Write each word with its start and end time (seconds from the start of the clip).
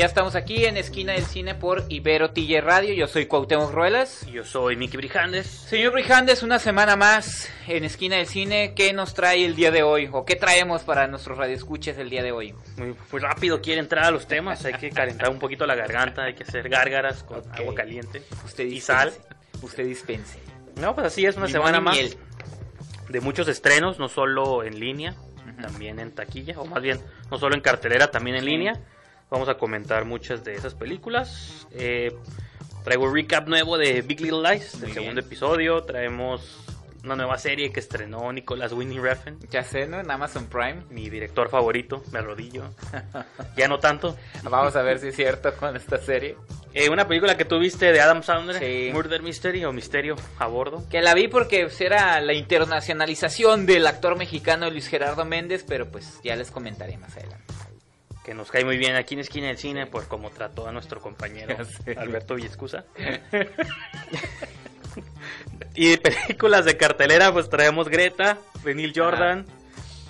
Ya 0.00 0.06
estamos 0.06 0.34
aquí 0.34 0.64
en 0.64 0.78
Esquina 0.78 1.12
del 1.12 1.26
Cine 1.26 1.54
por 1.54 1.84
Ibero 1.90 2.30
TJ 2.30 2.62
Radio. 2.62 2.94
Yo 2.94 3.06
soy 3.06 3.26
Cuauhtémoc 3.26 3.70
Ruelas. 3.70 4.26
Yo 4.32 4.46
soy 4.46 4.74
Miki 4.74 4.96
Brijandes. 4.96 5.46
Señor 5.46 5.92
Brijandes, 5.92 6.42
una 6.42 6.58
semana 6.58 6.96
más 6.96 7.50
en 7.68 7.84
Esquina 7.84 8.16
del 8.16 8.26
Cine. 8.26 8.72
¿Qué 8.74 8.94
nos 8.94 9.12
trae 9.12 9.44
el 9.44 9.54
día 9.54 9.70
de 9.70 9.82
hoy? 9.82 10.08
¿O 10.10 10.24
qué 10.24 10.36
traemos 10.36 10.84
para 10.84 11.06
nuestros 11.06 11.36
radioescuchas 11.36 11.98
el 11.98 12.08
día 12.08 12.22
de 12.22 12.32
hoy? 12.32 12.54
Muy, 12.78 12.96
muy 13.12 13.20
rápido 13.20 13.60
quiere 13.60 13.78
entrar 13.80 14.06
a 14.06 14.10
los 14.10 14.26
temas. 14.26 14.64
Hay 14.64 14.72
que 14.72 14.88
calentar 14.88 15.28
un 15.28 15.38
poquito 15.38 15.66
la 15.66 15.74
garganta. 15.74 16.22
Hay 16.24 16.34
que 16.34 16.44
hacer 16.44 16.70
gárgaras 16.70 17.22
con 17.22 17.42
agua 17.52 17.74
caliente. 17.74 18.22
Usted 18.46 18.64
y 18.64 18.80
sal. 18.80 19.12
Usted 19.60 19.84
dispense. 19.84 20.38
No, 20.80 20.94
pues 20.94 21.08
así 21.08 21.26
es 21.26 21.36
una 21.36 21.44
Limón 21.44 21.60
semana 21.66 21.80
más 21.82 21.96
miel. 21.96 22.16
de 23.10 23.20
muchos 23.20 23.48
estrenos, 23.48 23.98
no 23.98 24.08
solo 24.08 24.64
en 24.64 24.80
línea, 24.80 25.14
también 25.60 25.98
en 25.98 26.10
taquilla, 26.14 26.58
o 26.58 26.64
más 26.64 26.80
bien, 26.82 26.98
no 27.30 27.36
solo 27.38 27.54
en 27.54 27.60
cartelera, 27.60 28.10
también 28.10 28.36
en 28.36 28.44
Sí. 28.44 28.50
línea. 28.50 28.80
Vamos 29.30 29.48
a 29.48 29.54
comentar 29.54 30.04
muchas 30.04 30.42
de 30.44 30.54
esas 30.54 30.74
películas. 30.74 31.66
Eh, 31.72 32.12
traigo 32.84 33.04
un 33.04 33.14
recap 33.14 33.46
nuevo 33.48 33.78
de 33.78 34.02
Big 34.02 34.20
Little 34.20 34.42
Lies, 34.50 34.74
Muy 34.74 34.80
del 34.82 34.90
bien. 34.90 34.94
segundo 34.94 35.20
episodio. 35.20 35.82
Traemos 35.84 36.58
una 37.04 37.16
nueva 37.16 37.38
serie 37.38 37.72
que 37.72 37.80
estrenó 37.80 38.30
Nicolas 38.32 38.72
Winning 38.72 39.00
Refn, 39.02 39.38
Ya 39.50 39.62
sé, 39.62 39.86
¿no? 39.86 40.00
En 40.00 40.10
Amazon 40.10 40.46
Prime. 40.46 40.82
mi 40.90 41.08
director 41.08 41.48
favorito, 41.48 42.02
me 42.12 42.18
arrodillo. 42.18 42.64
ya 43.56 43.68
no 43.68 43.78
tanto. 43.78 44.16
Vamos 44.42 44.74
a 44.76 44.82
ver 44.82 44.98
si 44.98 45.08
es 45.08 45.16
cierto 45.16 45.54
con 45.54 45.76
esta 45.76 45.96
serie. 45.98 46.36
Eh, 46.74 46.88
una 46.90 47.06
película 47.08 47.36
que 47.36 47.44
tuviste 47.44 47.90
de 47.92 48.00
Adam 48.00 48.22
Sandler, 48.22 48.58
Sí. 48.60 48.90
Murder 48.92 49.22
Mystery 49.22 49.64
o 49.64 49.72
Misterio 49.72 50.16
a 50.38 50.46
bordo. 50.46 50.82
Que 50.90 51.00
la 51.00 51.14
vi 51.14 51.26
porque 51.28 51.62
pues, 51.62 51.80
era 51.80 52.20
la 52.20 52.32
internacionalización 52.34 53.64
del 53.64 53.86
actor 53.86 54.16
mexicano 54.16 54.68
Luis 54.70 54.88
Gerardo 54.88 55.24
Méndez, 55.24 55.64
pero 55.66 55.88
pues 55.90 56.20
ya 56.22 56.36
les 56.36 56.50
comentaré 56.50 56.96
más 56.98 57.16
adelante. 57.16 57.49
Que 58.24 58.34
nos 58.34 58.50
cae 58.50 58.64
muy 58.64 58.76
bien 58.76 58.96
aquí 58.96 59.14
en 59.14 59.20
Esquina 59.20 59.46
del 59.48 59.58
Cine 59.58 59.86
por 59.86 60.06
cómo 60.08 60.30
trató 60.30 60.66
a 60.68 60.72
nuestro 60.72 61.00
compañero. 61.00 61.56
Alberto 61.96 62.34
Villescusa. 62.34 62.84
y 65.74 65.96
películas 65.96 66.64
de 66.64 66.76
cartelera, 66.76 67.32
pues 67.32 67.48
traemos 67.48 67.88
Greta, 67.88 68.38
de 68.64 68.74
Neil 68.74 68.92
Jordan, 68.94 69.46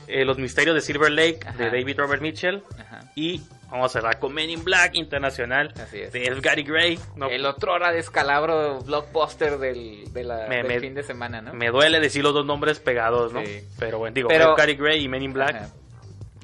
eh, 0.09 0.25
Los 0.25 0.39
Misterios 0.39 0.75
de 0.75 0.81
Silver 0.81 1.11
Lake, 1.13 1.41
Ajá. 1.47 1.57
de 1.57 1.67
David 1.67 1.99
Robert 1.99 2.23
Mitchell, 2.23 2.63
Ajá. 2.79 3.01
y 3.15 3.43
vamos 3.71 3.95
a 3.95 4.01
cerrar 4.01 4.19
con 4.19 4.35
Men 4.35 4.51
in 4.51 4.65
Black 4.65 4.95
Internacional, 4.97 5.73
Así 5.81 6.01
es. 6.01 6.13
de 6.13 6.25
F. 6.25 6.41
Gary 6.41 6.65
Gray. 6.65 6.99
No, 7.15 7.29
El 7.29 7.47
otro 7.47 7.75
hora 7.75 7.93
descalabro 7.93 8.81
blockbuster 8.81 9.59
del, 9.59 10.13
de 10.13 10.25
la- 10.25 10.47
Me- 10.49 10.57
del 10.57 10.67
me- 10.67 10.81
fin 10.81 10.95
de 10.95 11.03
semana, 11.05 11.41
¿no? 11.43 11.53
Me 11.55 11.69
duele 11.69 12.01
decir 12.01 12.25
los 12.25 12.35
dos 12.35 12.45
nombres 12.47 12.81
pegados, 12.81 13.33
¿no? 13.33 13.45
Sí. 13.45 13.61
Pero 13.79 13.99
bueno, 13.99 14.15
digo, 14.15 14.29
Pero- 14.29 14.55
F. 14.55 14.61
Gary 14.61 14.75
Gray 14.75 15.05
y 15.05 15.09
Men 15.09 15.23
in 15.23 15.33
Black. 15.33 15.55
Ajá. 15.55 15.71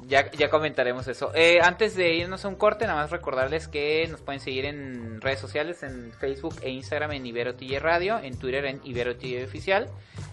Ya, 0.07 0.31
ya 0.31 0.49
comentaremos 0.49 1.05
eso. 1.09 1.31
Eh, 1.35 1.59
antes 1.61 1.93
de 1.97 2.15
irnos 2.15 2.45
a 2.45 2.47
un 2.47 2.55
corte, 2.55 2.87
nada 2.87 3.01
más 3.01 3.11
recordarles 3.11 3.67
que 3.67 4.07
nos 4.07 4.21
pueden 4.21 4.39
seguir 4.39 4.63
en 4.63 5.19
redes 5.19 5.39
sociales, 5.39 5.83
en 5.83 6.13
Facebook 6.13 6.55
e 6.61 6.69
Instagram 6.69 7.11
en 7.11 7.25
Ibero 7.25 7.55
TJ 7.55 7.79
Radio, 7.79 8.17
en 8.17 8.39
Twitter 8.39 8.63
en 8.65 8.79
Ibero 8.85 9.17
TJ 9.17 9.43
Oficial, 9.43 9.89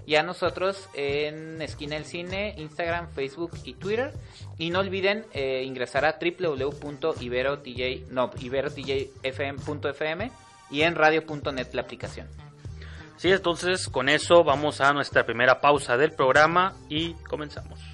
y 0.07 0.15
a 0.15 0.23
nosotros 0.23 0.89
en 0.95 1.61
Esquina 1.61 1.97
del 1.97 2.05
Cine, 2.05 2.55
Instagram, 2.57 3.09
Facebook 3.11 3.51
y 3.65 3.75
Twitter. 3.75 4.13
Y 4.59 4.71
no 4.71 4.79
olviden 4.79 5.27
eh, 5.33 5.65
ingresar 5.65 6.05
a 6.05 6.21
www.iberotj, 6.21 7.69
no, 8.11 8.31
y 10.71 10.83
en 10.83 10.95
radio.net 10.95 11.69
la 11.73 11.83
aplicación. 11.83 12.29
Sí, 13.17 13.33
entonces 13.33 13.89
con 13.89 14.09
eso 14.09 14.45
vamos 14.45 14.81
a 14.81 14.93
nuestra 14.93 15.27
primera 15.27 15.61
pausa 15.61 15.97
del 15.97 16.13
programa 16.13 16.75
y 16.89 17.15
comenzamos. 17.29 17.94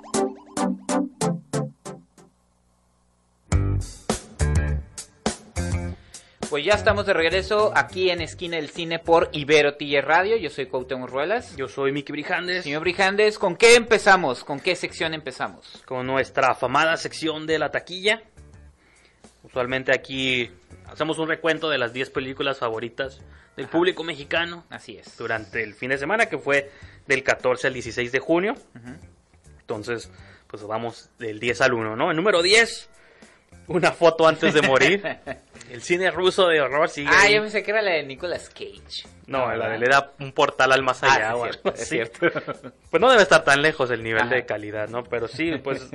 Pues 6.51 6.65
ya 6.65 6.73
estamos 6.73 7.05
de 7.05 7.13
regreso 7.13 7.71
aquí 7.77 8.09
en 8.09 8.19
Esquina 8.19 8.57
del 8.57 8.69
Cine 8.69 8.99
por 8.99 9.29
Ibero 9.31 9.75
TJ 9.77 10.01
Radio. 10.01 10.35
Yo 10.35 10.49
soy 10.49 10.65
Cuauhtémoc 10.65 11.09
Ruelas. 11.09 11.55
Yo 11.55 11.69
soy 11.69 11.93
Miki 11.93 12.11
Brijandes. 12.11 12.65
Señor 12.65 12.81
Brijandes, 12.81 13.39
¿con 13.39 13.55
qué 13.55 13.75
empezamos? 13.75 14.43
¿Con 14.43 14.59
qué 14.59 14.75
sección 14.75 15.13
empezamos? 15.13 15.81
con 15.85 16.05
nuestra 16.05 16.49
afamada 16.49 16.97
sección 16.97 17.47
de 17.47 17.57
la 17.57 17.71
taquilla. 17.71 18.21
Usualmente 19.43 19.93
aquí 19.95 20.51
hacemos 20.87 21.19
un 21.19 21.29
recuento 21.29 21.69
de 21.69 21.77
las 21.77 21.93
10 21.93 22.09
películas 22.09 22.59
favoritas 22.59 23.21
del 23.55 23.69
público 23.69 24.03
mexicano 24.03 24.65
Así 24.69 24.97
es. 24.97 25.17
durante 25.17 25.63
el 25.63 25.73
fin 25.73 25.89
de 25.91 25.97
semana, 25.97 26.25
que 26.25 26.37
fue 26.37 26.69
del 27.07 27.23
14 27.23 27.67
al 27.67 27.73
16 27.73 28.11
de 28.11 28.19
junio. 28.19 28.55
Entonces, 29.61 30.11
pues 30.47 30.63
vamos 30.63 31.11
del 31.17 31.39
10 31.39 31.61
al 31.61 31.73
1, 31.73 31.95
¿no? 31.95 32.11
El 32.11 32.17
número 32.17 32.41
10, 32.41 32.89
una 33.71 33.91
foto 33.91 34.27
antes 34.27 34.53
de 34.53 34.61
morir. 34.61 35.01
El 35.71 35.81
cine 35.81 36.11
ruso 36.11 36.47
de 36.49 36.59
horror 36.61 36.89
sigue. 36.89 37.09
Ah, 37.11 37.21
ahí. 37.23 37.35
yo 37.35 37.41
pensé 37.41 37.63
que 37.63 37.71
era 37.71 37.81
la 37.81 37.91
de 37.91 38.03
Nicolas 38.03 38.49
Cage. 38.49 39.07
No, 39.27 39.55
la 39.55 39.69
de 39.69 39.77
le 39.79 39.87
da 39.87 40.11
un 40.19 40.33
portal 40.33 40.71
al 40.73 40.83
más 40.83 41.01
Ah, 41.03 41.13
allá. 41.13 41.31
sí, 41.31 41.33
o 41.33 41.45
es 41.45 41.55
algo 41.55 41.61
cierto, 41.61 41.69
es 41.69 41.81
así. 41.81 41.89
cierto. 41.95 42.71
Pues 42.91 42.99
no 43.01 43.09
debe 43.09 43.23
estar 43.23 43.43
tan 43.45 43.61
lejos 43.61 43.89
el 43.91 44.03
nivel 44.03 44.23
Ajá. 44.23 44.35
de 44.35 44.45
calidad, 44.45 44.89
¿no? 44.89 45.03
Pero 45.03 45.27
sí, 45.29 45.51
pues 45.63 45.87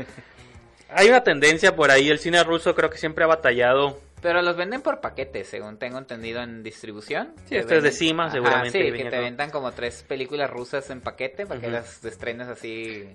hay 0.88 1.08
una 1.08 1.22
tendencia 1.24 1.76
por 1.76 1.90
ahí. 1.90 2.08
El 2.08 2.18
cine 2.18 2.42
ruso 2.44 2.74
creo 2.74 2.88
que 2.88 2.96
siempre 2.98 3.24
ha 3.24 3.26
batallado. 3.26 4.00
Pero 4.22 4.40
los 4.40 4.56
venden 4.56 4.80
por 4.80 5.00
paquetes, 5.02 5.46
según 5.46 5.78
tengo 5.78 5.98
entendido 5.98 6.40
en 6.42 6.62
distribución. 6.62 7.34
Sí, 7.46 7.56
esto 7.56 7.74
es 7.74 7.82
de 7.82 7.92
Cima, 7.92 8.24
Ajá, 8.24 8.32
seguramente 8.32 8.70
Sí, 8.82 8.92
que 8.96 9.10
te 9.10 9.18
vendan 9.18 9.50
como 9.50 9.72
tres 9.72 10.02
películas 10.08 10.48
rusas 10.48 10.88
en 10.88 11.02
paquete 11.02 11.44
para 11.46 11.60
que 11.60 11.68
las 11.68 12.02
estrenes 12.02 12.48
así 12.48 13.06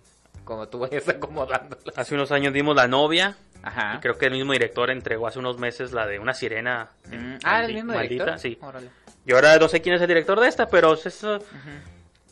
como 0.44 0.68
tú 0.68 0.80
vayas 0.80 1.08
acomodándolas. 1.10 1.98
Hace 1.98 2.16
unos 2.16 2.32
años 2.32 2.54
dimos 2.54 2.76
La 2.76 2.88
novia. 2.88 3.36
Ajá. 3.64 3.96
Y 3.98 4.00
creo 4.00 4.18
que 4.18 4.26
el 4.26 4.32
mismo 4.34 4.54
director 4.54 4.90
entregó 4.90 5.28
hace 5.28 5.38
unos 5.40 5.58
meses 5.60 5.92
la 5.92 6.08
de 6.08 6.18
una 6.20 6.34
sirena. 6.34 6.90
Mm, 7.12 7.36
Ah, 7.44 7.64
el 7.64 7.74
mismo 7.76 7.94
maldita, 7.94 8.24
director. 8.26 8.40
Sí. 8.40 8.58
Órale. 8.62 8.90
Y 9.26 9.34
ahora 9.34 9.58
no 9.60 9.68
sé 9.68 9.82
quién 9.82 9.96
es 9.96 10.02
el 10.02 10.08
director 10.08 10.40
de 10.40 10.48
esta, 10.48 10.66
pero 10.68 10.94
es 10.94 11.06
eso. 11.06 11.38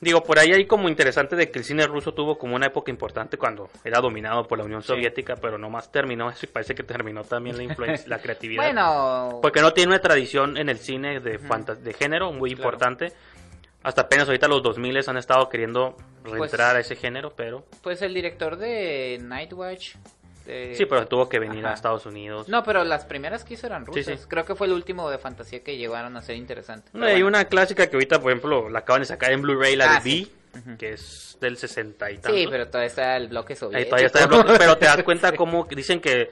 Digo, 0.01 0.23
por 0.23 0.39
ahí 0.39 0.53
hay 0.53 0.65
como 0.65 0.87
interesante 0.87 1.35
de 1.35 1.51
que 1.51 1.59
el 1.59 1.65
cine 1.65 1.85
ruso 1.85 2.13
tuvo 2.13 2.37
como 2.37 2.55
una 2.55 2.67
época 2.67 2.89
importante 2.89 3.37
cuando 3.37 3.69
era 3.83 3.99
dominado 3.99 4.47
por 4.47 4.57
la 4.57 4.63
Unión 4.63 4.81
Sí. 4.81 4.87
Soviética, 4.87 5.35
pero 5.35 5.57
nomás 5.57 5.91
terminó 5.91 6.29
eso 6.29 6.45
y 6.45 6.47
parece 6.47 6.73
que 6.73 6.83
terminó 6.83 7.25
también 7.25 7.57
la 7.57 7.63
influencia, 7.63 8.07
la 8.07 8.17
creatividad. 8.21 8.63
Bueno, 8.63 9.39
Porque 9.41 9.59
no 9.61 9.73
tiene 9.73 9.89
una 9.91 9.99
tradición 9.99 10.55
en 10.55 10.69
el 10.69 10.79
cine 10.79 11.19
de, 11.19 11.37
género 11.99 12.31
muy 12.31 12.51
Claro. 12.55 12.63
importante. 12.69 13.11
Hasta 13.83 14.01
apenas 14.01 14.27
ahorita 14.27 14.47
los 14.47 14.61
2000 14.61 14.97
han 15.07 15.17
estado 15.17 15.47
queriendo 15.49 15.95
reentrar 16.23 16.75
a 16.75 16.79
ese 16.79 16.95
género, 16.95 17.33
pero... 17.35 17.65
pues 17.81 18.01
el 18.01 18.13
director 18.13 18.57
de 18.57 19.19
Nightwatch. 19.21 19.95
de- 20.45 20.75
Sí, 20.75 20.85
pero 20.85 21.07
tuvo 21.07 21.29
que 21.29 21.39
venir 21.39 21.59
Ajá. 21.63 21.71
a 21.71 21.75
Estados 21.75 22.05
Unidos. 22.05 22.49
No, 22.49 22.63
pero 22.63 22.83
las 22.83 23.05
primeras 23.05 23.43
que 23.45 23.53
hizo 23.53 23.67
eran 23.67 23.85
rusas. 23.85 24.05
sí. 24.19 24.25
Creo 24.27 24.43
que 24.45 24.55
fue 24.55 24.67
el 24.67 24.73
último 24.73 25.09
de 25.09 25.17
fantasía 25.17 25.63
que 25.63 25.77
llegaron 25.77 26.17
a 26.17 26.21
ser 26.21 26.35
interesante. 26.35 26.89
No, 26.93 27.05
hay 27.05 27.13
bueno. 27.21 27.27
una 27.27 27.45
clásica 27.45 27.87
que 27.87 27.95
ahorita, 27.95 28.19
por 28.19 28.31
ejemplo, 28.31 28.69
la 28.69 28.79
acaban 28.79 29.01
de 29.01 29.05
sacar 29.05 29.31
en 29.31 29.41
Blu-ray, 29.41 29.75
la 29.77 29.91
Ah, 29.91 29.95
de 29.95 30.01
sí. 30.01 30.31
V, 30.65 30.77
que 30.77 30.93
es 30.93 31.37
del 31.39 31.55
60 31.57 32.11
y 32.11 32.17
tanto. 32.17 32.37
Sí, 32.37 32.47
pero 32.49 32.67
todavía 32.67 32.87
está 32.87 33.15
el 33.15 33.27
bloque 33.29 33.53
Ahí 33.53 33.57
soviético. 33.59 33.89
todavía 33.91 34.07
está 34.07 34.19
el 34.23 34.27
bloque, 34.27 34.53
pero 34.57 34.77
te 34.77 34.85
das 34.87 35.03
cuenta 35.03 35.31
como 35.35 35.65
dicen 35.65 36.01
que 36.01 36.31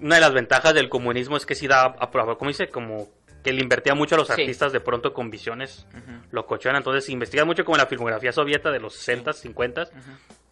una 0.00 0.16
de 0.16 0.20
las 0.20 0.34
ventajas 0.34 0.74
del 0.74 0.88
comunismo 0.90 1.36
es 1.38 1.46
que 1.46 1.54
sí 1.54 1.66
da, 1.68 1.94
como 2.10 2.48
dice, 2.48 2.66
como 2.68 3.08
que 3.42 3.52
le 3.52 3.60
invertía 3.62 3.94
mucho 3.94 4.14
a 4.14 4.18
los 4.18 4.28
Sí. 4.28 4.32
artistas 4.34 4.72
de 4.72 4.80
pronto 4.80 5.12
con 5.12 5.30
visiones 5.30 5.86
locochonas. 6.30 6.78
Entonces, 6.80 7.04
si 7.06 7.12
investigas 7.12 7.46
mucho 7.46 7.64
como 7.64 7.76
la 7.78 7.86
filmografía 7.86 8.32
sovieta 8.32 8.70
de 8.70 8.78
los 8.80 8.94
60s, 8.94 9.36
50s, 9.42 9.90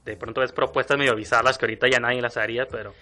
de 0.05 0.17
pronto 0.17 0.41
ves 0.41 0.53
propuestas 0.53 0.99
medio 0.99 1.15
bizarras 1.15 1.57
que 1.59 1.67
ahorita 1.67 1.89
ya 1.89 2.01
nadie 2.01 2.21
las 2.21 2.37
haría, 2.37 2.67
pero 2.67 2.95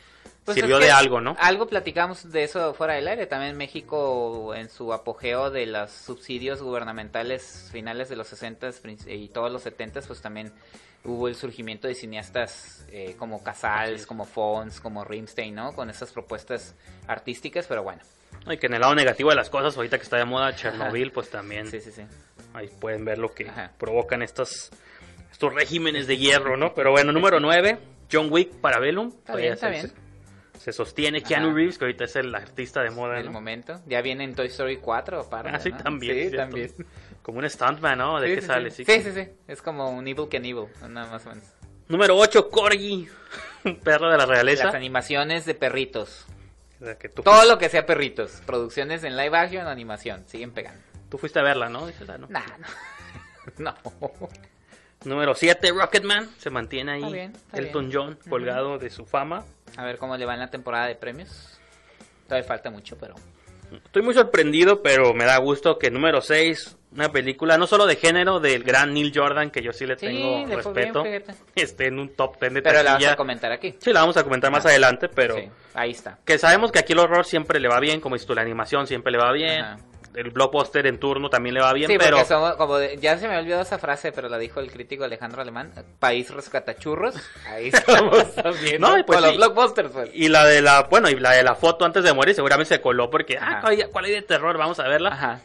Pues 0.44 0.54
sirvió 0.56 0.78
de 0.78 0.90
algo, 0.90 1.20
¿no? 1.20 1.36
Algo 1.38 1.66
platicamos 1.66 2.30
de 2.32 2.42
eso 2.44 2.72
fuera 2.74 2.94
del 2.94 3.06
aire. 3.08 3.26
También 3.26 3.56
México, 3.56 4.54
en 4.54 4.68
su 4.70 4.92
apogeo 4.92 5.50
de 5.50 5.66
los 5.66 5.90
subsidios 5.90 6.60
gubernamentales 6.62 7.68
finales 7.72 8.08
de 8.08 8.16
los 8.16 8.28
60 8.28 8.70
y 9.06 9.28
todos 9.28 9.50
los 9.52 9.62
70 9.62 10.00
pues 10.02 10.20
también 10.22 10.52
hubo 11.04 11.28
el 11.28 11.34
surgimiento 11.34 11.86
de 11.86 11.94
cineastas 11.94 12.84
eh, 12.90 13.14
como 13.18 13.42
Casals, 13.42 14.06
como 14.06 14.24
Fons, 14.24 14.80
como 14.80 15.04
Rimstein, 15.04 15.54
¿no? 15.54 15.72
Con 15.74 15.88
esas 15.90 16.12
propuestas 16.12 16.74
artísticas, 17.06 17.66
pero 17.66 17.82
bueno. 17.82 18.02
Y 18.50 18.56
que 18.58 18.66
en 18.66 18.74
el 18.74 18.80
lado 18.80 18.94
negativo 18.94 19.30
de 19.30 19.36
las 19.36 19.50
cosas, 19.50 19.76
ahorita 19.76 19.98
que 19.98 20.04
está 20.04 20.16
de 20.16 20.24
moda 20.24 20.54
Chernobyl, 20.54 21.12
pues 21.12 21.28
también 21.30 21.66
Sí, 21.66 21.80
sí, 21.80 21.90
sí. 21.92 22.02
ahí 22.54 22.68
pueden 22.80 23.04
ver 23.04 23.18
lo 23.18 23.32
que 23.34 23.48
Ajá. 23.48 23.72
provocan 23.78 24.22
estos, 24.22 24.70
estos 25.30 25.52
regímenes 25.54 26.06
de 26.06 26.16
hierro, 26.16 26.56
¿no? 26.56 26.74
Pero 26.74 26.90
bueno, 26.90 27.12
número 27.12 27.40
9, 27.40 27.78
John 28.10 28.28
Wick 28.30 28.52
para 28.60 28.78
Bellum. 28.78 29.08
Está 29.08 29.36
bien, 29.36 29.52
está 29.52 29.68
bien. 29.68 29.88
Se, 30.54 30.60
se 30.60 30.72
sostiene 30.72 31.22
Keanu 31.22 31.48
Ajá. 31.48 31.56
Reeves, 31.56 31.78
que 31.78 31.84
ahorita 31.84 32.04
es 32.04 32.16
el 32.16 32.34
artista 32.34 32.82
de 32.82 32.90
moda, 32.90 33.18
En 33.20 33.26
el 33.26 33.30
momento. 33.30 33.80
Ya 33.86 34.00
viene 34.00 34.24
en 34.24 34.34
Toy 34.34 34.46
Story 34.46 34.78
4, 34.78 35.20
aparte, 35.20 35.50
Ah, 35.52 35.60
sí, 35.60 35.70
¿no? 35.70 35.76
también. 35.78 36.30
Sí, 36.30 36.36
también. 36.36 36.72
Como 37.22 37.38
un 37.40 37.48
stuntman, 37.50 37.98
¿no? 37.98 38.18
¿De 38.20 38.28
Sí, 38.28 38.34
qué 38.36 38.40
sí, 38.40 38.46
sale? 38.46 38.70
Sí. 38.70 38.84
Sí, 38.86 38.92
sí, 39.02 39.02
sí, 39.02 39.12
sí. 39.24 39.28
Es 39.46 39.60
como 39.60 39.90
un 39.90 40.08
Evil 40.08 40.28
Knievel, 40.30 40.68
nada 40.88 41.10
más 41.10 41.26
o 41.26 41.28
menos. 41.30 41.44
Número 41.88 42.16
8, 42.16 42.48
Corgi, 42.48 43.08
un 43.64 43.76
perro 43.80 44.10
de 44.10 44.16
la 44.16 44.24
realeza. 44.26 44.64
Las 44.64 44.74
animaciones 44.74 45.44
de 45.44 45.54
perritos. 45.54 46.24
Que 46.98 47.08
tú, 47.08 47.22
Todo 47.22 47.44
lo 47.44 47.58
que 47.58 47.68
sea 47.68 47.84
perritos. 47.86 48.42
Producciones 48.46 49.02
en 49.02 49.16
live 49.16 49.36
action 49.36 49.66
animación. 49.66 50.24
Siguen 50.28 50.52
pegando. 50.52 50.80
tú 51.08 51.18
fuiste 51.18 51.40
a 51.40 51.42
verla, 51.42 51.68
¿no? 51.68 51.86
Dices, 51.86 52.08
ah, 52.08 52.18
¿no? 52.18 52.28
Nah, 52.28 52.42
no. 53.58 53.74
no. 54.00 54.28
Número 55.04 55.34
7, 55.34 55.72
Rocketman. 55.72 56.28
Se 56.38 56.50
mantiene 56.50 56.92
ahí 56.92 57.02
Está 57.02 57.12
bien, 57.12 57.32
está 57.32 57.58
Elton 57.58 57.88
bien. 57.88 58.00
John 58.00 58.18
colgado 58.28 58.78
de 58.78 58.90
su 58.90 59.06
fama. 59.06 59.44
A 59.76 59.84
ver 59.84 59.98
cómo 59.98 60.16
le 60.16 60.24
va 60.24 60.34
en 60.34 60.40
la 60.40 60.50
temporada 60.50 60.86
de 60.86 60.94
premios. 60.94 61.58
Todavía 62.26 62.46
falta 62.46 62.70
mucho, 62.70 62.96
pero... 62.98 63.14
Estoy 63.84 64.02
muy 64.02 64.14
sorprendido, 64.14 64.82
pero 64.82 65.14
me 65.14 65.24
da 65.24 65.36
gusto 65.38 65.78
que 65.78 65.90
número 65.90 66.20
6, 66.20 66.76
una 66.92 67.10
película 67.10 67.58
no 67.58 67.66
solo 67.66 67.86
de 67.86 67.96
género 67.96 68.40
del 68.40 68.64
gran 68.64 68.92
Neil 68.94 69.12
Jordan, 69.14 69.50
que 69.50 69.62
yo 69.62 69.72
sí 69.72 69.86
le 69.86 69.98
Sí, 69.98 70.06
tengo 70.06 70.46
le 70.46 70.62
fue 70.62 70.72
bien, 70.72 70.94
respeto, 70.94 71.04
esté 71.54 71.86
en 71.88 71.98
un 71.98 72.08
top 72.14 72.40
10 72.40 72.54
de 72.54 72.62
Pero 72.62 72.82
la 72.82 72.92
taquilla. 72.92 73.12
a 73.12 73.16
comentar 73.16 73.52
aquí. 73.52 73.74
Sí, 73.78 73.92
la 73.92 74.00
vamos 74.00 74.16
a 74.16 74.24
comentar 74.24 74.50
más 74.50 74.64
Ah. 74.64 74.70
adelante, 74.70 75.08
pero 75.08 75.36
Sí, 75.36 75.48
ahí 75.74 75.90
está. 75.90 76.18
que 76.24 76.38
sabemos 76.38 76.72
que 76.72 76.78
aquí 76.78 76.92
el 76.94 76.98
horror 77.00 77.24
siempre 77.26 77.60
le 77.60 77.68
va 77.68 77.78
bien, 77.80 78.00
como 78.00 78.14
dices 78.14 78.26
tú, 78.26 78.34
la 78.34 78.42
animación 78.42 78.86
siempre 78.86 79.12
le 79.12 79.18
va 79.18 79.32
bien, 79.32 79.60
Ajá. 79.62 79.76
El 80.14 80.30
blockbuster 80.30 80.86
en 80.86 80.98
turno 80.98 81.30
también 81.30 81.54
le 81.54 81.60
va 81.60 81.72
bien, 81.72 81.90
Sí, 81.90 81.96
pero 81.98 82.24
somos 82.24 82.56
como 82.56 82.78
de- 82.78 82.96
ya 82.98 83.16
se 83.18 83.28
me 83.28 83.36
olvidó 83.38 83.60
esa 83.60 83.78
frase, 83.78 84.12
pero 84.12 84.28
la 84.28 84.38
dijo 84.38 84.60
el 84.60 84.70
crítico 84.70 85.04
Alejandro 85.04 85.42
Alemán. 85.42 85.72
País 85.98 86.30
rescatachurros. 86.30 87.14
Ahí 87.48 87.68
estamos 87.72 88.34
también. 88.34 88.80
No, 88.80 88.98
y 88.98 89.02
pues 89.02 89.16
Con 89.18 89.22
los 89.22 89.30
sí. 89.32 89.36
blockbusters, 89.36 89.90
pues. 89.90 90.10
y 90.12 90.28
la 90.28 90.44
de 90.44 90.62
la, 90.62 90.82
bueno, 90.84 91.08
y 91.08 91.14
la 91.16 91.32
de 91.32 91.42
la 91.42 91.54
foto 91.54 91.84
antes 91.84 92.04
de 92.04 92.12
morir 92.12 92.34
seguramente 92.34 92.74
se 92.76 92.80
coló 92.80 93.10
porque, 93.10 93.38
ah. 93.40 93.58
¿cuál 93.60 93.72
hay, 93.72 93.82
cuál 93.90 94.04
hay 94.06 94.12
de 94.12 94.22
terror? 94.22 94.56
Vamos 94.58 94.78
a 94.80 94.88
verla. 94.88 95.10
Ajá. 95.10 95.40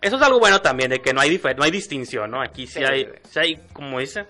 Eso 0.00 0.16
es 0.16 0.22
algo 0.22 0.38
bueno 0.38 0.60
también, 0.60 0.90
de 0.90 1.00
que 1.00 1.14
no 1.14 1.20
hay 1.20 1.40
no 1.56 1.64
hay 1.64 1.70
distinción, 1.70 2.30
¿no? 2.30 2.42
Aquí 2.42 2.66
sí, 2.66 2.80
Sí, 2.80 2.84
hay, 2.84 3.08
sí, 3.30 3.38
hay, 3.38 3.60
como 3.72 4.00
dice, 4.00 4.26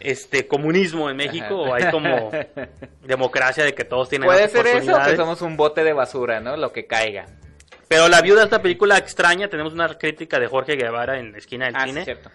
este 0.00 0.48
comunismo 0.48 1.08
en 1.08 1.16
México, 1.16 1.64
Ajá. 1.64 1.70
o 1.70 1.74
hay 1.74 1.90
como 1.92 2.30
democracia 3.04 3.64
de 3.64 3.72
que 3.74 3.84
todos 3.84 4.08
tienen 4.08 4.26
Puede 4.26 4.48
ser 4.48 4.66
eso 4.66 4.98
que 5.04 5.16
somos 5.16 5.42
un 5.42 5.56
bote 5.56 5.84
de 5.84 5.92
basura, 5.92 6.40
¿no? 6.40 6.56
Lo 6.56 6.72
que 6.72 6.86
caiga. 6.86 7.26
Pero 7.88 8.08
la 8.08 8.20
viuda 8.20 8.40
de 8.40 8.44
esta 8.46 8.60
película 8.62 8.98
extraña, 8.98 9.48
tenemos 9.48 9.72
una 9.72 9.96
crítica 9.96 10.38
de 10.40 10.46
Jorge 10.48 10.76
Guevara 10.76 11.18
en 11.18 11.32
la 11.32 11.38
esquina 11.38 11.66
del 11.66 11.76
Ah, 11.76 11.82
sí, 11.84 11.90
cine. 11.90 12.04
cierto. 12.04 12.30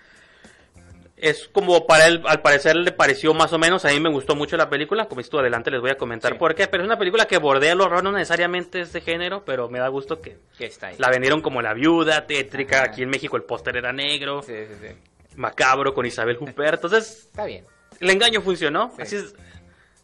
es 1.17 1.47
como 1.49 1.85
para 1.85 2.07
él, 2.07 2.23
al 2.25 2.41
parecer 2.41 2.75
le 2.75 2.91
pareció 2.91 3.31
más 3.35 3.53
o 3.53 3.59
menos, 3.59 3.85
a 3.85 3.89
mí 3.89 3.99
me 3.99 4.09
gustó 4.09 4.35
mucho 4.35 4.57
la 4.57 4.71
película, 4.71 5.05
como 5.07 5.21
esto 5.21 5.37
adelante 5.37 5.69
les 5.69 5.79
voy 5.79 5.91
a 5.91 5.95
comentar 5.95 6.31
Sí. 6.33 6.37
por 6.39 6.55
qué, 6.55 6.67
pero 6.67 6.81
es 6.81 6.87
una 6.87 6.97
película 6.97 7.27
que 7.27 7.37
bordea 7.37 7.73
el 7.73 7.81
horror, 7.81 8.03
no 8.03 8.11
necesariamente 8.11 8.79
es 8.81 8.91
de 8.91 9.01
género, 9.01 9.45
pero 9.45 9.69
me 9.69 9.77
da 9.77 9.87
gusto 9.89 10.19
que 10.19 10.39
Que 10.57 10.65
está 10.65 10.87
ahí. 10.87 10.95
la 10.97 11.09
vendieron 11.11 11.41
como 11.43 11.61
la 11.61 11.75
viuda, 11.75 12.25
tétrica, 12.25 12.77
Ajá. 12.77 12.85
aquí 12.85 13.03
en 13.03 13.09
México 13.11 13.37
el 13.37 13.43
póster 13.43 13.77
era 13.77 13.93
negro, 13.93 14.41
Sí, 14.41 14.53
sí, 14.67 14.73
sí. 14.81 14.95
macabro 15.35 15.93
con 15.93 16.07
Isabel 16.07 16.37
Huppert, 16.39 16.73
entonces 16.83 17.25
Está 17.29 17.45
bien. 17.45 17.65
el 17.99 18.09
engaño 18.09 18.41
funcionó, 18.41 18.91
Sí. 18.95 19.01
así 19.03 19.15
es 19.17 19.35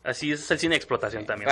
así 0.04 0.32
es 0.34 0.52
el 0.52 0.60
cine 0.60 0.74
de 0.74 0.78
explotación 0.78 1.26
también. 1.26 1.50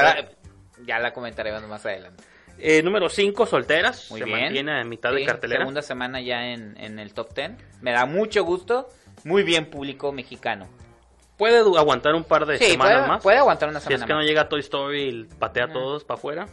Ya 0.85 0.99
la 0.99 1.11
comentaremos 1.11 1.63
más 1.63 1.83
adelante. 1.87 2.23
Eh, 2.57 2.81
número 2.83 3.09
5, 3.09 3.45
Solteras, 3.45 4.09
Muy 4.11 4.19
se 4.21 4.25
bien. 4.25 4.39
mantiene 4.41 4.79
a 4.79 4.83
mitad 4.83 5.11
Sí, 5.11 5.17
de 5.17 5.25
cartelera. 5.25 5.61
Segunda 5.61 5.81
semana 5.81 6.21
ya 6.21 6.47
en, 6.53 6.75
en 6.79 6.99
el 6.99 7.13
top 7.13 7.33
10. 7.35 7.51
Me 7.81 7.91
da 7.91 8.05
mucho 8.05 8.43
gusto. 8.43 8.89
Muy 9.23 9.43
bien 9.43 9.69
público 9.69 10.11
mexicano. 10.11 10.67
Puede 11.37 11.57
aguantar 11.57 12.13
un 12.15 12.23
par 12.23 12.45
de 12.45 12.57
Sí, 12.57 12.71
semanas 12.71 12.93
puede, 12.97 13.07
más. 13.07 13.23
puede 13.23 13.37
aguantar 13.39 13.69
una 13.69 13.79
si 13.79 13.87
semana 13.87 14.03
es 14.05 14.07
que 14.07 14.13
no 14.13 14.19
más. 14.19 14.25
llega 14.27 14.47
Toy 14.47 14.59
Story 14.61 15.01
y 15.03 15.23
patea 15.37 15.65
a 15.65 15.67
No. 15.67 15.73
todos 15.73 16.03
para 16.05 16.17
afuera. 16.17 16.47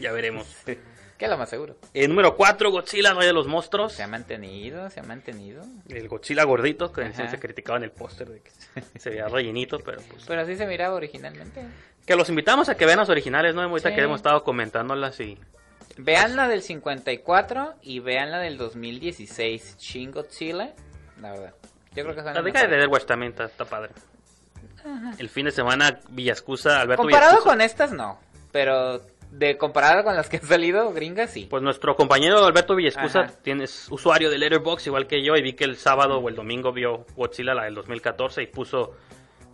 Ya 0.00 0.12
veremos. 0.12 0.46
Que 1.18 1.26
es 1.26 1.30
lo 1.30 1.38
más 1.38 1.50
seguro. 1.50 1.76
Eh, 1.94 2.08
número 2.08 2.36
4, 2.36 2.72
Godzilla, 2.72 3.14
Rey 3.14 3.28
de 3.28 3.32
los 3.32 3.46
Monstruos. 3.46 3.92
Se 3.92 4.02
ha 4.02 4.08
mantenido, 4.08 4.90
se 4.90 4.98
ha 4.98 5.02
mantenido. 5.04 5.62
El 5.88 6.08
Godzilla 6.08 6.42
gordito, 6.42 6.90
que 6.92 7.02
Ajá. 7.04 7.28
se 7.28 7.38
criticaba 7.38 7.76
en 7.78 7.84
el 7.84 7.92
póster 7.92 8.28
de 8.28 8.40
que 8.40 8.50
se 8.98 9.10
veía 9.10 9.28
rellenito, 9.28 9.78
pero 9.78 10.00
pues... 10.10 10.24
Pero 10.26 10.40
así 10.40 10.56
se 10.56 10.66
miraba 10.66 10.96
originalmente. 10.96 11.62
Que 12.06 12.16
los 12.16 12.28
invitamos 12.28 12.68
a 12.68 12.76
que 12.76 12.84
vean 12.86 12.98
las 12.98 13.08
originales, 13.08 13.54
¿no? 13.54 13.62
Ahorita 13.62 13.90
Sí. 13.90 13.94
que 13.94 14.02
hemos 14.02 14.16
estado 14.16 14.42
comentándolas 14.44 15.20
y... 15.20 15.38
Vean 15.98 16.36
la 16.36 16.48
del 16.48 16.62
54 16.62 17.74
y 17.82 18.00
vean 18.00 18.30
la 18.30 18.38
del 18.38 18.56
2016, 18.56 19.76
Shin 19.78 20.10
Godzilla. 20.10 20.72
La 21.20 21.32
verdad. 21.32 21.54
Yo 21.94 22.02
creo 22.04 22.14
que 22.14 22.22
son 22.22 22.34
La 22.34 22.40
década 22.42 22.66
de. 22.66 22.82
Edward 22.82 23.04
también 23.04 23.32
está, 23.32 23.44
está 23.44 23.64
padre. 23.66 23.90
El 25.18 25.28
fin 25.28 25.44
de 25.44 25.50
semana, 25.52 26.00
Villascusa, 26.08 26.80
Alberto 26.80 27.02
Comparado 27.02 27.32
Villascusa. 27.32 27.50
con 27.50 27.60
estas, 27.60 27.92
no. 27.92 28.18
Pero 28.50 29.02
de 29.30 29.56
comparado 29.56 30.02
con 30.02 30.16
las 30.16 30.28
que 30.28 30.38
han 30.38 30.44
salido, 30.46 30.92
gringas, 30.92 31.30
sí. 31.30 31.46
Pues 31.48 31.62
nuestro 31.62 31.94
compañero 31.94 32.44
Alberto 32.44 32.74
Villascusa 32.74 33.26
tiene, 33.42 33.64
es 33.64 33.86
usuario 33.90 34.28
de 34.30 34.38
Letterboxd 34.38 34.86
igual 34.86 35.06
que 35.06 35.22
yo 35.22 35.36
y 35.36 35.42
vi 35.42 35.52
que 35.52 35.64
el 35.64 35.76
sábado 35.76 36.18
o 36.18 36.28
el 36.28 36.34
domingo 36.34 36.72
vio 36.72 37.04
Godzilla, 37.16 37.54
la 37.54 37.64
del 37.64 37.74
2014 37.74 38.42
y 38.42 38.46
puso 38.46 38.96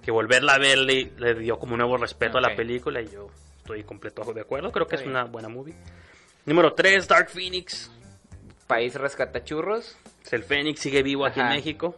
que 0.09 0.13
volverla 0.13 0.55
a 0.55 0.59
ver 0.59 0.79
le, 0.79 1.13
le 1.19 1.35
dio 1.35 1.59
como 1.59 1.75
un 1.75 1.81
nuevo 1.81 1.99
respeto 1.99 2.39
a 2.39 2.41
la 2.41 2.57
película 2.57 3.03
y 3.03 3.11
yo 3.11 3.29
estoy 3.59 3.83
completo 3.85 4.23
de 4.33 4.41
acuerdo, 4.41 4.73
creo 4.73 4.87
que 4.87 4.95
Está 4.97 5.05
es 5.05 5.11
bien. 5.11 5.21
una 5.23 5.31
buena 5.31 5.51
movie. 5.51 5.75
Número 6.47 6.73
3, 6.73 7.07
Dark 7.07 7.29
Phoenix. 7.29 7.91
País 8.67 8.95
rescatachurros. 8.95 9.99
El 10.31 10.45
Fénix 10.45 10.81
sigue 10.81 11.03
vivo 11.03 11.27
aquí 11.27 11.41
en. 11.41 11.51
México. 11.51 11.95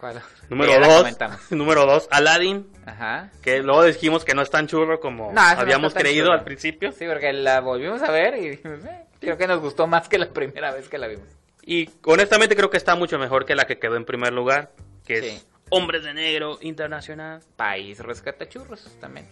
¿Cuál? 0.00 0.22
Número 0.48 0.72
Ya 0.72 0.80
la 0.80 0.86
2, 0.86 0.96
comentamos. 1.00 1.40
número 1.52 1.84
2, 1.84 2.08
Aladdin, 2.10 2.66
Ajá. 2.86 3.30
que 3.42 3.58
luego 3.62 3.84
dijimos 3.84 4.24
que 4.24 4.32
no 4.34 4.40
es 4.40 4.48
tan 4.48 4.66
churro 4.66 5.00
como 5.00 5.32
No, 5.34 5.42
esa 5.42 5.56
no 5.56 5.60
habíamos 5.60 5.92
creído 5.92 6.32
al 6.32 6.44
principio. 6.44 6.92
Sí, 6.92 7.04
porque 7.06 7.30
la 7.34 7.60
volvimos 7.60 8.00
a 8.02 8.10
ver 8.10 8.38
y 8.38 8.48
dijimos, 8.52 8.82
eh, 8.86 9.04
creo 9.20 9.36
que 9.36 9.46
nos 9.46 9.60
gustó 9.60 9.86
más 9.86 10.08
que 10.08 10.16
la 10.18 10.30
primera 10.30 10.72
vez 10.72 10.88
que 10.88 10.96
la 10.96 11.08
vimos. 11.08 11.26
Y 11.60 11.90
honestamente 12.04 12.56
creo 12.56 12.70
que 12.70 12.78
está 12.78 12.94
mucho 12.94 13.18
mejor 13.18 13.44
que 13.44 13.54
la 13.54 13.66
que 13.66 13.78
quedó 13.78 13.96
en 13.96 14.06
primer 14.06 14.32
lugar, 14.32 14.72
que 15.06 15.20
Sí. 15.20 15.28
es 15.28 15.46
Hombres 15.70 16.02
de 16.04 16.14
Negro 16.14 16.58
Internacional. 16.60 17.40
País 17.56 17.98
rescatachurros 17.98 18.96
también. 19.00 19.26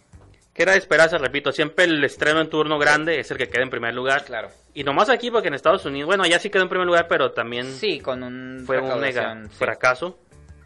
Que 0.53 0.65
era 0.65 0.73
de 0.73 0.79
esperarse, 0.79 1.17
repito, 1.17 1.51
siempre 1.51 1.87
el 1.87 2.05
estreno 2.05 2.41
en 2.41 2.51
turno 2.51 2.79
grande 2.79 3.19
es 3.19 3.31
el 3.31 3.39
que 3.39 3.49
queda 3.49 3.63
en 3.63 3.71
primer 3.71 3.95
lugar. 3.95 4.25
Claro. 4.25 4.51
Y 4.75 4.85
nomás 4.85 5.09
aquí 5.09 5.31
porque 5.31 5.49
en 5.49 5.55
Estados 5.55 5.87
Unidos, 5.87 6.07
bueno, 6.07 6.25
allá 6.25 6.39
sí 6.39 6.51
quedó 6.51 6.63
en 6.65 6.69
primer 6.69 6.87
lugar, 6.87 7.07
pero 7.09 7.33
también 7.33 7.73
Sí, 7.73 8.01
con 8.01 8.23
un 8.23 8.63
fue 8.67 8.79
un 8.79 9.01
mega 9.01 9.43
sí. 9.45 9.49
fracaso. 9.57 10.19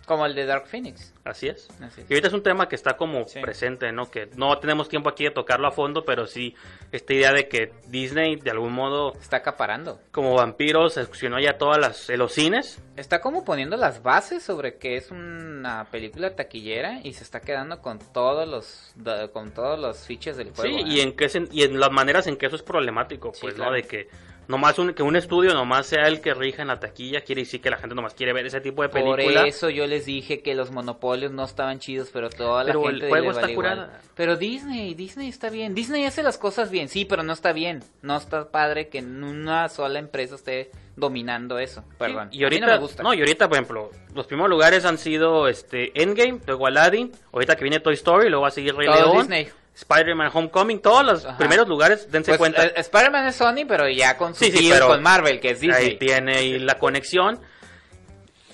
Como 0.07 0.25
el 0.25 0.35
de 0.37 0.47
Dark 0.47 0.69
Phoenix. 0.69 1.13
Así 1.25 1.49
es. 1.49 1.69
Así 1.83 2.01
es. 2.01 2.09
Y 2.11 2.15
ahorita 2.15 2.29
es 2.29 2.35
un 2.35 2.43
tema 2.45 2.69
que 2.69 2.77
está 2.77 2.97
como 2.97 3.27
Sí. 3.27 3.41
presente, 3.41 3.91
¿no? 3.91 4.09
Que 4.09 4.31
no 4.37 4.57
tenemos 4.59 4.89
tiempo 4.89 5.09
aquí 5.11 5.25
de 5.25 5.33
tocarlo 5.33 5.67
a 5.67 5.73
fondo, 5.73 6.05
pero 6.05 6.27
sí 6.29 6.55
esta 6.93 7.13
idea 7.13 7.33
de 7.33 7.49
que 7.49 7.73
Disney 7.89 8.37
de 8.37 8.51
algún 8.53 8.73
modo 8.73 9.13
Está 9.21 9.39
acaparando. 9.39 10.01
como 10.13 10.35
vampiros 10.35 10.97
exclusionó 10.97 11.41
ya 11.41 11.59
todas 11.59 11.79
las 11.79 12.09
en 12.09 12.21
los 12.21 12.33
cines. 12.33 12.81
Está 12.97 13.21
como 13.21 13.45
poniendo 13.45 13.77
las 13.77 14.03
bases 14.05 14.45
sobre 14.45 14.79
que 14.79 14.97
es 14.97 15.11
una 15.11 15.87
película 15.91 16.37
taquillera 16.37 17.01
y 17.03 17.13
se 17.15 17.25
está 17.25 17.41
quedando 17.41 17.83
con 17.83 17.99
todos 17.99 18.49
los 18.49 18.95
con 19.33 19.53
todos 19.53 19.79
los 19.79 20.07
fiches 20.07 20.37
del 20.37 20.53
juego. 20.53 20.79
sí, 20.79 20.85
¿eh? 20.85 20.89
y 20.89 21.01
en 21.01 21.17
qué 21.17 21.27
sen- 21.27 21.49
y 21.51 21.65
en 21.65 21.81
las 21.81 21.91
maneras 21.91 22.29
en 22.29 22.37
que 22.37 22.47
eso 22.47 22.55
es 22.57 22.63
problemático, 22.63 23.33
Sí, 23.35 23.41
pues, 23.43 23.55
claro. 23.55 23.73
¿no? 23.73 23.77
De 23.77 23.83
que 23.83 24.09
nomás 24.49 24.79
un, 24.79 24.95
que 24.95 25.03
un 25.03 25.17
estudio 25.17 25.55
nomás 25.55 25.87
sea 25.87 26.07
el 26.09 26.21
que 26.21 26.35
rija 26.35 26.63
en 26.63 26.69
la 26.69 26.79
taquilla, 26.81 27.21
quiere 27.23 27.43
decir 27.43 27.61
que 27.61 27.71
la 27.71 27.77
gente 27.77 27.95
nomás 27.95 28.15
quiere 28.15 28.33
ver 28.33 28.47
ese 28.47 28.61
tipo 28.61 28.83
de 28.83 28.89
Por 28.89 29.17
película. 29.17 29.47
eso 29.47 29.71
yo 29.71 29.87
les 29.87 30.07
dije 30.07 30.41
que 30.43 30.55
los 30.55 30.71
monopolios 30.71 31.33
no 31.33 31.45
estaban 31.45 31.79
chidos, 31.79 32.11
pero 32.13 32.31
toda 32.31 32.65
la 32.65 32.73
Pero 32.73 32.89
el 32.89 32.95
gente 32.97 33.09
juego 33.09 33.31
está 33.31 33.41
vale 33.43 33.55
curada. 33.55 34.01
Pero 34.15 34.37
Disney, 34.37 34.95
Disney 34.95 35.29
está 35.29 35.51
bien. 35.51 35.75
Disney 35.75 36.05
hace 36.05 36.23
las 36.23 36.39
cosas 36.39 36.71
bien, 36.71 36.89
sí, 36.89 37.05
pero 37.05 37.23
no 37.23 37.33
está 37.33 37.53
bien. 37.53 37.83
No 38.03 38.17
está 38.17 38.51
padre 38.51 38.89
que 38.89 38.99
en 38.99 39.23
una 39.23 39.69
sola 39.69 39.99
empresa 39.99 40.37
esté 40.37 40.71
dominando 40.97 41.59
eso. 41.59 41.85
Perdón. 41.99 42.29
Y 42.33 42.37
A 42.37 42.39
mí 42.39 42.45
ahorita, 42.45 42.67
no 42.67 42.73
me 42.73 42.79
gusta. 42.79 43.03
no, 43.03 43.13
y 43.15 43.19
ahorita, 43.21 43.49
por 43.49 43.59
ejemplo, 43.59 43.91
los 44.15 44.27
primeros 44.27 44.49
lugares 44.49 44.85
han 44.87 44.97
sido 44.97 45.47
este 45.49 45.93
Endgame, 46.03 46.41
luego 46.47 46.67
Aladdin, 46.67 47.13
ahorita 47.33 47.55
que 47.57 47.65
viene 47.65 47.81
Toy 47.81 47.95
Story, 47.95 48.29
luego 48.31 48.43
va 48.43 48.49
a 48.49 48.53
seguir 48.53 48.75
Rey 48.75 48.87
Todo 48.87 48.97
León, 48.97 49.19
Disney. 49.19 49.49
Spider-Man 49.77 50.31
Homecoming, 50.33 50.81
todos 50.81 51.05
los 51.05 51.25
Ajá. 51.27 51.37
primeros 51.39 51.69
lugares, 51.69 52.11
dense 52.11 52.31
Pues, 52.33 52.39
cuenta. 52.39 52.65
eh, 52.65 52.73
Spider-Man 52.77 53.27
es 53.29 53.37
Sony, 53.37 53.67
pero 53.69 53.89
ya 53.89 54.17
con 54.17 54.35
su 54.35 54.45
Sí, 54.45 54.69
pero 54.71 54.89
con 54.89 55.03
Marvel, 55.03 55.39
que 55.39 55.51
es 55.51 55.61
Disney. 55.61 55.85
Ahí 55.91 55.97
tiene 55.99 56.37
ahí 56.37 56.59
la 56.59 56.79
conexión. 56.79 57.41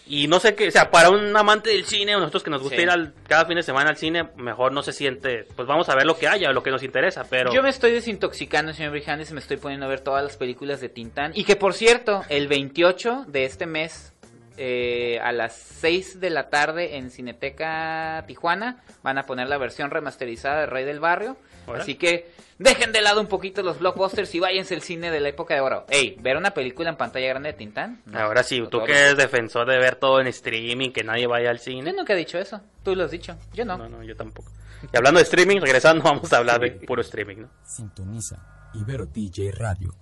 Y 0.05 0.27
no 0.27 0.41
sé 0.41 0.55
qué, 0.57 0.69
o 0.69 0.71
sea, 0.71 0.91
para 0.91 1.09
un 1.11 1.35
amante 1.37 1.71
del 1.71 1.85
cine, 1.87 2.17
o 2.17 2.19
nosotros 2.19 2.43
que 2.43 2.51
nos 2.51 2.61
gusta 2.61 2.77
Sí. 2.77 2.83
ir 2.83 2.91
al, 2.91 3.15
cada 3.29 3.47
fin 3.47 3.55
de 3.57 3.63
semana 3.63 3.89
al 3.91 3.97
cine, 3.97 4.29
mejor 4.37 4.73
no 4.73 4.83
se 4.83 4.93
siente, 4.93 5.47
pues 5.55 5.67
vamos 5.67 5.89
a 5.89 5.95
ver 5.95 6.05
lo 6.05 6.19
que 6.19 6.27
haya, 6.29 6.51
lo 6.51 6.63
que 6.63 6.71
nos 6.71 6.83
interesa, 6.83 7.25
pero... 7.31 7.53
Yo 7.55 7.63
me 7.63 7.71
estoy 7.71 7.93
desintoxicando, 7.93 8.75
señor 8.75 8.91
Brijandes, 8.93 9.31
y 9.31 9.35
me 9.35 9.41
estoy 9.41 9.57
poniendo 9.59 9.87
a 9.87 9.89
ver 9.89 10.01
todas 10.01 10.23
las 10.25 10.37
películas 10.37 10.81
de 10.81 10.89
Tintán. 10.91 11.31
Y 11.35 11.45
que, 11.45 11.55
por 11.57 11.73
cierto, 11.73 12.25
el 12.29 12.49
28 12.49 13.25
de 13.29 13.45
este 13.45 13.65
mes, 13.65 14.13
eh, 14.57 15.19
a 15.23 15.33
las 15.33 15.55
6 15.55 16.21
de 16.21 16.31
la 16.31 16.49
tarde 16.51 16.97
en 16.97 17.11
Cineteca 17.11 18.25
Tijuana, 18.27 18.83
van 19.03 19.19
a 19.19 19.25
poner 19.25 19.49
la 19.49 19.59
versión 19.59 19.91
remasterizada 19.91 20.61
de 20.61 20.67
Rey 20.67 20.85
del 20.85 21.01
Barrio. 21.01 21.37
Así 21.75 21.95
que 21.95 22.29
dejen 22.59 22.91
de 22.93 23.01
lado 23.01 23.21
un 23.21 23.29
poquito 23.29 23.63
los 23.63 23.79
blockbusters 23.79 24.35
y 24.35 24.41
váyanse 24.41 24.75
al 24.75 24.83
cine 24.83 25.11
de 25.13 25.21
la 25.21 25.29
época 25.29 25.55
de 25.55 25.61
oro. 25.61 25.87
Ey, 25.89 26.17
ver 26.21 26.37
una 26.37 26.51
película 26.53 26.91
en 26.91 26.97
pantalla 26.97 27.29
grande 27.29 27.53
de 27.53 27.59
Tintán. 27.59 28.03
No, 28.07 28.19
Ahora 28.19 28.43
sí, 28.43 28.61
tú 28.69 28.83
que 28.85 28.93
eres 28.93 29.17
defensor 29.17 29.69
de 29.69 29.79
ver 29.79 29.95
todo 29.97 30.21
en 30.21 30.27
streaming, 30.27 30.91
que 30.91 31.05
nadie 31.05 31.27
vaya 31.29 31.51
al 31.51 31.59
Yo 31.59 31.63
cine. 31.65 31.93
nunca 31.93 32.15
he 32.15 32.17
dicho 32.17 32.37
eso. 32.39 32.61
Tú 32.83 32.97
lo 32.97 33.05
has 33.05 33.13
dicho. 33.13 33.37
Yo 33.55 33.65
no. 33.65 33.79
No, 33.79 33.89
no, 33.89 34.03
yo 34.03 34.17
tampoco. 34.17 34.51
Y 34.93 34.97
hablando 34.97 35.19
de 35.19 35.25
streaming, 35.25 35.61
regresando, 35.61 36.03
vamos 36.05 36.33
a 36.33 36.39
hablar 36.39 36.61
de 36.61 36.73
puro 36.73 37.01
streaming, 37.03 37.43
¿no? 37.43 37.49
Sintoniza 37.65 38.71
Ibero 38.75 39.07
DJ 39.07 39.53
Radio. 39.53 39.95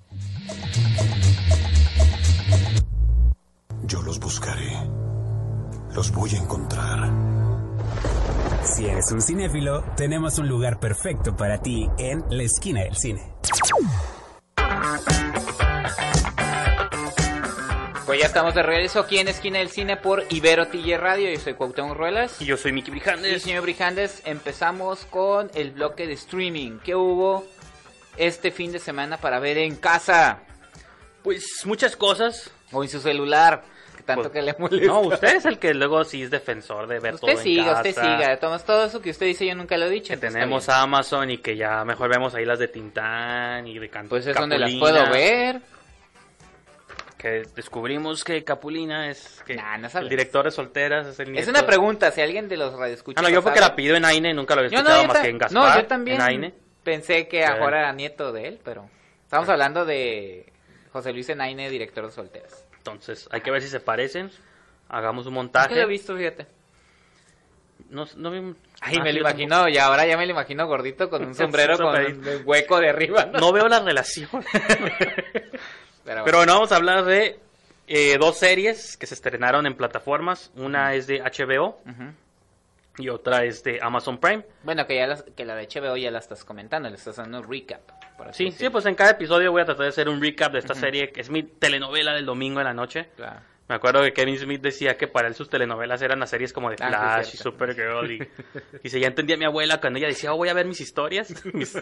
Yo 3.91 4.01
los 4.03 4.21
buscaré. 4.21 4.73
Los 5.95 6.13
voy 6.13 6.31
a 6.35 6.39
encontrar. 6.39 7.11
Si 8.65 8.87
eres 8.87 9.11
un 9.11 9.21
cinéfilo, 9.21 9.83
tenemos 9.97 10.39
un 10.39 10.49
lugar 10.49 10.79
perfecto 10.79 11.37
para 11.37 11.61
ti 11.61 11.89
en 11.99 12.23
la 12.31 12.45
esquina 12.45 12.85
del 12.85 12.95
cine. 12.97 13.35
Pues 18.07 18.21
ya 18.21 18.27
estamos 18.27 18.55
de 18.55 18.63
regreso 18.63 19.01
aquí 19.01 19.19
en 19.19 19.27
Esquina 19.29 19.59
del 19.59 19.71
Cine 19.71 19.97
por 19.97 20.25
Ibero 20.31 20.69
TJ 20.69 20.97
Radio. 20.99 21.31
Yo 21.31 21.41
soy 21.41 21.55
Cuauhtémoc 21.55 21.97
Ruelas. 21.97 22.41
Y 22.41 22.45
yo 22.45 22.57
soy 22.57 22.73
Mickey 22.73 22.91
Y 22.93 22.99
Brijandes. 22.99 23.43
señor 23.43 23.63
Brijandes, 23.63 24.23
empezamos 24.25 25.05
con 25.07 25.51
el 25.55 25.73
bloque 25.73 26.07
de 26.07 26.13
streaming. 26.15 26.79
¿Qué 26.85 26.95
hubo 26.95 27.45
este 28.17 28.53
fin 28.53 28.71
de 28.73 28.79
semana 28.79 29.17
para 29.17 29.39
ver 29.41 29.59
en 29.59 29.75
casa 29.77 30.39
Pues 31.25 31.45
muchas 31.65 31.97
cosas. 31.97 32.51
o 32.73 32.83
en 32.85 32.89
su 32.89 33.01
celular? 33.01 33.65
Tanto 34.15 34.31
Pues, 34.31 34.33
que 34.33 34.43
le 34.43 34.55
molesta. 34.59 34.87
No, 34.87 35.01
usted 35.01 35.37
es 35.37 35.45
el 35.47 35.59
que 35.59 35.75
luego 35.75 36.05
sí 36.05 36.23
es 36.23 36.31
defensor 36.31 36.87
de 36.87 36.99
ver 37.01 37.19
todo 37.19 37.27
Usted 37.31 37.39
en 37.39 37.45
siga, 37.45 37.65
casa. 37.65 37.77
usted 37.89 37.95
siga. 38.03 38.37
Tomás, 38.39 38.65
todo 38.65 38.85
eso 38.85 39.01
que 39.03 39.11
usted 39.11 39.27
dice 39.27 39.47
yo 39.47 39.55
nunca 39.55 39.77
lo 39.77 39.87
he 39.87 39.91
dicho. 39.91 40.13
Que 40.15 40.17
tenemos 40.19 40.63
está 40.65 40.83
Amazon 40.83 41.31
y 41.31 41.39
que 41.39 41.57
ya 41.57 41.85
mejor 41.85 42.11
vemos 42.11 42.35
ahí 42.35 42.45
las 42.45 42.59
de 42.59 42.69
Tintán 42.69 43.67
y 43.67 43.79
de 43.79 43.89
Can 43.89 44.03
bien. 44.03 44.09
Pues 44.11 44.27
es 44.27 44.37
donde 44.37 44.59
las 44.59 44.73
puedo 44.75 45.11
ver. 45.11 45.61
Que 47.19 47.43
descubrimos 47.55 48.25
que 48.25 48.43
Capulina 48.45 49.11
es 49.11 49.43
que 49.47 49.55
Nah, 49.55 49.77
no 49.77 49.91
sabes. 49.91 50.05
el 50.05 50.09
director 50.09 50.43
de 50.47 50.51
Solteras 50.51 51.07
es 51.07 51.21
el 51.21 51.27
Es 51.29 51.33
nieto. 51.33 51.51
una 51.51 51.67
pregunta, 51.67 52.11
si 52.11 52.23
alguien 52.23 52.49
de 52.49 52.57
los 52.57 52.73
radioescuchas 52.73 53.23
Ah, 53.23 53.29
no, 53.29 53.33
yo 53.33 53.43
porque 53.43 53.61
la 53.61 53.77
pido 53.77 53.95
en 53.95 54.07
Aine, 54.07 54.33
nunca 54.33 54.55
lo 54.55 54.63
había 54.63 54.71
no, 54.71 54.79
escuchado 54.89 55.07
más 55.07 55.19
que 55.19 55.29
en 55.29 55.37
Gaspar. 55.39 55.63
no, 55.75 55.77
yo 55.83 55.87
también 55.87 56.17
En 56.17 56.23
Aine. 56.23 56.55
pensé 56.83 57.29
que 57.29 57.45
ahora 57.45 57.81
era 57.81 57.93
nieto 57.93 58.33
de 58.33 58.49
él, 58.49 58.59
pero 58.65 58.89
estamos 59.23 59.47
hablando 59.51 59.85
de 59.85 60.51
José 60.95 61.13
Luis 61.13 61.29
Enaine, 61.29 61.69
director 61.69 62.07
de 62.07 62.11
Solteras. 62.13 62.65
Entonces, 62.81 63.29
hay 63.31 63.41
que 63.43 63.51
ver 63.51 63.63
si 63.63 63.69
se 63.69 63.81
parecen. 63.81 64.31
Hagamos 64.89 65.27
un 65.27 65.35
Nunca 65.35 65.43
montaje. 65.43 65.75
lo 65.77 65.83
he 65.83 65.87
visto, 65.87 66.17
fíjate. 66.17 66.47
No, 67.91 68.07
no 68.17 68.31
vi- 68.31 68.55
Ay, 68.81 68.97
Ah, 68.99 69.03
me 69.05 69.13
lo 69.13 69.21
imagino, 69.21 69.69
y 69.69 69.79
ahora 69.79 70.07
ya 70.07 70.17
me 70.17 70.25
lo 70.27 70.33
imagino 70.33 70.67
gordito 70.67 71.09
con 71.11 71.25
un 71.25 71.35
sombrero 71.35 71.77
con 71.79 71.95
un 71.95 72.43
hueco 72.45 72.79
de 72.81 72.89
arriba. 72.91 73.25
¿no? 73.27 73.33
tampoco. 73.33 73.47
No 73.47 73.53
veo 73.53 73.69
la 73.69 73.81
relación. 73.81 74.29
Pero, 76.05 76.25
Pero 76.25 76.37
bueno, 76.39 76.55
vamos 76.55 76.73
a 76.73 76.77
hablar 76.77 77.05
de 77.05 77.39
eh, 77.87 78.17
dos 78.19 78.39
series 78.39 78.97
que 78.97 79.07
se 79.07 79.15
estrenaron 79.15 79.67
en 79.67 79.75
plataformas. 79.77 80.51
Una 80.57 80.95
es 80.95 81.07
de 81.07 81.21
HBO 81.21 81.79
y 82.99 83.09
otra 83.09 83.45
es 83.45 83.63
de 83.63 83.79
Amazon 83.83 84.19
Prime. 84.19 84.45
Bueno, 84.63 84.87
que 84.87 84.97
ya 84.97 85.07
las- 85.07 85.23
que 85.23 85.45
la 85.45 85.55
de 85.55 85.67
HBO 85.69 85.97
ya 85.97 86.11
la 86.11 86.19
estás 86.19 86.45
comentando, 86.45 86.89
le 86.89 86.97
estás 86.97 87.17
dando 87.17 87.41
un 87.41 87.51
recap. 87.51 87.81
Por 88.21 88.29
así 88.29 88.51
Sí, 88.51 88.57
sí, 88.59 88.69
pues 88.71 88.85
en 88.87 88.95
cada 88.95 89.13
episodio 89.13 89.51
voy 89.51 89.63
a 89.63 89.65
tratar 89.65 89.85
de 89.85 89.89
hacer 89.89 90.09
un 90.11 90.21
recap 90.21 90.53
de 90.53 90.59
esta 90.59 90.75
serie, 90.75 91.11
que 91.11 91.23
es 91.23 91.31
mi 91.31 91.43
telenovela 91.43 92.13
del 92.13 92.27
domingo 92.27 92.61
en 92.61 92.67
la 92.67 92.75
noche. 92.75 93.09
Claro. 93.17 93.41
Me 93.69 93.77
acuerdo 93.77 94.03
que 94.03 94.13
Kevin 94.13 94.37
Smith 94.37 94.61
decía 94.61 94.97
que 94.97 95.07
para 95.07 95.29
él 95.29 95.35
sus 95.35 95.49
telenovelas 95.49 96.03
eran 96.03 96.19
las 96.19 96.29
series 96.31 96.53
como 96.53 96.71
de 96.71 96.77
Ah, 96.81 96.89
Flash 96.89 97.29
y 97.29 97.31
cierto. 97.37 97.51
Supergirl. 97.53 98.11
Y, 98.11 98.29
dice, 98.83 98.99
ya 99.01 99.07
entendía 99.07 99.37
mi 99.37 99.45
abuela 99.45 99.81
cuando 99.81 99.99
ella 100.01 100.09
decía, 100.09 100.33
oh, 100.33 100.37
voy 100.37 100.49
a 100.49 100.55
ver 100.55 100.67
mis 100.67 100.81
historias. 100.81 101.33
Mis- 101.55 101.81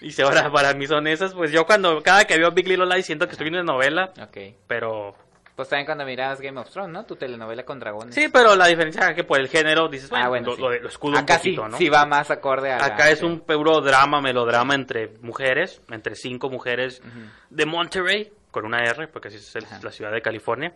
dice, 0.00 0.22
ahora 0.24 0.50
para 0.50 0.74
mí 0.74 0.86
son 0.86 1.06
esas. 1.06 1.32
Pues 1.32 1.52
yo 1.52 1.64
cuando, 1.64 2.02
cada 2.02 2.24
que 2.24 2.36
veo 2.36 2.50
Big 2.50 2.66
Little 2.68 2.86
Lies 2.86 3.06
siento 3.06 3.26
que 3.26 3.32
estoy 3.32 3.44
viendo 3.48 3.62
una 3.62 3.72
novela, 3.72 4.12
Ok. 4.20 4.36
pero... 4.66 5.16
Pues 5.56 5.70
también 5.70 5.86
cuando 5.86 6.04
mirabas 6.04 6.40
Game 6.40 6.60
of 6.60 6.68
Thrones, 6.70 6.92
¿no? 6.92 7.06
Tu 7.06 7.16
telenovela 7.16 7.64
con 7.64 7.80
dragones. 7.80 8.14
Sí, 8.14 8.28
pero 8.30 8.54
la 8.54 8.66
diferencia 8.66 9.08
es 9.08 9.16
que 9.16 9.24
por 9.24 9.40
el 9.40 9.48
género 9.48 9.88
dices, 9.88 10.10
bueno, 10.10 10.26
ah, 10.26 10.28
bueno, 10.28 10.46
lo, 10.50 10.54
sí. 10.56 10.60
lo, 10.60 10.70
lo 10.80 10.88
escudo 10.88 11.12
un 11.12 11.18
Acá 11.18 11.38
poquito, 11.38 11.64
sí, 11.64 11.70
¿no? 11.70 11.78
sí 11.78 11.88
va 11.88 12.04
más 12.04 12.30
acorde 12.30 12.70
a 12.72 12.76
la- 12.78 12.84
Acá 12.84 13.08
es 13.10 13.20
sí. 13.20 13.24
un 13.24 13.40
puro 13.40 13.80
drama, 13.80 14.20
melodrama 14.20 14.74
entre 14.74 15.14
mujeres, 15.22 15.80
entre 15.90 16.14
cinco 16.14 16.50
mujeres 16.50 17.00
de 17.48 17.64
Monterrey, 17.66 18.30
con 18.50 18.66
una 18.66 18.84
R, 18.84 19.08
porque 19.08 19.28
así 19.28 19.38
es 19.38 19.56
el- 19.56 19.64
la 19.82 19.90
ciudad 19.90 20.12
de 20.12 20.20
California. 20.20 20.74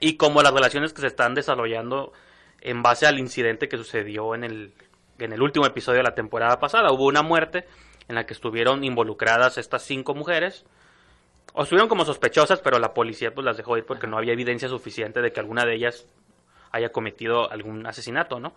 Y 0.00 0.16
como 0.16 0.42
las 0.42 0.54
relaciones 0.54 0.94
que 0.94 1.02
se 1.02 1.06
están 1.08 1.34
desarrollando 1.34 2.12
en 2.62 2.82
base 2.82 3.06
al 3.06 3.18
incidente 3.18 3.68
que 3.68 3.76
sucedió 3.76 4.34
en 4.34 4.44
el, 4.44 4.72
en 5.18 5.32
el 5.34 5.42
último 5.42 5.66
episodio 5.66 5.98
de 5.98 6.04
la 6.04 6.14
temporada 6.14 6.58
pasada. 6.58 6.90
Hubo 6.92 7.04
una 7.06 7.22
muerte 7.22 7.66
en 8.08 8.14
la 8.14 8.24
que 8.24 8.32
estuvieron 8.32 8.84
involucradas 8.84 9.58
estas 9.58 9.82
cinco 9.82 10.14
mujeres. 10.14 10.64
O 11.54 11.62
estuvieron 11.62 11.88
como 11.88 12.04
sospechosas, 12.04 12.60
pero 12.60 12.78
la 12.78 12.94
policía 12.94 13.32
pues 13.34 13.44
las 13.44 13.56
dejó 13.56 13.76
ir 13.76 13.84
porque 13.84 14.06
no 14.06 14.16
había 14.16 14.32
evidencia 14.32 14.68
suficiente 14.68 15.20
de 15.20 15.32
que 15.32 15.40
alguna 15.40 15.64
de 15.64 15.74
ellas 15.74 16.06
haya 16.70 16.90
cometido 16.90 17.50
algún 17.50 17.86
asesinato, 17.86 18.40
¿no? 18.40 18.54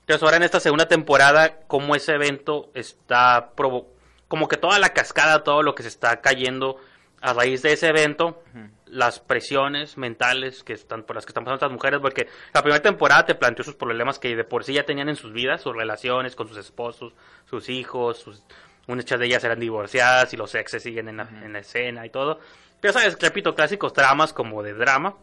Entonces 0.00 0.22
ahora 0.22 0.36
en 0.36 0.44
esta 0.44 0.60
segunda 0.60 0.86
temporada, 0.86 1.60
como 1.66 1.94
ese 1.94 2.12
evento 2.12 2.70
está 2.74 3.52
provo 3.54 3.88
como 4.32 4.48
que 4.48 4.56
toda 4.56 4.78
la 4.78 4.94
cascada, 4.94 5.44
todo 5.44 5.62
lo 5.62 5.74
que 5.74 5.82
se 5.82 5.90
está 5.90 6.22
cayendo 6.22 6.78
a 7.20 7.34
raíz 7.34 7.60
de 7.60 7.74
ese 7.74 7.88
evento, 7.88 8.42
las 8.86 9.20
presiones 9.20 9.98
mentales 9.98 10.64
que 10.64 10.72
están 10.72 11.02
por 11.02 11.16
las 11.16 11.26
que 11.26 11.30
están 11.30 11.44
pasando 11.44 11.56
estas 11.56 11.70
mujeres, 11.70 12.00
porque 12.00 12.28
la 12.54 12.62
primera 12.62 12.82
temporada 12.82 13.26
te 13.26 13.34
planteó 13.34 13.62
sus 13.62 13.74
problemas 13.74 14.18
que 14.18 14.34
de 14.34 14.44
por 14.44 14.64
sí 14.64 14.72
ya 14.72 14.84
tenían 14.84 15.10
en 15.10 15.16
sus 15.16 15.34
vidas, 15.34 15.60
sus 15.60 15.76
relaciones 15.76 16.34
con 16.34 16.48
sus 16.48 16.56
esposos, 16.56 17.12
sus 17.44 17.68
hijos, 17.68 18.20
sus, 18.20 18.42
muchas 18.86 19.18
de 19.20 19.26
ellas 19.26 19.42
eran 19.44 19.60
divorciadas 19.60 20.32
y 20.34 20.36
los 20.36 20.54
exes 20.54 20.82
siguen 20.82 21.08
en 21.08 21.16
la, 21.18 21.28
en 21.42 21.52
la 21.52 21.58
escena 21.60 22.04
y 22.06 22.10
todo. 22.10 22.40
Pero 22.80 22.92
sabes, 22.92 23.16
repito, 23.20 23.54
clásicos 23.54 23.92
dramas 23.94 24.32
como 24.32 24.62
de 24.62 24.74
drama, 24.74 25.16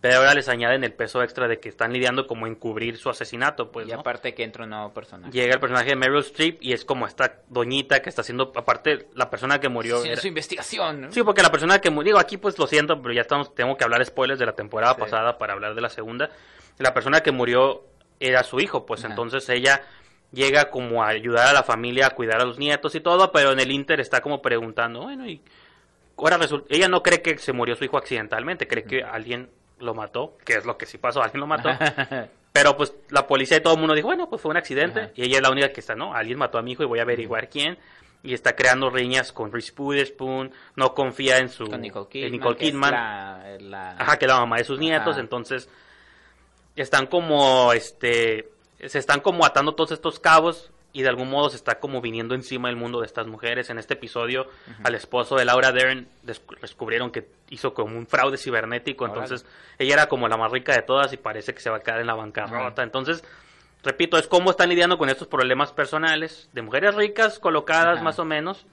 pero 0.00 0.18
ahora 0.18 0.32
les 0.34 0.48
añaden 0.48 0.84
el 0.84 0.92
peso 0.92 1.22
extra 1.24 1.48
de 1.48 1.58
que 1.58 1.68
están 1.68 1.92
lidiando 1.92 2.28
como 2.28 2.46
encubrir 2.46 2.96
su 2.98 3.10
asesinato, 3.10 3.72
pues, 3.72 3.88
y 3.88 3.90
¿no? 3.92 3.98
aparte 4.00 4.32
que 4.32 4.44
entra 4.44 4.62
un 4.62 4.70
nuevo 4.70 4.94
personaje. 4.94 5.32
Llega 5.32 5.54
el 5.54 5.60
personaje 5.60 5.88
de 5.90 5.96
Meryl 5.96 6.20
Streep 6.20 6.58
y 6.62 6.72
es 6.72 6.84
como 6.84 7.04
esta 7.06 7.40
doñita 7.48 8.00
que 8.00 8.08
está 8.08 8.22
haciendo, 8.22 8.52
aparte, 8.54 9.08
la 9.14 9.28
persona 9.28 9.58
que 9.58 9.68
murió. 9.68 10.00
Sí, 10.00 10.08
era- 10.08 10.20
su 10.20 10.28
investigación, 10.28 11.00
¿no? 11.00 11.12
Sí, 11.12 11.22
porque 11.24 11.42
la 11.42 11.50
persona 11.50 11.80
que 11.80 11.90
murió, 11.90 12.10
digo, 12.10 12.18
aquí 12.20 12.36
pues 12.36 12.56
lo 12.60 12.68
siento, 12.68 13.02
pero 13.02 13.12
ya 13.12 13.22
estamos, 13.22 13.52
tengo 13.56 13.76
que 13.76 13.82
hablar 13.82 14.04
spoilers 14.06 14.38
de 14.38 14.46
la 14.46 14.52
temporada 14.54 14.94
Sí. 14.94 15.00
pasada 15.00 15.36
para 15.36 15.54
hablar 15.54 15.74
de 15.74 15.80
la 15.80 15.88
segunda. 15.88 16.30
La 16.78 16.94
persona 16.94 17.20
que 17.20 17.32
murió 17.32 17.84
era 18.20 18.44
su 18.44 18.60
hijo, 18.60 18.86
pues 18.86 19.00
Ajá. 19.00 19.10
entonces 19.12 19.48
ella 19.48 19.82
llega 20.32 20.70
como 20.70 21.02
a 21.02 21.08
ayudar 21.08 21.46
a 21.48 21.52
la 21.52 21.62
familia 21.62 22.06
a 22.08 22.10
cuidar 22.10 22.40
a 22.40 22.44
los 22.44 22.58
nietos 22.58 22.94
y 22.94 23.00
todo, 23.00 23.32
pero 23.32 23.52
en 23.52 23.60
el 23.60 23.70
Inter 23.70 24.00
está 24.00 24.20
como 24.20 24.42
preguntando, 24.42 25.02
bueno, 25.02 25.26
y 25.26 25.40
ahora 26.16 26.36
resulta, 26.36 26.66
ella 26.74 26.88
no 26.88 27.02
cree 27.02 27.22
que 27.22 27.38
se 27.38 27.52
murió 27.52 27.74
su 27.76 27.84
hijo 27.84 27.96
accidentalmente, 27.96 28.66
cree 28.68 28.84
que 28.84 29.02
alguien 29.02 29.48
lo 29.78 29.94
mató, 29.94 30.36
que 30.44 30.54
es 30.54 30.64
lo 30.66 30.76
que 30.76 30.86
sí 30.86 30.98
pasó, 30.98 31.22
alguien 31.22 31.40
lo 31.40 31.46
mató. 31.46 31.70
Pero 32.52 32.76
pues 32.76 32.92
la 33.10 33.26
policía 33.26 33.58
y 33.58 33.60
todo 33.60 33.74
el 33.74 33.78
mundo 33.78 33.94
dijo, 33.94 34.08
bueno, 34.08 34.28
pues 34.28 34.42
fue 34.42 34.50
un 34.50 34.56
accidente. 34.56 35.00
Ajá. 35.00 35.10
Y 35.14 35.22
ella 35.24 35.36
es 35.36 35.42
la 35.42 35.50
única 35.50 35.68
que 35.72 35.80
está, 35.80 35.94
no, 35.94 36.12
alguien 36.14 36.38
mató 36.38 36.58
a 36.58 36.62
mi 36.62 36.72
hijo 36.72 36.82
y 36.82 36.86
voy 36.86 36.98
a 36.98 37.02
averiguar 37.02 37.48
quién. 37.48 37.78
Y 38.24 38.34
está 38.34 38.56
creando 38.56 38.90
riñas 38.90 39.32
con 39.32 39.52
Reese 39.52 39.72
Witherspoon, 39.78 40.50
no 40.74 40.92
confía 40.92 41.38
en 41.38 41.50
su... 41.50 41.66
Con 41.68 41.80
Nicole 41.82 42.08
Kidman. 42.08 42.32
Nicole 42.32 42.56
que 42.56 42.64
es 42.64 42.70
Kidman. 42.72 42.90
la- 42.90 43.56
la- 43.60 43.90
Ajá, 43.92 44.18
que 44.18 44.24
es 44.24 44.30
la 44.32 44.40
mamá 44.40 44.56
de 44.56 44.64
sus 44.64 44.80
nietos, 44.80 45.12
Ajá. 45.12 45.20
entonces 45.20 45.68
están 46.74 47.06
como, 47.06 47.72
este, 47.72 48.48
se 48.86 48.98
están 48.98 49.20
como 49.20 49.44
atando 49.44 49.74
todos 49.74 49.90
estos 49.92 50.20
cabos 50.20 50.70
y 50.92 51.02
de 51.02 51.08
algún 51.08 51.28
modo 51.28 51.50
se 51.50 51.56
está 51.56 51.80
como 51.80 52.00
viniendo 52.00 52.34
encima 52.34 52.70
el 52.70 52.76
mundo 52.76 53.00
de 53.00 53.06
estas 53.06 53.26
mujeres. 53.26 53.68
En 53.70 53.78
este 53.78 53.94
episodio, 53.94 54.48
al 54.84 54.94
esposo 54.94 55.36
de 55.36 55.44
Laura 55.44 55.70
Dern 55.72 56.08
descu- 56.24 56.58
descubrieron 56.60 57.10
que 57.10 57.28
hizo 57.50 57.74
como 57.74 57.96
un 57.98 58.06
fraude 58.06 58.38
cibernético, 58.38 59.04
entonces 59.06 59.44
ella 59.78 59.94
era 59.94 60.08
como 60.08 60.28
la 60.28 60.36
más 60.36 60.50
rica 60.50 60.72
de 60.74 60.82
todas 60.82 61.12
y 61.12 61.16
parece 61.18 61.52
que 61.54 61.60
se 61.60 61.70
va 61.70 61.76
a 61.76 61.80
quedar 61.80 62.00
en 62.00 62.06
la 62.06 62.14
bancarrota. 62.14 62.82
Entonces, 62.82 63.22
repito, 63.84 64.16
es 64.16 64.26
cómo 64.28 64.50
están 64.50 64.70
lidiando 64.70 64.96
con 64.96 65.08
estos 65.10 65.28
problemas 65.28 65.72
personales 65.72 66.48
de 66.52 66.62
mujeres 66.62 66.94
ricas 66.94 67.38
colocadas 67.38 68.02
más 68.02 68.18
o 68.18 68.24
menos 68.24 68.66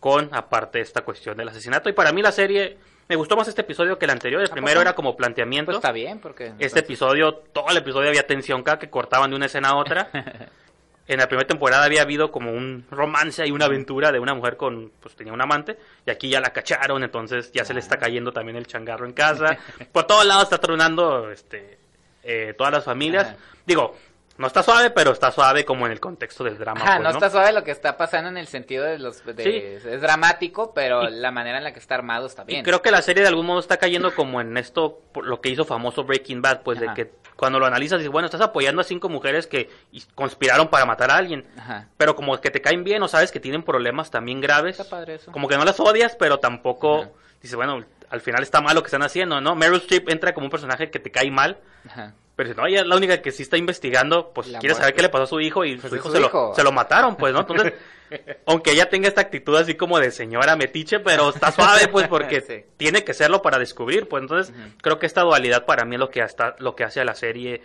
con 0.00 0.28
aparte 0.32 0.80
esta 0.80 1.02
cuestión 1.02 1.36
del 1.36 1.48
asesinato. 1.48 1.88
Y 1.88 1.92
para 1.92 2.12
mí 2.12 2.22
la 2.22 2.32
serie 2.32 2.78
me 3.08 3.16
gustó 3.16 3.36
más 3.36 3.48
este 3.48 3.62
episodio 3.62 3.98
que 3.98 4.04
el 4.04 4.10
anterior. 4.10 4.40
El 4.40 4.48
¿A 4.48 4.52
primero 4.52 4.74
poco? 4.74 4.82
era 4.82 4.94
como 4.94 5.16
planteamiento. 5.16 5.72
Pues 5.72 5.76
está 5.76 5.92
bien, 5.92 6.18
porque... 6.18 6.52
Este 6.58 6.80
episodio, 6.80 7.34
todo 7.34 7.70
el 7.70 7.76
episodio 7.76 8.08
había 8.08 8.26
tensión 8.26 8.62
cada 8.62 8.78
que 8.78 8.90
cortaban 8.90 9.30
de 9.30 9.36
una 9.36 9.46
escena 9.46 9.70
a 9.70 9.76
otra. 9.76 10.10
en 11.08 11.18
la 11.18 11.28
primera 11.28 11.46
temporada 11.46 11.84
había 11.84 12.02
habido 12.02 12.32
como 12.32 12.50
un 12.50 12.84
romance 12.90 13.46
y 13.46 13.50
una 13.50 13.66
aventura 13.66 14.10
de 14.10 14.18
una 14.18 14.34
mujer 14.34 14.56
con, 14.56 14.90
pues 15.00 15.14
tenía 15.14 15.32
un 15.32 15.40
amante, 15.40 15.78
y 16.04 16.10
aquí 16.10 16.28
ya 16.28 16.40
la 16.40 16.52
cacharon, 16.52 17.04
entonces 17.04 17.52
ya 17.52 17.64
se 17.64 17.74
le 17.74 17.80
está 17.80 17.98
cayendo 17.98 18.32
también 18.32 18.56
el 18.56 18.66
changarro 18.66 19.06
en 19.06 19.12
casa. 19.12 19.58
Por 19.92 20.04
todos 20.04 20.26
lados 20.26 20.44
está 20.44 20.58
tronando 20.58 21.30
este, 21.30 21.78
eh, 22.22 22.54
todas 22.58 22.72
las 22.72 22.84
familias. 22.84 23.36
Digo, 23.66 23.96
no 24.38 24.46
está 24.46 24.62
suave, 24.62 24.90
pero 24.90 25.12
está 25.12 25.30
suave 25.32 25.64
como 25.64 25.86
en 25.86 25.92
el 25.92 26.00
contexto 26.00 26.44
del 26.44 26.58
drama. 26.58 26.80
Ajá, 26.82 26.92
pues, 26.96 27.02
no 27.04 27.10
está 27.10 27.30
suave 27.30 27.52
lo 27.52 27.64
que 27.64 27.70
está 27.70 27.96
pasando 27.96 28.28
en 28.28 28.36
el 28.36 28.46
sentido 28.46 28.84
de 28.84 28.98
los... 28.98 29.24
de- 29.24 29.76
Es 29.76 30.00
dramático, 30.00 30.72
pero 30.74 31.08
la 31.08 31.30
manera 31.30 31.58
en 31.58 31.64
la 31.64 31.72
que 31.72 31.78
está 31.78 31.94
armado 31.94 32.26
está 32.26 32.44
bien. 32.44 32.60
Y 32.60 32.62
creo 32.62 32.82
que 32.82 32.90
la 32.90 33.02
serie 33.02 33.22
de 33.22 33.28
algún 33.28 33.46
modo 33.46 33.60
está 33.60 33.76
cayendo 33.78 34.14
como 34.14 34.40
en 34.40 34.56
esto, 34.56 35.00
por 35.12 35.26
lo 35.26 35.40
que 35.40 35.48
hizo 35.48 35.64
famoso 35.64 36.04
Breaking 36.04 36.42
Bad, 36.42 36.62
pues 36.62 36.78
Ajá. 36.82 36.92
de 36.92 36.94
que 36.94 37.12
cuando 37.36 37.58
lo 37.58 37.66
analizas 37.66 37.98
dices, 37.98 38.10
bueno, 38.12 38.26
estás 38.26 38.40
apoyando 38.40 38.80
a 38.80 38.84
cinco 38.84 39.08
mujeres 39.08 39.46
que 39.46 39.68
conspiraron 40.14 40.68
para 40.68 40.86
matar 40.86 41.10
a 41.10 41.16
alguien, 41.16 41.46
Ajá. 41.58 41.88
pero 41.96 42.16
como 42.16 42.40
que 42.40 42.50
te 42.50 42.60
caen 42.62 42.84
bien 42.84 43.02
o 43.02 43.08
sabes 43.08 43.30
que 43.30 43.40
tienen 43.40 43.62
problemas 43.62 44.10
también 44.10 44.40
graves, 44.40 44.78
Está 44.80 44.88
padre 44.96 45.16
eso. 45.16 45.32
como 45.32 45.46
que 45.48 45.56
no 45.56 45.64
las 45.64 45.78
odias, 45.80 46.16
pero 46.16 46.38
tampoco 46.38 47.02
Ajá. 47.02 47.10
dices, 47.42 47.56
bueno, 47.56 47.84
al 48.08 48.20
final 48.20 48.42
está 48.42 48.60
mal 48.60 48.74
lo 48.74 48.82
que 48.82 48.86
están 48.86 49.02
haciendo, 49.02 49.40
¿no? 49.40 49.54
Meryl 49.54 49.76
Streep 49.80 50.08
entra 50.08 50.32
como 50.32 50.46
un 50.46 50.50
personaje 50.50 50.90
que 50.90 50.98
te 50.98 51.10
cae 51.10 51.30
mal, 51.30 51.58
Ajá. 51.88 52.14
Pero 52.36 52.48
dices, 52.50 52.56
no, 52.62 52.66
ella 52.68 52.82
es 52.82 52.86
la 52.86 52.96
única 52.96 53.20
que 53.22 53.32
sí 53.32 53.42
está 53.42 53.56
investigando, 53.56 54.30
pues 54.34 54.48
La 54.48 54.58
quiere 54.58 54.74
saber 54.74 54.94
qué 54.94 55.02
le 55.02 55.08
pasó 55.08 55.24
a 55.24 55.26
su 55.26 55.40
hijo 55.40 55.64
y 55.64 55.76
Pues 55.76 55.90
su 55.90 55.96
hijo, 55.96 56.08
su 56.10 56.14
se, 56.14 56.20
hijo. 56.20 56.48
Lo, 56.50 56.54
se 56.54 56.62
lo 56.62 56.70
mataron, 56.70 57.16
pues, 57.16 57.32
¿no? 57.32 57.40
Entonces, 57.40 57.72
aunque 58.46 58.72
ella 58.72 58.88
tenga 58.88 59.08
esta 59.08 59.22
actitud 59.22 59.56
así 59.56 59.74
como 59.74 59.98
de 59.98 60.10
señora 60.10 60.54
metiche, 60.54 61.00
pero 61.00 61.30
está 61.30 61.50
suave, 61.50 61.88
pues, 61.88 62.06
porque 62.08 62.40
Sí. 62.46 62.64
tiene 62.76 63.02
que 63.04 63.14
serlo 63.14 63.40
para 63.42 63.58
descubrir, 63.58 64.06
pues, 64.06 64.22
entonces, 64.22 64.54
creo 64.82 64.98
que 64.98 65.06
esta 65.06 65.22
dualidad 65.22 65.64
para 65.64 65.84
mí 65.84 65.96
es 65.96 65.98
lo 66.00 66.10
que, 66.10 66.20
hasta, 66.22 66.54
lo 66.58 66.76
que 66.76 66.84
hace 66.84 67.00
a 67.00 67.04
la 67.04 67.14
serie 67.14 67.62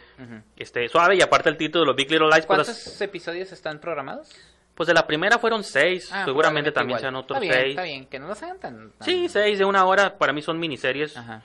este, 0.57 0.87
suave, 0.89 1.15
y 1.17 1.21
aparte 1.21 1.49
el 1.49 1.57
título, 1.57 1.93
Big 1.93 2.09
Little 2.09 2.27
Lies, 2.29 2.45
pues, 2.45 2.57
¿Cuántos 2.65 3.01
episodios 3.01 3.51
están 3.51 3.79
programados? 3.79 4.29
pues 4.73 4.87
de 4.87 4.93
la 4.93 5.05
primera 5.05 5.37
fueron 5.37 5.63
seis, 5.65 6.09
Ah, 6.11 6.23
seguramente 6.25 6.71
probablemente 6.71 6.71
también 6.71 6.89
igual. 6.97 7.01
sean 7.01 7.15
otros 7.17 7.37
está 7.37 7.41
bien, 7.41 7.61
seis. 7.61 7.69
Está 7.71 7.83
bien, 7.83 8.05
que 8.07 8.19
no 8.19 8.27
los 8.29 8.41
hagan 8.41 8.57
tan... 8.59 8.91
tan- 8.93 9.05
Sí, 9.05 9.27
seis 9.29 9.59
de 9.59 9.65
una 9.65 9.85
hora, 9.85 10.17
para 10.17 10.31
mí 10.33 10.41
son 10.41 10.57
miniseries 10.59 11.15
Ajá, 11.17 11.43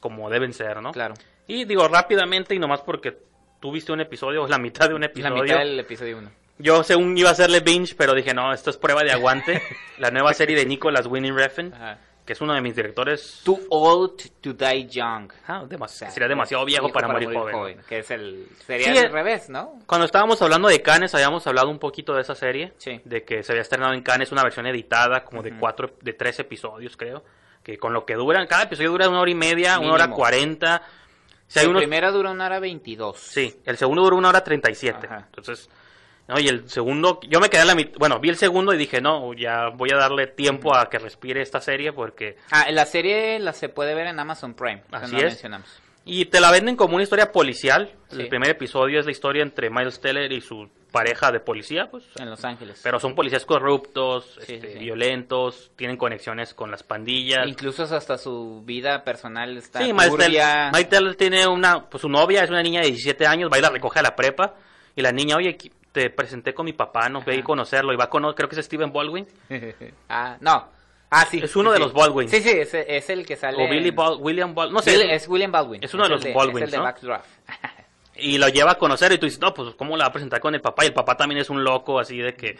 como 0.00 0.28
deben 0.28 0.52
ser, 0.52 0.82
¿no? 0.82 0.90
claro. 0.92 1.14
Y 1.46 1.64
digo 1.64 1.86
rápidamente, 1.88 2.54
y 2.54 2.58
nomás 2.58 2.80
porque 2.82 3.16
tú 3.60 3.72
viste 3.72 3.92
un 3.92 4.00
episodio, 4.00 4.42
o 4.42 4.48
la 4.48 4.58
mitad 4.58 4.88
de 4.88 4.94
un 4.94 5.00
La 5.00 5.06
episodio. 5.06 5.42
mitad 5.42 5.58
del 5.58 5.80
episodio 5.80 6.18
1. 6.18 6.30
Yo 6.58 6.82
según 6.82 7.16
iba 7.18 7.28
a 7.28 7.32
hacerle 7.32 7.60
binge, 7.60 7.94
pero 7.96 8.14
dije, 8.14 8.32
no, 8.32 8.52
esto 8.52 8.70
es 8.70 8.76
prueba 8.76 9.02
de 9.02 9.12
aguante. 9.12 9.62
la 9.98 10.10
nueva 10.10 10.32
serie 10.32 10.56
de 10.56 10.64
Nicholas 10.66 11.06
Winning 11.06 11.36
Refn, 11.36 11.72
Ajá. 11.74 11.98
que 12.24 12.32
es 12.32 12.40
uno 12.40 12.54
de 12.54 12.62
mis 12.62 12.74
directores. 12.74 13.42
Too 13.44 13.60
old 13.68 14.22
to 14.40 14.54
die 14.54 14.86
young. 14.88 15.30
Ah, 15.46 15.64
demas- 15.68 15.92
O 15.92 15.96
sea, 15.98 16.10
sería 16.10 16.28
demasiado 16.28 16.64
viejo, 16.64 16.90
para, 16.90 17.08
morir, 17.08 17.28
joven. 17.32 17.78
Que 17.86 17.98
es 17.98 18.10
el... 18.10 18.48
Sería 18.66 18.90
Sí, 18.90 18.98
al 18.98 19.04
eh. 19.04 19.08
revés, 19.10 19.50
¿no? 19.50 19.78
Cuando 19.86 20.06
estábamos 20.06 20.40
hablando 20.40 20.68
de 20.68 20.80
Cannes, 20.80 21.14
habíamos 21.14 21.46
hablado 21.46 21.68
un 21.68 21.78
poquito 21.78 22.14
de 22.14 22.22
esa 22.22 22.34
serie. 22.34 22.72
Sí. 22.78 23.02
De 23.04 23.22
que 23.22 23.42
se 23.42 23.52
había 23.52 23.62
estrenado 23.62 23.92
en 23.92 24.02
Cannes 24.02 24.32
una 24.32 24.42
versión 24.42 24.66
editada, 24.66 25.24
como 25.24 25.42
de 25.42 25.50
Ujú. 25.50 25.60
cuatro, 25.60 25.90
de 26.00 26.14
tres 26.14 26.38
episodios, 26.40 26.96
creo. 26.96 27.22
Que 27.62 27.76
con 27.76 27.92
lo 27.92 28.06
que 28.06 28.14
duran, 28.14 28.46
cada 28.46 28.62
episodio 28.62 28.92
dura 28.92 29.08
una 29.10 29.20
hora 29.20 29.30
y 29.30 29.34
media, 29.34 29.78
una 29.78 29.92
hora 29.92 30.04
Mínimo. 30.04 30.16
cuarenta. 30.16 30.82
Si 31.46 31.60
el 31.60 31.74
primero 31.74 32.12
dura 32.12 32.30
una 32.30 32.46
hora 32.46 32.58
22. 32.58 33.18
Sí, 33.18 33.60
el 33.64 33.76
segundo 33.76 34.02
duró 34.02 34.16
una 34.16 34.28
hora 34.30 34.42
treinta 34.42 34.70
y 34.70 34.74
siete. 34.74 35.06
Ajá. 35.06 35.26
Entonces, 35.26 35.68
no, 36.28 36.40
y 36.40 36.48
el 36.48 36.68
segundo, 36.68 37.20
yo 37.28 37.38
me 37.38 37.48
quedé 37.48 37.62
a 37.62 37.64
la 37.66 37.76
mitad, 37.76 37.98
bueno, 37.98 38.18
vi 38.18 38.30
el 38.30 38.36
segundo 38.36 38.74
y 38.74 38.76
dije, 38.76 39.00
no, 39.00 39.32
ya 39.32 39.68
voy 39.68 39.90
a 39.92 39.96
darle 39.96 40.26
tiempo 40.26 40.74
a 40.74 40.90
que 40.90 40.98
respire 40.98 41.40
esta 41.40 41.60
serie 41.60 41.92
porque... 41.92 42.36
Ah, 42.50 42.66
la 42.72 42.84
serie 42.84 43.38
la 43.38 43.52
se 43.52 43.68
puede 43.68 43.94
ver 43.94 44.08
en 44.08 44.18
Amazon 44.18 44.54
Prime. 44.54 44.82
Así 44.90 45.12
no 45.12 45.18
es. 45.18 45.24
mencionamos. 45.24 45.82
Y 46.04 46.26
te 46.26 46.40
la 46.40 46.50
venden 46.50 46.76
como 46.76 46.94
una 46.94 47.04
historia 47.04 47.30
policial. 47.32 47.92
Sí. 48.08 48.22
El 48.22 48.28
primer 48.28 48.50
episodio 48.50 48.98
es 48.98 49.06
la 49.06 49.12
historia 49.12 49.42
entre 49.42 49.70
Miles 49.70 50.00
Teller 50.00 50.32
y 50.32 50.40
su 50.40 50.68
pareja 50.96 51.30
de 51.30 51.40
policía, 51.40 51.90
pues. 51.90 52.04
En 52.18 52.30
Los 52.30 52.42
Ángeles. 52.42 52.80
Pero 52.82 52.98
son 52.98 53.14
policías 53.14 53.44
corruptos, 53.44 54.38
Sí, 54.46 54.54
este, 54.54 54.72
sí, 54.72 54.78
violentos, 54.78 55.70
tienen 55.76 55.98
conexiones 55.98 56.54
con 56.54 56.70
las 56.70 56.82
pandillas. 56.82 57.46
Incluso 57.46 57.82
hasta 57.82 58.16
su 58.16 58.62
vida 58.64 59.04
personal 59.04 59.54
está 59.58 59.80
Sí, 59.80 59.92
Teller 60.86 61.14
tiene 61.16 61.46
una, 61.46 61.84
pues 61.84 62.00
su 62.00 62.08
novia 62.08 62.42
es 62.44 62.48
una 62.48 62.62
niña 62.62 62.80
de 62.80 62.86
17 62.86 63.26
años, 63.26 63.50
va 63.52 63.58
y 63.58 63.60
la 63.60 63.68
recoge 63.68 63.98
a 63.98 64.02
la 64.02 64.16
prepa. 64.16 64.54
Y 64.94 65.02
la 65.02 65.12
niña, 65.12 65.36
oye, 65.36 65.58
te 65.92 66.08
presenté 66.08 66.54
con 66.54 66.64
mi 66.64 66.72
papá, 66.72 67.10
no 67.10 67.22
ve 67.22 67.34
a 67.34 67.44
conocerlo. 67.44 67.92
Y 67.92 67.96
va 67.96 68.04
a 68.04 68.10
conocer, 68.10 68.36
creo 68.36 68.48
que 68.48 68.58
es 68.58 68.64
Steven 68.64 68.90
Baldwin. 68.90 69.26
ah, 70.08 70.38
no. 70.40 70.68
Ah, 71.10 71.26
sí. 71.30 71.40
Es 71.42 71.54
uno 71.56 71.70
sí, 71.70 71.74
de 71.74 71.80
los 71.80 71.92
Baldwin. 71.92 72.28
Sí, 72.28 72.40
sí, 72.40 72.48
es, 72.50 72.72
es 72.72 73.10
el 73.10 73.26
que 73.26 73.36
sale. 73.36 73.62
O 73.62 73.68
Billy 73.68 73.90
en- 73.90 73.94
Bal- 73.96 74.16
William 74.18 74.54
Baldwin, 74.54 74.74
no 74.74 74.82
sé. 74.82 75.14
Es 75.14 75.28
William 75.28 75.52
Baldwin. 75.52 75.84
Es 75.84 75.92
uno 75.92 76.04
de 76.04 76.08
los 76.08 76.24
Baldwins, 76.34 76.62
Es 76.62 76.64
el 76.64 76.70
de 76.70 76.76
¿no? 76.78 76.82
Backdraft. 76.84 77.28
Y 78.18 78.38
lo 78.38 78.48
lleva 78.48 78.72
a 78.72 78.78
conocer 78.78 79.12
y 79.12 79.18
tú 79.18 79.26
dices, 79.26 79.40
no, 79.40 79.52
pues 79.52 79.74
¿cómo 79.74 79.96
la 79.96 80.04
va 80.04 80.08
a 80.08 80.12
presentar 80.12 80.40
con 80.40 80.54
el 80.54 80.60
papá? 80.60 80.84
Y 80.84 80.88
el 80.88 80.94
papá 80.94 81.16
también 81.16 81.40
es 81.40 81.50
un 81.50 81.62
loco 81.64 81.98
así 81.98 82.18
de 82.18 82.34
que, 82.34 82.58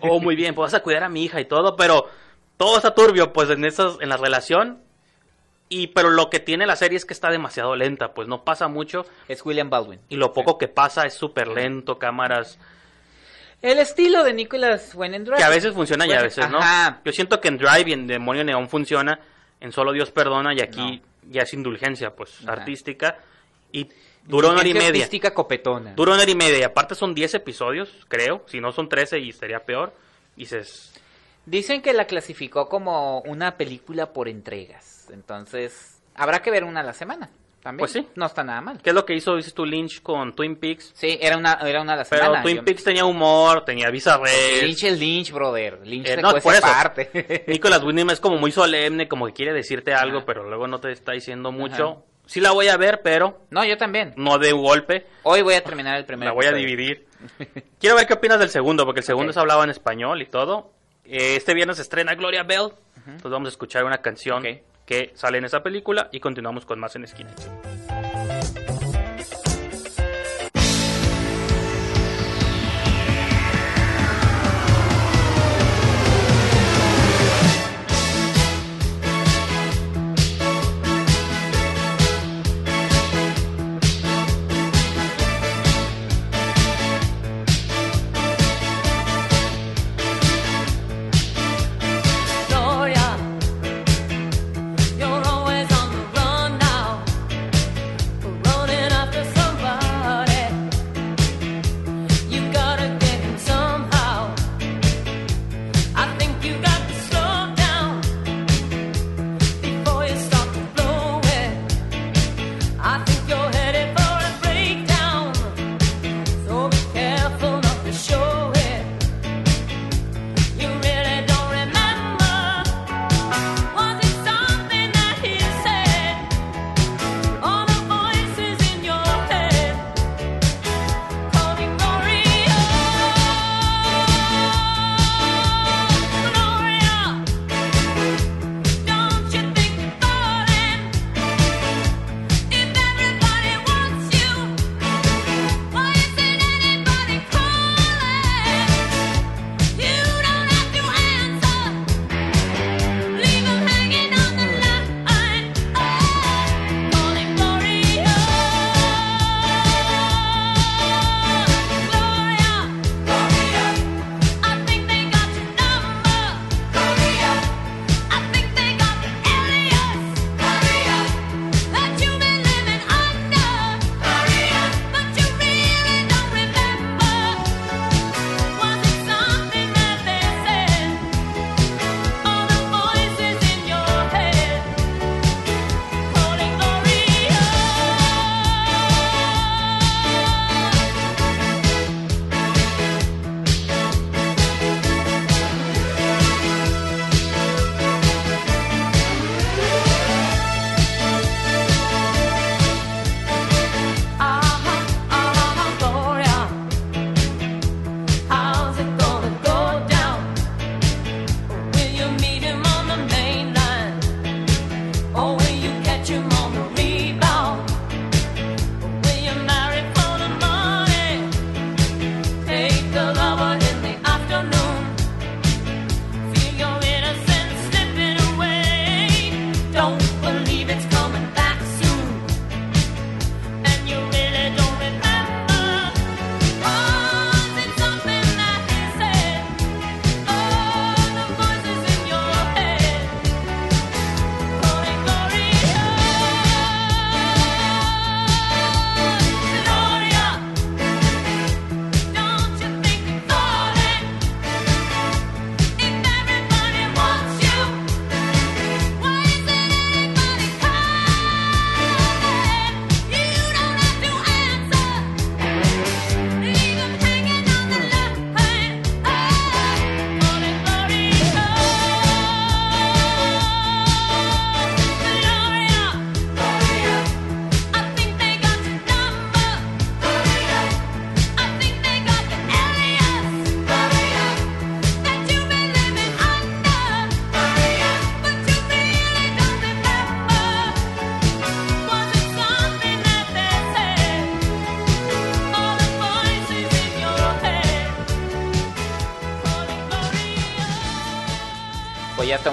oh, 0.00 0.20
muy 0.20 0.36
bien, 0.36 0.54
pues 0.54 0.72
vas 0.72 0.80
a 0.80 0.82
cuidar 0.82 1.04
a 1.04 1.08
mi 1.08 1.24
hija 1.24 1.40
y 1.40 1.46
todo, 1.46 1.76
pero 1.76 2.08
todo 2.56 2.76
está 2.76 2.94
turbio 2.94 3.32
pues 3.32 3.48
en, 3.50 3.64
esas, 3.64 3.96
en 4.00 4.10
la 4.10 4.16
relación. 4.16 4.82
Y 5.70 5.86
pero 5.88 6.10
lo 6.10 6.30
que 6.30 6.40
tiene 6.40 6.66
la 6.66 6.74
serie 6.74 6.96
es 6.98 7.04
que 7.04 7.14
está 7.14 7.30
demasiado 7.30 7.76
lenta, 7.76 8.12
pues 8.12 8.26
no 8.26 8.42
pasa 8.42 8.66
mucho 8.66 9.06
es 9.28 9.46
William 9.46 9.70
Baldwin. 9.70 10.00
y 10.08 10.16
lo 10.16 10.32
poco 10.32 10.58
que 10.58 10.66
pasa 10.66 11.06
es 11.06 11.14
súper 11.14 11.46
lento, 11.46 11.96
cámaras 11.96 12.58
El 13.62 13.78
estilo 13.78 14.24
de 14.24 14.32
Nicholas 14.32 14.92
Winning 14.96 15.24
Drive. 15.24 15.38
que 15.38 15.44
a 15.44 15.48
veces 15.48 15.72
funcionan 15.72 16.10
y 16.10 16.12
a 16.12 16.22
veces 16.22 16.50
no. 16.50 16.58
Yo 17.04 17.12
siento 17.12 17.40
que 17.40 17.46
en 17.48 17.56
Drive 17.56 17.84
y 17.86 17.92
en 17.92 18.08
Demonio 18.08 18.42
Neón 18.42 18.68
funciona, 18.68 19.20
en 19.60 19.70
Solo 19.70 19.92
Dios 19.92 20.10
Perdona 20.10 20.52
y 20.54 20.60
aquí 20.60 21.00
ya 21.30 21.42
es 21.42 21.54
indulgencia 21.54 22.16
pues 22.16 22.40
Ajá. 22.42 22.54
artística 22.54 23.18
y 23.70 23.88
duró 24.24 24.50
una 24.50 24.60
hora 24.60 24.68
y 24.68 24.74
media. 24.74 25.08
copetona. 25.34 25.92
Dura 25.94 26.12
una 26.12 26.22
hora 26.22 26.30
y 26.30 26.34
media. 26.34 26.58
y 26.58 26.62
Aparte 26.62 26.94
son 26.94 27.14
10 27.14 27.34
episodios, 27.34 27.90
creo. 28.08 28.44
Si 28.46 28.60
no 28.60 28.72
son 28.72 28.88
13 28.88 29.18
y 29.18 29.32
sería 29.32 29.64
peor. 29.64 29.92
Y 30.36 30.40
dices, 30.40 30.92
Dicen 31.46 31.82
que 31.82 31.92
la 31.92 32.04
clasificó 32.06 32.68
como 32.68 33.20
una 33.22 33.56
película 33.56 34.12
por 34.12 34.28
entregas. 34.28 35.08
Entonces, 35.12 36.00
habrá 36.14 36.42
que 36.42 36.50
ver 36.50 36.64
una 36.64 36.80
a 36.80 36.84
la 36.84 36.92
semana. 36.92 37.30
También. 37.62 37.80
Pues 37.80 37.92
sí. 37.92 38.06
No 38.14 38.24
está 38.26 38.42
nada 38.42 38.60
mal. 38.62 38.80
¿qué 38.82 38.90
es 38.90 38.94
lo 38.94 39.04
que 39.04 39.14
hizo, 39.14 39.36
dices 39.36 39.52
tú, 39.52 39.66
Lynch 39.66 40.00
con 40.02 40.34
Twin 40.34 40.56
Peaks? 40.56 40.92
Sí, 40.94 41.18
era 41.20 41.36
una, 41.36 41.54
era 41.62 41.82
una 41.82 41.92
a 41.92 41.96
la 41.96 42.04
Pero 42.04 42.22
semana. 42.24 42.42
Twin 42.42 42.56
Yo- 42.56 42.64
Peaks 42.64 42.84
tenía 42.84 43.04
humor, 43.04 43.64
tenía 43.66 43.90
Red. 43.90 44.62
Lynch 44.62 44.84
es 44.84 44.98
Lynch, 44.98 45.30
brother. 45.32 45.80
Lynch 45.86 46.06
Eh, 46.08 46.14
se 46.14 46.22
no, 46.22 46.30
por 46.38 46.54
eso. 46.54 46.66
aparte. 46.66 47.44
Nicolas 47.48 47.82
Winding 47.82 48.10
es 48.10 48.20
como 48.20 48.38
muy 48.38 48.50
solemne, 48.52 49.08
como 49.08 49.26
que 49.26 49.32
quiere 49.34 49.52
decirte 49.52 49.92
algo, 49.92 50.18
Ajá. 50.18 50.26
pero 50.26 50.48
luego 50.48 50.66
no 50.68 50.78
te 50.80 50.90
está 50.92 51.12
diciendo 51.12 51.52
mucho. 51.52 51.88
Ajá. 51.90 52.00
Sí 52.30 52.40
la 52.40 52.52
voy 52.52 52.68
a 52.68 52.76
ver, 52.76 53.00
pero 53.02 53.40
no, 53.50 53.64
yo 53.64 53.76
también. 53.76 54.12
no 54.16 54.38
de 54.38 54.52
golpe. 54.52 55.04
Hoy 55.24 55.42
voy 55.42 55.54
a 55.54 55.64
terminar 55.64 55.96
el 55.98 56.04
primer 56.04 56.28
La 56.28 56.32
voy 56.32 56.46
a 56.46 56.52
dividir. 56.52 57.04
Quiero 57.80 57.96
ver 57.96 58.06
qué 58.06 58.14
opinas 58.14 58.38
del 58.38 58.50
segundo, 58.50 58.84
porque 58.84 59.00
el 59.00 59.04
segundo 59.04 59.30
Ok. 59.30 59.32
es 59.32 59.36
hablado 59.36 59.64
en 59.64 59.70
español 59.70 60.22
y 60.22 60.26
todo. 60.26 60.70
Eh, 61.04 61.34
Este 61.34 61.54
viernes 61.54 61.78
se 61.78 61.82
estrena 61.82 62.14
Gloria 62.14 62.44
Bell. 62.44 62.68
Entonces 62.98 63.32
vamos 63.32 63.48
a 63.48 63.50
escuchar 63.50 63.82
una 63.84 63.98
canción 63.98 64.44
que 64.86 65.10
sale 65.14 65.38
en 65.38 65.44
esa 65.44 65.64
película 65.64 66.08
y 66.12 66.20
continuamos 66.20 66.64
con 66.64 66.78
más 66.78 66.94
en 66.94 67.02
esquina. 67.02 67.30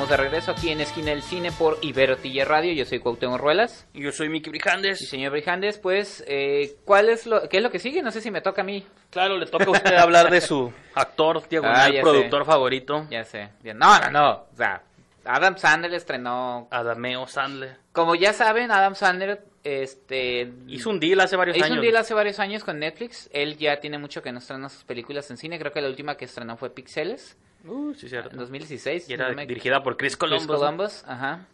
Estamos 0.08 0.10
de 0.10 0.18
regreso 0.30 0.52
aquí 0.52 0.70
en 0.70 0.80
Esquina 0.80 1.10
del 1.12 1.22
Cine 1.22 1.52
por 1.52 1.78
Ibero 1.82 2.16
Tilla 2.18 2.46
Radio. 2.46 2.72
Yo 2.74 2.86
soy 2.86 3.00
Cuauhtémoc 3.00 3.40
Ruelas. 3.42 3.88
Yo 3.94 4.12
soy 4.14 4.30
Miki 4.30 4.50
Y 4.50 4.52
Brijandes. 4.52 5.10
señor 5.10 5.32
Brijandes, 5.34 5.80
pues, 5.80 6.24
eh, 6.28 6.76
¿cuál 6.86 7.10
es 7.10 7.26
lo, 7.26 7.50
qué 7.50 7.58
es 7.58 7.64
lo 7.64 7.70
que 7.72 7.80
sigue? 7.80 8.02
No 8.02 8.12
sé 8.12 8.22
si 8.22 8.32
me 8.32 8.40
toca 8.42 8.62
a 8.62 8.64
mí. 8.66 8.86
Claro, 9.10 9.38
le 9.38 9.48
toca 9.48 9.66
a 9.66 9.70
usted 9.72 9.96
hablar 9.96 10.30
de 10.32 10.40
su 10.40 10.72
actor, 10.96 11.46
diagonal, 11.50 11.94
Ah, 11.98 12.02
productor 12.02 12.44
sé. 12.44 12.52
favorito, 12.52 13.08
Ya 13.10 13.24
sé. 13.26 13.50
No, 13.76 14.00
no, 14.00 14.12
no. 14.12 14.32
O 14.54 14.56
sea, 14.56 14.82
Adam 15.26 15.58
Sandler 15.58 15.94
estrenó... 15.94 16.68
Adameo 16.72 17.28
Sandler. 17.28 17.76
Como 17.92 18.16
ya 18.16 18.32
saben, 18.32 18.72
Adam 18.72 18.96
Sandler 18.96 19.44
este, 19.66 20.54
Hizo 20.68 20.90
un 20.90 21.00
deal 21.02 21.20
hace 21.20 21.36
varios 21.36 21.58
hizo 21.58 21.66
años. 21.66 21.78
un 21.80 21.84
deal 21.84 21.98
hace 21.98 22.14
varios 22.14 22.40
años 22.40 22.64
con 22.64 22.80
Netflix. 22.80 23.30
Él 23.34 23.58
ya 23.58 23.80
tiene 23.82 23.98
mucho 23.98 24.22
que 24.22 24.32
no 24.32 24.40
estrena 24.40 24.70
sus 24.70 24.86
películas 24.86 25.30
en 25.32 25.38
cine. 25.38 25.60
Creo 25.60 25.74
que 25.74 25.82
la 25.82 25.90
última 25.90 26.16
que 26.16 26.26
estrenó 26.26 26.56
fue 26.56 26.70
Pixeles. 26.70 27.36
Uh, 27.68 27.94
sí, 27.94 28.08
cierto. 28.10 28.32
en 28.32 28.38
2016. 28.38 29.10
Y 29.10 29.14
era 29.14 29.30
no 29.30 29.36
me- 29.36 29.46
dirigida 29.46 29.84
por 29.84 29.98
Chris 29.98 30.16
Columbus. 30.18 30.48
Chris 30.48 30.58
Columbus, 30.60 31.04
ajá. 31.06 31.46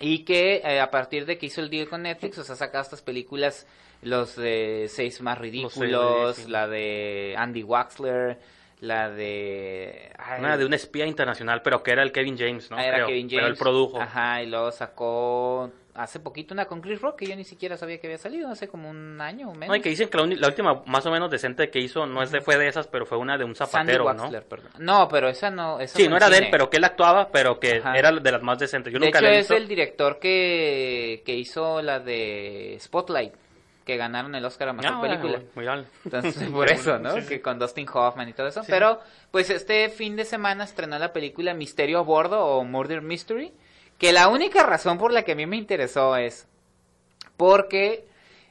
Y 0.00 0.24
que 0.24 0.56
eh, 0.64 0.80
a 0.80 0.90
partir 0.90 1.24
de 1.26 1.38
que 1.38 1.46
hizo 1.46 1.60
el 1.62 1.70
deal 1.70 1.88
con 1.88 2.02
Netflix, 2.02 2.38
o 2.38 2.44
sea, 2.44 2.54
sacado 2.54 2.82
estas 2.82 3.00
películas, 3.02 3.66
los 4.02 4.36
de 4.36 4.86
Seis 4.90 5.20
Más 5.22 5.38
Ridículos, 5.38 6.48
la 6.48 6.68
de 6.68 7.34
Andy 7.38 7.62
Waxler, 7.62 8.38
la 8.80 9.08
de... 9.10 10.10
ay, 10.18 10.40
Una 10.40 10.56
de 10.58 10.64
un 10.66 10.74
espía 10.74 11.06
internacional, 11.06 11.62
pero 11.62 11.82
que 11.82 11.92
era 11.92 12.02
el 12.02 12.12
Kevin 12.12 12.36
James, 12.38 12.70
¿no? 12.70 12.76
ah, 12.76 12.84
era 12.84 12.96
Creo. 12.96 13.06
Kevin 13.08 13.28
James. 13.28 13.36
Pero 13.42 13.46
él 13.48 13.56
produjo. 13.58 14.00
Ajá, 14.00 14.42
y 14.42 14.46
luego 14.46 14.70
sacó 14.72 15.70
hace 15.94 16.20
poquito 16.20 16.52
una 16.52 16.66
con 16.66 16.82
Chris 16.82 17.00
Rock, 17.00 17.20
que 17.20 17.26
yo 17.26 17.34
ni 17.36 17.44
siquiera 17.44 17.78
sabía 17.78 17.98
que 17.98 18.06
había 18.06 18.18
salido, 18.18 18.50
hace 18.50 18.68
como 18.68 18.90
un 18.90 19.18
año 19.18 19.48
o 19.48 19.54
menos. 19.54 19.68
No, 19.68 19.76
y 19.76 19.80
que 19.80 19.88
dicen 19.88 20.10
que 20.10 20.18
la, 20.18 20.26
la 20.26 20.48
última 20.48 20.82
más 20.84 21.06
o 21.06 21.10
menos 21.10 21.30
decente 21.30 21.70
que 21.70 21.78
hizo 21.78 22.04
no 22.04 22.22
es 22.22 22.30
de, 22.30 22.42
fue 22.42 22.58
de 22.58 22.68
esas, 22.68 22.86
pero 22.86 23.06
fue 23.06 23.16
una 23.16 23.38
de 23.38 23.44
un 23.44 23.54
Sandy 23.54 23.70
zapatero, 23.72 24.12
¿no? 24.12 24.24
Waxler, 24.24 24.44
perdón. 24.44 24.72
No, 24.78 25.08
pero 25.08 25.30
esa 25.30 25.48
no... 25.48 25.80
Esa 25.80 25.96
Sí, 25.96 26.06
no 26.06 26.18
era 26.18 26.28
de 26.28 26.34
él, 26.36 26.42
cine. 26.44 26.50
pero 26.50 26.68
que 26.68 26.76
él 26.76 26.84
actuaba, 26.84 27.30
pero 27.32 27.58
que 27.58 27.76
Ajá. 27.78 27.94
era 27.96 28.12
de 28.12 28.30
las 28.30 28.42
más 28.42 28.58
decentes. 28.58 28.92
Yo 28.92 28.98
de 28.98 29.06
nunca 29.06 29.20
hecho, 29.20 29.26
la 29.26 29.32
he 29.32 29.38
es 29.38 29.48
visto. 29.48 29.54
el 29.56 29.68
director 29.68 30.18
que, 30.18 31.22
que 31.24 31.34
hizo 31.34 31.80
la 31.80 31.98
de 31.98 32.76
Spotlight, 32.78 33.32
que 33.86 33.96
ganaron 33.96 34.34
el 34.34 34.44
Oscar 34.44 34.68
a 34.70 34.72
Mejor 34.74 34.96
Ah, 34.96 35.00
Película. 35.00 35.40
bien. 35.54 35.86
Entonces, 36.04 36.48
por 36.52 36.68
eso, 36.70 36.98
¿no? 36.98 37.14
Sí, 37.14 37.22
sí. 37.22 37.28
Que 37.28 37.40
con 37.40 37.58
Dustin 37.58 37.86
Hoffman 37.90 38.28
y 38.28 38.32
todo 38.34 38.48
eso. 38.48 38.62
Pero, 38.66 39.00
pues 39.30 39.48
este 39.48 39.88
fin 39.88 40.16
de 40.16 40.24
semana 40.26 40.64
estrenó 40.64 40.98
la 40.98 41.12
película 41.12 41.54
Misterio 41.54 42.00
a 42.00 42.02
Bordo 42.02 42.44
o 42.44 42.64
Murder 42.64 43.00
Mystery, 43.00 43.52
que 43.96 44.12
la 44.12 44.28
única 44.28 44.62
razón 44.64 44.98
por 44.98 45.12
la 45.12 45.22
que 45.22 45.32
a 45.32 45.34
mí 45.36 45.46
me 45.46 45.56
interesó 45.56 46.16
es 46.16 46.48
porque, 47.36 48.06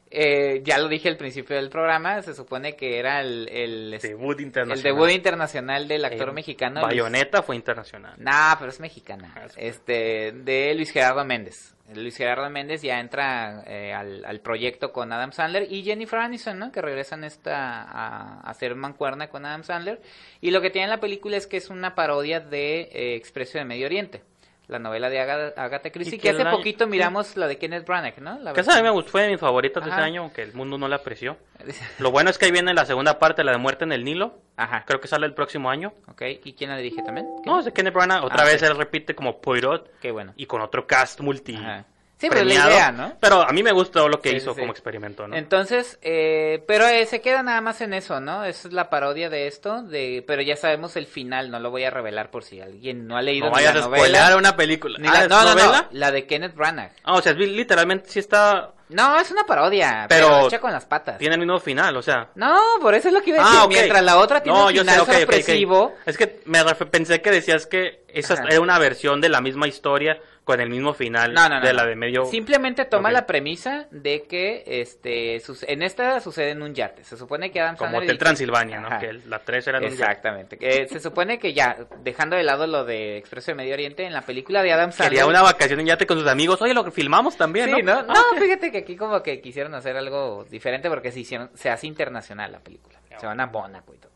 eh, 0.10 0.62
ya 0.64 0.78
lo 0.78 0.88
dije 0.88 1.10
al 1.10 1.18
principio 1.18 1.56
del 1.58 1.70
programa, 1.70 2.22
se 2.22 2.34
supone 2.34 2.76
que 2.78 2.98
era 2.98 3.20
el, 3.22 3.50
el, 3.50 4.00
Debut 4.02 4.40
el 4.40 4.46
internacional. 4.46 4.84
debut 4.84 5.10
internacional 5.12 5.88
del 5.88 6.06
actor 6.06 6.30
Eh, 6.30 6.34
mexicano. 6.34 6.80
Luis- 6.82 6.92
Bayonetta 6.94 7.42
fue 7.44 7.58
internacional. 7.58 8.14
Nah, 8.20 8.56
pero 8.58 8.70
es 8.70 8.80
mexicana. 8.80 9.34
Ah. 9.36 9.48
Este, 9.58 10.32
de 10.32 10.74
Luis 10.76 10.92
Gerardo 10.92 11.26
Méndez. 11.26 11.75
Luis 11.94 12.18
Gerardo 12.18 12.50
Méndez 12.50 12.82
ya 12.82 13.00
entra 13.00 13.64
eh, 13.68 13.94
al, 13.94 14.26
al 14.26 14.40
proyecto 14.40 14.92
con 14.92 15.14
Adam 15.14 15.32
Sandler 15.32 15.72
y 15.72 15.84
Jennifer 15.84 16.20
Aniston, 16.20 16.58
¿no? 16.58 16.72
Que 16.72 16.82
regresan 16.82 17.24
esta 17.24 17.84
a, 17.84 18.42
hacer 18.42 18.76
mancuerna 18.76 19.30
con 19.30 19.46
Adam 19.46 19.64
Sandler. 19.64 20.02
Y 20.42 20.52
lo 20.52 20.62
que 20.62 20.72
tiene 20.72 20.88
la 20.88 21.00
película 21.00 21.38
es 21.38 21.46
que 21.46 21.58
es 21.58 21.70
una 21.70 21.94
parodia 21.94 22.40
de 22.40 22.90
eh, 22.92 23.22
de 23.54 23.66
Medio 23.66 23.86
Oriente. 23.86 24.24
La 24.68 24.80
novela 24.80 25.10
de 25.10 25.20
Aga- 25.20 25.54
Agatha 25.58 25.92
Christie, 25.92 26.16
Y 26.16 26.18
que 26.20 26.24
que 26.24 26.30
hace 26.32 26.42
año- 26.42 26.58
poquito 26.58 26.88
miramos 26.88 27.38
la 27.38 27.48
de 27.48 27.58
Kenneth 27.60 27.86
Branagh, 27.86 28.18
¿no? 28.20 28.40
La 28.40 28.54
Que 28.54 28.62
esa 28.62 28.74
a 28.74 28.78
mí 28.78 28.82
me 28.84 28.90
gustó, 28.90 29.12
fue 29.12 29.22
de 29.24 29.30
mis 29.30 29.40
favoritas 29.40 29.84
de 29.84 29.92
ese 29.92 30.00
año, 30.00 30.22
aunque 30.24 30.42
el 30.42 30.54
mundo 30.54 30.78
no 30.78 30.88
la 30.88 30.96
apreció. 30.98 31.38
Lo 32.00 32.12
bueno 32.12 32.30
es 32.32 32.38
que 32.38 32.46
ahí 32.46 32.52
viene 32.52 32.74
la 32.74 32.86
segunda 32.86 33.20
parte, 33.20 33.44
la 33.44 33.52
de 33.52 33.58
Muerte 33.60 33.84
en 33.84 33.92
el 33.92 34.04
Nilo. 34.04 34.40
Ajá. 34.58 34.84
Creo 34.88 35.00
que 35.00 35.08
sale 35.08 35.26
el 35.28 35.34
próximo 35.34 35.70
año. 35.70 35.94
Ok, 36.08 36.24
¿y 36.44 36.54
quién 36.54 36.70
la 36.72 36.78
dirige 36.78 37.04
también? 37.04 37.28
No, 37.46 37.60
es 37.60 37.66
de 37.66 37.74
Kenneth 37.74 37.94
Branagh. 37.94 38.24
Otra 38.24 38.42
Ah, 38.42 38.46
vez 38.46 38.60
sí. 38.60 38.66
él 38.66 38.76
repite 38.76 39.14
como 39.14 39.40
Poirot 39.42 40.00
Qué 40.00 40.12
bueno. 40.12 40.34
y 40.36 40.46
con 40.48 40.62
otro 40.62 40.88
cast 40.88 41.20
multi. 41.22 41.56
Ajá. 41.56 41.86
Sí, 42.18 42.30
pero 42.30 42.42
es 42.42 42.48
la 42.48 42.54
premiado. 42.54 42.72
idea, 42.72 42.92
¿no? 42.94 43.14
Pero 43.20 43.42
a 43.42 43.52
mí 43.52 43.62
me 43.62 43.74
gustó 43.74 44.08
lo 44.08 44.22
que 44.22 44.30
Sí, 44.30 44.36
hizo 44.38 44.54
sí, 44.54 44.60
como 44.62 44.72
experimento, 44.72 45.28
¿no? 45.28 45.36
Entonces, 45.36 46.00
eh, 46.02 46.64
pero 46.66 46.88
eh, 46.88 47.06
se 47.06 47.20
queda 47.20 47.44
nada 47.44 47.60
más 47.60 47.82
en 47.82 47.94
eso, 47.94 48.22
¿no? 48.22 48.46
Esa 48.46 48.70
es 48.70 48.74
la 48.74 48.90
parodia 48.90 49.30
de 49.30 49.48
esto, 49.48 49.84
de, 49.84 50.24
pero 50.26 50.42
ya 50.42 50.56
sabemos 50.56 50.96
el 50.96 51.08
final, 51.08 51.52
no 51.52 51.60
lo 51.60 51.72
voy 51.72 51.84
a 51.84 51.90
revelar 51.90 52.32
por 52.32 52.44
si 52.46 52.62
alguien 52.62 53.06
no 53.06 53.18
ha 53.18 53.22
leído 53.22 53.46
no 53.48 53.52
ni 53.52 53.56
vayas 53.56 53.74
la 53.76 53.80
a 53.82 53.84
novela. 53.84 54.04
spoilear 54.04 54.38
una 54.38 54.56
película. 54.56 54.98
ni 54.98 55.08
Ah, 55.10 55.12
la- 55.14 55.24
¿es 55.24 55.30
no, 55.30 55.44
no, 55.44 55.50
novela? 55.56 55.82
no, 55.92 56.00
la 56.00 56.12
de 56.12 56.26
Kenneth 56.26 56.56
Branagh. 56.56 56.92
Ah, 57.04 57.14
o 57.16 57.22
sea, 57.22 57.34
literalmente 57.34 58.10
sí 58.10 58.20
está... 58.20 58.72
No, 58.88 59.20
es 59.20 59.32
una 59.32 59.44
parodia, 59.46 60.06
pero, 60.08 60.28
Pero 60.28 60.48
hecha 60.48 60.60
con 60.60 60.72
las 60.72 60.86
patas. 60.86 61.18
Tiene 61.18 61.34
el 61.36 61.40
mismo 61.40 61.60
final, 61.60 61.98
o 61.98 62.04
sea... 62.04 62.30
No, 62.36 62.56
por 62.80 62.94
eso 62.94 63.08
es 63.08 63.16
lo 63.16 63.22
que 63.24 63.32
iba 63.32 63.40
a 63.40 63.44
decir. 63.44 63.60
Ah, 63.60 63.64
ok. 63.66 63.72
Mientras 63.72 64.04
la 64.04 64.18
otra 64.20 64.44
tiene 64.44 64.58
No, 64.58 64.66
un 64.68 64.72
final 64.72 64.86
sé, 64.96 65.02
ok, 65.02 65.08
ok, 65.08 65.14
ok. 65.16 65.20
sorpresivo. 65.20 65.96
Es 66.06 66.18
que 66.18 66.42
me 66.46 66.64
pensé 66.64 67.20
que 67.20 67.32
decías 67.32 67.66
que 67.66 68.04
esa 68.08 68.36
Ajá. 68.36 68.44
era 68.48 68.62
una 68.62 68.78
versión 68.78 69.22
de 69.22 69.30
la 69.30 69.42
misma 69.42 69.68
historia 69.68 70.20
con 70.46 70.62
el 70.62 70.70
mismo 70.70 70.94
final 70.94 71.34
No, 71.34 71.50
no, 71.50 71.60
no. 71.60 71.66
de 71.66 71.74
la 71.74 71.86
de 71.86 71.96
medio... 71.96 72.26
Simplemente 72.26 72.86
toma 72.86 73.12
la 73.12 73.26
premisa 73.26 73.88
de 73.92 74.24
que 74.24 74.64
este 74.66 75.42
en 75.68 75.82
esta 75.82 76.20
sucede 76.22 76.52
en 76.52 76.62
un 76.62 76.74
yate. 76.76 77.04
Se 77.04 77.18
supone 77.18 77.52
que 77.52 77.60
Adam 77.60 77.76
Como 77.76 77.90
Sandler 77.94 78.04
Hotel 78.04 78.16
y- 78.16 78.20
Transilvania, 78.20 78.80
¿no? 78.80 78.88
Ajá. 78.88 79.00
Que 79.00 79.14
la 79.14 79.40
3 79.40 79.68
era 79.68 79.80
de 79.80 79.88
un 79.88 79.92
Exactamente. 79.92 80.58
Que 80.58 80.88
se 80.88 81.00
supone 81.00 81.40
que 81.40 81.54
ya, 81.54 81.76
dejando 82.04 82.36
de 82.36 82.44
lado 82.44 82.68
lo 82.68 82.86
de 82.86 83.18
Expreso 83.18 83.52
de 83.52 83.56
Medio 83.56 83.74
Oriente, 83.74 84.06
en 84.06 84.14
la 84.14 84.22
película 84.22 84.62
de 84.62 84.72
Adam 84.72 84.92
Sandler... 84.92 85.10
Quería 85.10 85.26
una 85.26 85.42
vacación 85.42 85.80
en 85.80 85.88
yate 85.88 86.06
con 86.06 86.20
sus 86.20 86.28
amigos. 86.28 86.62
Oye, 86.62 86.74
lo 86.76 86.84
que 86.86 86.92
filmamos 86.92 87.36
también, 87.36 87.74
Sí, 87.76 87.82
¿no? 87.82 88.04
¿no? 88.04 88.14
No, 88.14 88.24
fíjate 88.40 88.72
que 88.72 88.78
aquí 88.78 88.96
como 88.96 89.24
que 89.24 89.42
quisieron 89.42 89.74
hacer 89.74 89.98
algo 89.98 90.46
diferente 90.50 90.90
porque 90.90 91.12
se 91.12 91.22
hicieron, 91.22 91.50
se 91.56 91.72
hace 91.72 91.88
internacional 91.88 92.52
la 92.52 92.60
película. 92.60 93.00
Se 93.20 93.26
van 93.26 93.40
a 93.40 93.48
Mónaco 93.48 93.94
y 93.96 93.98
todo. 93.98 94.12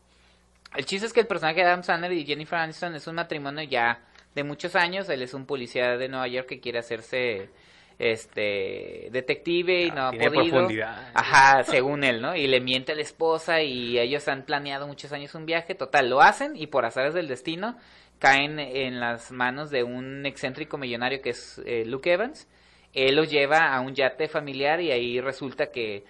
El 0.76 0.86
chiste 0.86 1.06
es 1.08 1.12
que 1.12 1.18
el 1.18 1.26
personaje 1.26 1.56
de 1.60 1.66
Adam 1.66 1.82
Sandler 1.82 2.12
y 2.12 2.24
Jennifer 2.24 2.56
Aniston 2.60 2.94
es 2.94 3.04
un 3.08 3.16
matrimonio 3.16 3.64
ya 3.64 3.98
de 4.34 4.44
muchos 4.44 4.76
años. 4.76 5.08
Él 5.08 5.22
es 5.22 5.34
un 5.34 5.46
policía 5.46 5.96
de 5.96 6.08
Nueva 6.08 6.28
York 6.28 6.46
que 6.48 6.60
quiere 6.60 6.78
hacerse 6.78 7.50
este 8.00 9.08
detective 9.12 9.82
y 9.84 9.90
no 9.90 10.06
ha 10.06 10.12
podido. 10.12 10.30
profundidad. 10.32 11.10
Ajá, 11.14 11.62
según 11.64 12.02
él, 12.02 12.22
¿no? 12.22 12.34
Y 12.34 12.46
le 12.46 12.60
miente 12.60 12.92
a 12.92 12.94
la 12.94 13.02
esposa 13.02 13.62
y 13.62 13.98
ellos 13.98 14.26
han 14.28 14.44
planeado 14.44 14.86
muchos 14.86 15.12
años 15.12 15.34
un 15.34 15.44
viaje. 15.44 15.74
Total, 15.74 16.08
lo 16.08 16.22
hacen 16.22 16.56
y 16.56 16.66
por 16.66 16.86
azares 16.86 17.14
del 17.14 17.28
destino 17.28 17.76
caen 18.18 18.58
en 18.58 19.00
las 19.00 19.32
manos 19.32 19.70
de 19.70 19.82
un 19.82 20.24
excéntrico 20.26 20.78
millonario 20.78 21.20
que 21.20 21.30
es 21.30 21.60
eh, 21.66 21.84
Luke 21.86 22.10
Evans. 22.10 22.48
Él 22.94 23.16
los 23.16 23.30
lleva 23.30 23.72
a 23.72 23.80
un 23.80 23.94
yate 23.94 24.28
familiar 24.28 24.80
y 24.80 24.90
ahí 24.90 25.20
resulta 25.20 25.70
que 25.70 26.04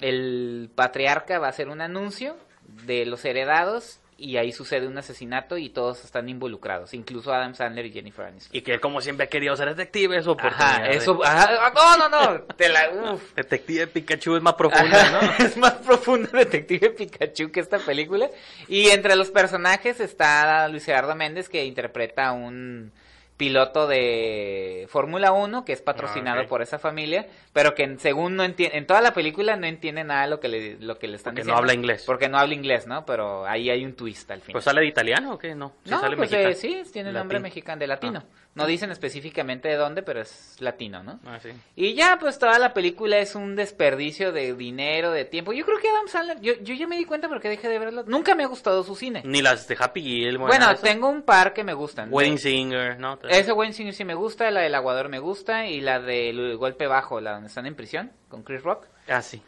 el 0.00 0.70
patriarca 0.74 1.38
va 1.38 1.46
a 1.46 1.50
hacer 1.50 1.68
un 1.68 1.80
anuncio 1.80 2.36
de 2.84 3.04
los 3.04 3.24
heredados 3.24 4.00
y 4.18 4.38
ahí 4.38 4.50
sucede 4.50 4.86
un 4.86 4.96
asesinato 4.96 5.58
y 5.58 5.68
todos 5.68 6.04
están 6.04 6.28
involucrados, 6.28 6.94
incluso 6.94 7.32
Adam 7.34 7.54
Sandler 7.54 7.86
y 7.86 7.92
Jennifer 7.92 8.24
Aniston. 8.24 8.56
Y 8.56 8.62
que 8.62 8.72
él 8.72 8.80
como 8.80 9.00
siempre 9.00 9.26
ha 9.26 9.28
querido 9.28 9.54
ser 9.56 9.68
detective, 9.68 10.16
es 10.16 10.26
oportunidad. 10.26 10.74
Ajá, 10.76 10.82
de- 10.84 10.96
eso, 10.96 11.20
ajá, 11.22 11.72
no, 11.74 12.08
no, 12.08 12.08
no, 12.08 12.42
te 12.54 12.68
la, 12.68 13.12
uf. 13.12 13.34
Detective 13.36 13.86
Pikachu 13.88 14.36
es 14.36 14.42
más 14.42 14.54
profunda, 14.54 15.00
Ajá, 15.00 15.20
¿no? 15.38 15.44
es 15.46 15.56
más 15.56 15.72
profundo 15.74 16.28
Detective 16.32 16.90
Pikachu 16.90 17.50
que 17.50 17.60
esta 17.60 17.78
película. 17.78 18.30
Y 18.68 18.88
entre 18.88 19.16
los 19.16 19.30
personajes 19.30 20.00
está 20.00 20.66
Luis 20.68 20.84
Gerardo 20.84 21.14
Méndez 21.14 21.48
que 21.48 21.64
interpreta 21.64 22.28
a 22.28 22.32
un 22.32 22.92
piloto 23.36 23.86
de 23.86 24.86
Fórmula 24.88 25.32
1 25.32 25.64
que 25.64 25.72
es 25.72 25.82
patrocinado 25.82 26.40
Ah, 26.40 26.42
ok. 26.44 26.48
por 26.48 26.62
esa 26.62 26.78
familia, 26.78 27.26
pero 27.52 27.74
que 27.74 27.96
según 27.98 28.34
no 28.36 28.44
entiende, 28.44 28.78
en 28.78 28.86
toda 28.86 29.00
la 29.00 29.12
película 29.12 29.56
no 29.56 29.66
entiende 29.66 30.04
nada 30.04 30.22
de 30.22 30.28
lo 30.30 30.40
que 30.40 30.48
le, 30.48 30.76
lo 30.80 30.98
que 30.98 31.06
le 31.08 31.16
están 31.16 31.32
Porque 31.34 31.42
no 31.42 31.44
diciendo. 31.44 31.58
habla 31.58 31.74
inglés. 31.74 32.04
Porque 32.06 32.28
no 32.28 32.38
habla 32.38 32.54
inglés, 32.54 32.86
¿no? 32.86 33.04
Pero 33.04 33.46
ahí 33.46 33.68
hay 33.70 33.84
un 33.84 33.94
twist 33.94 34.30
al 34.30 34.40
final. 34.40 34.52
Pues 34.54 34.64
sale 34.64 34.80
de 34.80 34.86
italiano 34.86 35.34
o 35.34 35.38
qué? 35.38 35.54
No, 35.54 35.74
sí 35.84 35.90
no, 35.90 36.00
sale 36.00 36.16
pues 36.16 36.30
mexicano. 36.30 36.50
eh, 36.52 36.54
sí, 36.54 36.82
tiene 36.92 37.12
nombre 37.12 37.34
Latino. 37.38 37.40
mexicano, 37.42 37.78
de 37.80 37.86
latino. 37.86 38.22
Ah. 38.24 38.45
No 38.56 38.66
dicen 38.66 38.90
específicamente 38.90 39.68
de 39.68 39.76
dónde, 39.76 40.02
pero 40.02 40.22
es 40.22 40.56
latino, 40.60 41.02
¿no? 41.02 41.20
Ah, 41.26 41.38
sí. 41.42 41.50
Y 41.76 41.92
ya, 41.92 42.16
pues 42.18 42.38
toda 42.38 42.58
la 42.58 42.72
película 42.72 43.18
es 43.18 43.34
un 43.34 43.54
desperdicio 43.54 44.32
de 44.32 44.54
dinero, 44.54 45.10
de 45.10 45.26
tiempo. 45.26 45.52
Yo 45.52 45.66
creo 45.66 45.78
que 45.78 45.90
Adam 45.90 46.08
Sandler, 46.08 46.40
yo, 46.40 46.54
yo 46.62 46.74
ya 46.74 46.86
me 46.86 46.96
di 46.96 47.04
cuenta 47.04 47.28
porque 47.28 47.50
dejé 47.50 47.68
de 47.68 47.78
verlo. 47.78 48.04
Nunca 48.06 48.34
me 48.34 48.44
ha 48.44 48.46
gustado 48.46 48.82
su 48.82 48.96
cine. 48.96 49.20
Ni 49.26 49.42
las 49.42 49.68
de 49.68 49.76
Happy 49.78 50.00
Gilmore. 50.00 50.48
Bueno, 50.48 50.74
tengo 50.76 51.10
un 51.10 51.20
par 51.20 51.52
que 51.52 51.64
me 51.64 51.74
gustan. 51.74 52.08
Wedding 52.10 52.38
Singer, 52.38 52.98
¿no? 52.98 53.18
Ese 53.28 53.52
Wedding 53.52 53.74
Singer 53.74 53.92
sí 53.92 54.06
me 54.06 54.14
gusta, 54.14 54.50
la 54.50 54.62
del 54.62 54.74
Aguador 54.74 55.10
me 55.10 55.18
gusta 55.18 55.66
y 55.66 55.82
la 55.82 56.00
del 56.00 56.56
Golpe 56.56 56.86
Bajo, 56.86 57.20
la 57.20 57.32
donde 57.32 57.48
están 57.48 57.66
en 57.66 57.74
prisión, 57.74 58.10
con 58.30 58.42
Chris 58.42 58.62
Rock. 58.62 58.86
Ah, 59.06 59.20
sí. 59.20 59.42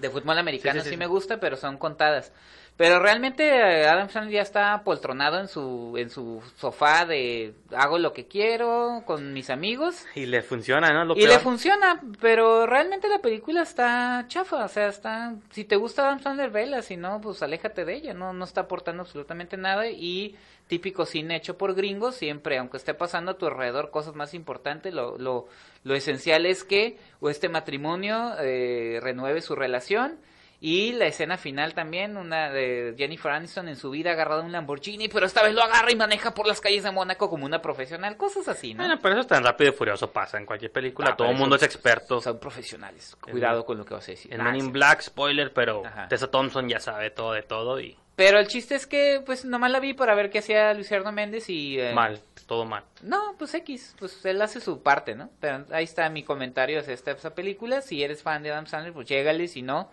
De 0.00 0.10
fútbol 0.10 0.36
americano 0.36 0.80
Sí, 0.80 0.80
sí, 0.80 0.84
sí, 0.84 0.90
sí, 0.94 0.96
me 0.96 1.06
gusta, 1.06 1.38
pero 1.38 1.56
son 1.56 1.78
contadas. 1.78 2.32
Pero 2.78 3.00
realmente 3.00 3.44
eh, 3.44 3.88
Adam 3.88 4.08
Sandler 4.08 4.34
ya 4.36 4.42
está 4.42 4.84
poltronado 4.84 5.40
en 5.40 5.48
su 5.48 5.96
en 5.98 6.10
su 6.10 6.40
sofá 6.56 7.04
de 7.04 7.52
hago 7.76 7.98
lo 7.98 8.12
que 8.12 8.28
quiero 8.28 9.02
con 9.04 9.32
mis 9.32 9.50
amigos 9.50 10.06
Y 10.14 10.26
le 10.26 10.42
funciona, 10.42 10.92
¿no? 10.92 11.04
Lo 11.04 11.16
y 11.16 11.26
le 11.26 11.40
funciona, 11.40 12.00
pero 12.20 12.66
realmente 12.66 13.08
la 13.08 13.18
película 13.18 13.62
está 13.62 14.24
chafa, 14.28 14.64
o 14.64 14.68
sea, 14.68 14.86
está 14.86 15.34
si 15.50 15.64
te 15.64 15.74
gusta 15.74 16.06
Adam 16.06 16.20
Sandler 16.20 16.50
vela, 16.50 16.80
si 16.82 16.96
no 16.96 17.20
pues 17.20 17.42
aléjate 17.42 17.84
de 17.84 17.96
ella, 17.96 18.14
no 18.14 18.32
no 18.32 18.44
está 18.44 18.60
aportando 18.62 19.02
absolutamente 19.02 19.56
nada 19.56 19.88
y 19.88 20.36
típico 20.68 21.04
cine 21.04 21.34
hecho 21.34 21.58
por 21.58 21.74
gringos, 21.74 22.14
siempre 22.14 22.58
aunque 22.58 22.76
esté 22.76 22.94
pasando 22.94 23.32
a 23.32 23.38
tu 23.38 23.46
alrededor 23.46 23.90
cosas 23.90 24.14
más 24.14 24.34
importantes, 24.34 24.94
lo 24.94 25.18
lo, 25.18 25.48
lo 25.82 25.94
esencial 25.96 26.46
es 26.46 26.62
que 26.62 26.96
o 27.18 27.28
este 27.28 27.48
matrimonio 27.48 28.34
eh, 28.38 29.00
renueve 29.02 29.40
su 29.40 29.56
relación 29.56 30.20
Y 30.60 30.92
la 30.92 31.06
escena 31.06 31.36
final 31.36 31.72
también, 31.72 32.16
una 32.16 32.50
de 32.50 32.94
Jennifer 32.98 33.30
Aniston 33.30 33.68
en 33.68 33.76
su 33.76 33.90
vida 33.90 34.10
agarrada 34.10 34.42
un 34.42 34.50
Lamborghini, 34.50 35.08
pero 35.08 35.24
esta 35.24 35.42
vez 35.44 35.54
lo 35.54 35.62
agarra 35.62 35.92
y 35.92 35.96
maneja 35.96 36.34
por 36.34 36.48
las 36.48 36.60
calles 36.60 36.82
de 36.82 36.90
Mónaco 36.90 37.30
como 37.30 37.46
una 37.46 37.62
profesional, 37.62 38.16
cosas 38.16 38.48
así, 38.48 38.74
¿no? 38.74 38.82
Bueno, 38.82 38.98
pero 39.00 39.14
eso 39.14 39.20
es 39.20 39.26
tan 39.28 39.44
rápido 39.44 39.70
y 39.70 39.72
furioso 39.74 40.10
pasa 40.10 40.36
en 40.36 40.46
cualquier 40.46 40.72
película. 40.72 41.10
Ah, 41.12 41.16
Todo 41.16 41.30
el 41.30 41.36
mundo 41.36 41.54
es 41.54 41.62
experto. 41.62 42.20
Son 42.20 42.40
profesionales. 42.40 43.16
Cuidado 43.20 43.64
con 43.64 43.78
lo 43.78 43.84
que 43.84 43.94
vas 43.94 44.08
a 44.08 44.10
decir. 44.10 44.34
En 44.34 44.42
Men 44.42 44.54
sí. 44.54 44.60
in 44.60 44.72
Black, 44.72 45.02
spoiler, 45.02 45.52
pero 45.52 45.86
Ajá. 45.86 46.08
Tessa 46.08 46.28
Thompson 46.28 46.68
ya 46.68 46.80
sabe 46.80 47.10
todo 47.10 47.32
de 47.34 47.42
todo 47.42 47.78
y 47.80 47.96
Pero 48.16 48.40
el 48.40 48.48
chiste 48.48 48.74
es 48.74 48.88
que, 48.88 49.22
pues, 49.24 49.44
nomás 49.44 49.70
la 49.70 49.78
vi 49.78 49.94
para 49.94 50.16
ver 50.16 50.28
qué 50.28 50.40
hacía 50.40 50.74
Fernando 50.82 51.12
Méndez 51.12 51.48
y... 51.50 51.78
eh, 51.78 51.92
mal, 51.94 52.20
todo 52.48 52.64
mal. 52.64 52.82
No, 53.02 53.36
pues 53.38 53.54
X, 53.54 53.94
pues 53.96 54.24
él 54.24 54.42
hace 54.42 54.60
su 54.60 54.82
parte, 54.82 55.14
¿no? 55.14 55.30
Pero 55.38 55.66
ahí 55.70 55.84
está 55.84 56.10
mi 56.10 56.24
comentario 56.24 56.80
hacia 56.80 56.94
esta, 56.94 57.12
esta 57.12 57.32
película. 57.32 57.80
Si 57.80 58.02
eres 58.02 58.24
fan 58.24 58.42
de 58.42 58.50
Adam 58.50 58.66
Sandler, 58.66 58.92
pues 58.92 59.06
llégale, 59.06 59.46
si 59.46 59.62
no, 59.62 59.88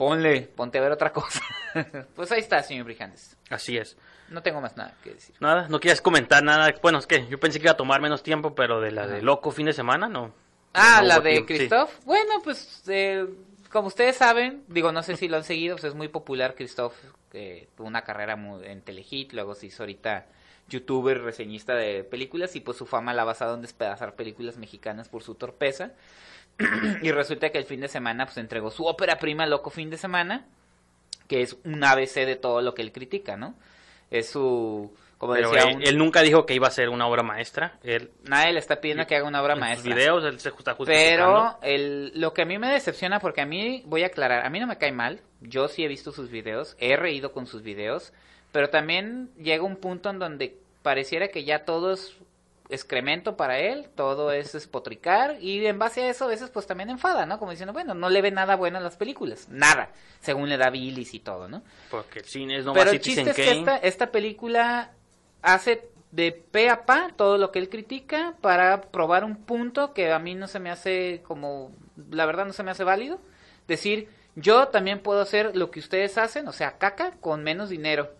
ponle, 0.00 0.40
ponte 0.56 0.78
a 0.78 0.80
ver 0.80 0.92
otra 0.92 1.12
cosa. 1.12 1.40
pues 2.16 2.32
ahí 2.32 2.40
está, 2.40 2.62
señor 2.62 2.86
Brijandes. 2.86 3.36
Así 3.50 3.76
es. 3.76 3.96
No 4.30 4.42
tengo 4.42 4.60
más 4.60 4.76
nada 4.76 4.94
que 5.04 5.10
decir. 5.14 5.34
Nada, 5.40 5.68
no 5.68 5.78
quieres 5.78 6.00
comentar 6.00 6.42
nada. 6.42 6.72
Bueno, 6.82 6.98
es 6.98 7.06
que 7.06 7.26
yo 7.28 7.38
pensé 7.38 7.58
que 7.58 7.64
iba 7.66 7.72
a 7.72 7.76
tomar 7.76 8.00
menos 8.00 8.22
tiempo, 8.22 8.54
pero 8.54 8.80
de 8.80 8.92
la 8.92 9.06
de. 9.06 9.20
Loco 9.22 9.50
fin 9.50 9.66
de 9.66 9.72
semana, 9.72 10.08
no. 10.08 10.32
Ah, 10.72 11.00
No 11.02 11.08
la 11.08 11.20
de 11.20 11.36
sí. 11.38 11.44
Christoph. 11.44 11.90
Bueno, 12.04 12.34
pues 12.42 12.82
eh, 12.88 13.26
como 13.70 13.88
ustedes 13.88 14.16
saben, 14.16 14.64
digo, 14.68 14.90
no 14.92 15.02
sé 15.02 15.16
si 15.16 15.28
lo 15.28 15.36
han 15.36 15.44
seguido, 15.44 15.76
pues 15.76 15.84
es 15.84 15.94
muy 15.94 16.08
popular 16.08 16.54
Christoph, 16.54 16.94
que 17.30 17.68
tuvo 17.76 17.86
una 17.88 18.02
carrera 18.02 18.36
muy- 18.36 18.64
en 18.66 18.80
Telehit, 18.82 19.32
luego 19.32 19.54
se 19.54 19.66
hizo 19.66 19.82
ahorita 19.82 20.26
youtuber, 20.68 21.20
reseñista 21.22 21.74
de 21.74 22.04
películas 22.04 22.54
y 22.54 22.60
pues 22.60 22.76
su 22.78 22.86
fama 22.86 23.12
la 23.12 23.22
ha 23.22 23.24
basado 23.24 23.54
en 23.56 23.62
despedazar 23.62 24.14
películas 24.14 24.56
mexicanas 24.56 25.08
por 25.08 25.24
su 25.24 25.34
torpeza. 25.34 25.90
y 27.02 27.10
resulta 27.12 27.50
que 27.50 27.58
el 27.58 27.64
fin 27.64 27.80
de 27.80 27.88
semana 27.88 28.26
pues 28.26 28.36
entregó 28.38 28.70
su 28.70 28.84
ópera 28.86 29.18
prima 29.18 29.46
Loco 29.46 29.70
Fin 29.70 29.90
de 29.90 29.96
Semana, 29.96 30.46
que 31.28 31.42
es 31.42 31.56
un 31.64 31.82
ABC 31.84 32.26
de 32.26 32.36
todo 32.36 32.60
lo 32.60 32.74
que 32.74 32.82
él 32.82 32.92
critica, 32.92 33.36
¿no? 33.36 33.54
Es 34.10 34.30
su, 34.30 34.92
como 35.18 35.34
Pero 35.34 35.50
decía, 35.52 35.70
él, 35.70 35.76
un- 35.76 35.82
él 35.82 35.98
nunca 35.98 36.22
dijo 36.22 36.44
que 36.46 36.54
iba 36.54 36.66
a 36.66 36.70
ser 36.72 36.88
una 36.88 37.06
obra 37.06 37.22
maestra. 37.22 37.78
Él, 37.84 38.10
nadie 38.24 38.52
le 38.52 38.58
está 38.58 38.80
pidiendo 38.80 39.06
que 39.06 39.14
haga 39.16 39.28
una 39.28 39.40
obra 39.42 39.54
en 39.54 39.60
maestra. 39.60 39.84
sus 39.90 39.94
videos, 39.94 40.24
él 40.24 40.40
se 40.40 40.48
está. 40.48 40.76
Pero 40.76 41.58
el, 41.62 42.12
lo 42.20 42.34
que 42.34 42.42
a 42.42 42.46
mí 42.46 42.58
me 42.58 42.68
decepciona, 42.72 43.20
porque 43.20 43.40
a 43.42 43.46
mí, 43.46 43.82
voy 43.86 44.02
a 44.02 44.06
aclarar, 44.06 44.44
a 44.44 44.50
mí 44.50 44.58
no 44.58 44.66
me 44.66 44.78
cae 44.78 44.90
mal, 44.92 45.20
yo 45.40 45.68
sí 45.68 45.84
he 45.84 45.88
visto 45.88 46.10
sus 46.10 46.30
videos, 46.30 46.76
he 46.80 46.96
reído 46.96 47.32
con 47.32 47.46
sus 47.46 47.62
videos, 47.62 48.12
pero 48.50 48.68
también 48.70 49.30
llega 49.38 49.62
un 49.62 49.76
punto 49.76 50.10
en 50.10 50.18
donde 50.18 50.58
pareciera 50.82 51.28
que 51.28 51.44
ya 51.44 51.64
todo 51.64 51.92
es 51.92 52.16
excremento 52.70 53.36
para 53.36 53.58
él, 53.58 53.88
todo 53.94 54.32
es 54.32 54.54
espotricar, 54.54 55.36
y 55.40 55.64
en 55.66 55.78
base 55.78 56.02
a 56.02 56.10
eso 56.10 56.24
a 56.24 56.28
veces 56.28 56.50
pues 56.50 56.66
también 56.66 56.90
enfada, 56.90 57.26
¿no? 57.26 57.38
Como 57.38 57.50
diciendo, 57.50 57.72
bueno, 57.72 57.94
no 57.94 58.08
le 58.08 58.22
ve 58.22 58.30
nada 58.30 58.56
bueno 58.56 58.78
a 58.78 58.80
las 58.80 58.96
películas, 58.96 59.48
nada, 59.48 59.90
según 60.20 60.48
le 60.48 60.56
da 60.56 60.70
bilis 60.70 61.14
y 61.14 61.20
todo, 61.20 61.48
¿no? 61.48 61.62
Porque 61.90 62.20
el 62.20 62.24
cine 62.24 62.58
es 62.58 62.64
no 62.64 62.72
Pero 62.72 62.90
el 62.90 63.00
chiste 63.00 63.30
es 63.30 63.36
que 63.36 63.50
esta, 63.50 63.76
esta 63.76 64.10
película 64.10 64.92
hace 65.42 65.88
de 66.12 66.32
pe 66.32 66.68
a 66.68 66.86
pa 66.86 67.12
todo 67.16 67.38
lo 67.38 67.52
que 67.52 67.58
él 67.58 67.68
critica 67.68 68.34
para 68.40 68.80
probar 68.80 69.24
un 69.24 69.36
punto 69.36 69.92
que 69.92 70.12
a 70.12 70.18
mí 70.18 70.34
no 70.34 70.48
se 70.48 70.58
me 70.58 70.70
hace 70.70 71.22
como, 71.24 71.72
la 72.10 72.26
verdad 72.26 72.46
no 72.46 72.52
se 72.52 72.62
me 72.62 72.70
hace 72.70 72.84
válido. 72.84 73.20
Decir, 73.68 74.08
yo 74.34 74.68
también 74.68 75.00
puedo 75.00 75.20
hacer 75.20 75.56
lo 75.56 75.70
que 75.70 75.80
ustedes 75.80 76.18
hacen, 76.18 76.48
o 76.48 76.52
sea, 76.52 76.78
caca 76.78 77.12
con 77.20 77.44
menos 77.44 77.68
dinero. 77.68 78.10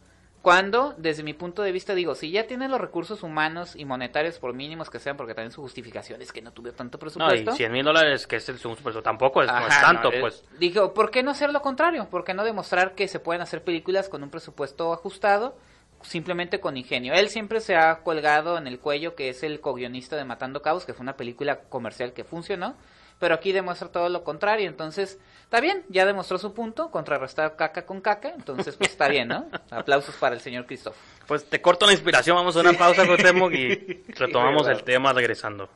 Cuando, 0.42 0.94
desde 0.96 1.22
mi 1.22 1.34
punto 1.34 1.60
de 1.62 1.70
vista, 1.70 1.94
digo, 1.94 2.14
si 2.14 2.30
ya 2.30 2.46
tiene 2.46 2.66
los 2.66 2.80
recursos 2.80 3.22
humanos 3.22 3.76
y 3.76 3.84
monetarios, 3.84 4.38
por 4.38 4.54
mínimos 4.54 4.88
que 4.88 4.98
sean, 4.98 5.18
porque 5.18 5.34
también 5.34 5.52
su 5.52 5.60
justificación 5.60 6.22
es 6.22 6.32
que 6.32 6.40
no 6.40 6.50
tuve 6.52 6.72
tanto 6.72 6.96
No, 6.96 7.00
presupuesto. 7.00 7.50
y 7.52 7.56
100 7.56 7.72
mil 7.72 7.84
dólares, 7.84 8.26
que 8.26 8.36
es 8.36 8.48
el 8.48 8.54
presupuesto, 8.54 9.02
tampoco 9.02 9.42
es, 9.42 9.48
no 9.52 9.68
tanto, 9.68 10.10
no, 10.10 10.20
pues. 10.20 10.42
Dijo, 10.58 10.94
¿por 10.94 11.10
qué 11.10 11.22
no 11.22 11.30
hacer 11.32 11.52
lo 11.52 11.60
contrario? 11.60 12.08
¿Por 12.08 12.24
qué 12.24 12.32
no 12.32 12.42
demostrar 12.42 12.94
que 12.94 13.06
se 13.06 13.20
pueden 13.20 13.42
hacer 13.42 13.62
películas 13.62 14.08
con 14.08 14.22
un 14.22 14.30
presupuesto 14.30 14.94
ajustado, 14.94 15.58
simplemente 16.00 16.58
con 16.58 16.78
ingenio? 16.78 17.12
Él 17.12 17.28
siempre 17.28 17.60
se 17.60 17.76
ha 17.76 18.02
colgado 18.02 18.56
en 18.56 18.66
el 18.66 18.78
cuello 18.80 19.14
que 19.14 19.28
es 19.28 19.42
el 19.42 19.60
co-guionista 19.60 20.16
de 20.16 20.24
Matando 20.24 20.62
Cabos, 20.62 20.86
que 20.86 20.94
fue 20.94 21.02
una 21.02 21.16
película 21.16 21.60
comercial 21.68 22.14
que 22.14 22.24
funcionó, 22.24 22.76
pero 23.20 23.34
aquí 23.34 23.52
demuestra 23.52 23.88
todo 23.88 24.08
lo 24.08 24.24
contrario, 24.24 24.68
entonces, 24.68 25.20
está 25.44 25.60
bien, 25.60 25.84
ya 25.88 26.06
demostró 26.06 26.38
su 26.38 26.52
punto, 26.52 26.90
contrarrestar 26.90 27.54
caca 27.54 27.86
con 27.86 28.00
caca, 28.00 28.30
entonces 28.30 28.74
pues 28.76 28.90
está 28.90 29.06
bien, 29.06 29.28
¿no? 29.28 29.46
Aplausos 29.70 30.16
para 30.16 30.34
el 30.34 30.40
señor 30.40 30.66
Christoph. 30.66 30.96
Pues 31.28 31.44
te 31.44 31.60
corto 31.60 31.86
la 31.86 31.92
inspiración, 31.92 32.34
vamos 32.34 32.56
a 32.56 32.60
una 32.60 32.72
pausa, 32.72 33.06
Cuauhtémoc, 33.06 33.52
y 33.52 34.02
retomamos 34.16 34.66
el 34.66 34.82
tema 34.82 35.12
regresando. 35.12 35.68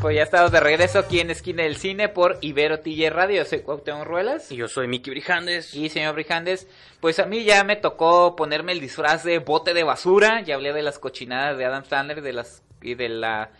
Pues 0.00 0.14
ya 0.14 0.22
estamos 0.22 0.52
de 0.52 0.60
regreso 0.60 1.00
aquí 1.00 1.18
en 1.18 1.30
Esquina 1.30 1.64
del 1.64 1.76
Cine 1.76 2.08
por 2.08 2.38
Ibero 2.40 2.78
TJ 2.78 3.10
Radio, 3.10 3.38
yo 3.38 3.44
soy 3.44 3.62
Cuauhtémoc 3.62 4.06
Ruelas. 4.06 4.52
Y 4.52 4.56
yo 4.56 4.68
soy 4.68 4.86
Miki 4.86 5.10
Brijandes. 5.10 5.74
Y 5.74 5.88
señor 5.88 6.14
Brijandes, 6.14 6.68
pues 7.00 7.18
a 7.18 7.26
mí 7.26 7.42
ya 7.42 7.64
me 7.64 7.74
tocó 7.74 8.36
ponerme 8.36 8.70
el 8.70 8.80
disfraz 8.80 9.24
de 9.24 9.40
bote 9.40 9.74
de 9.74 9.82
basura. 9.82 10.40
Ya 10.42 10.54
hablé 10.54 10.72
de 10.72 10.82
las 10.82 11.00
cochinadas 11.00 11.58
de 11.58 11.64
Adam 11.64 11.84
Sandler 11.84 12.22
de 12.22 12.32
las, 12.32 12.62
y 12.82 12.94
de 12.94 13.08
la 13.08 13.50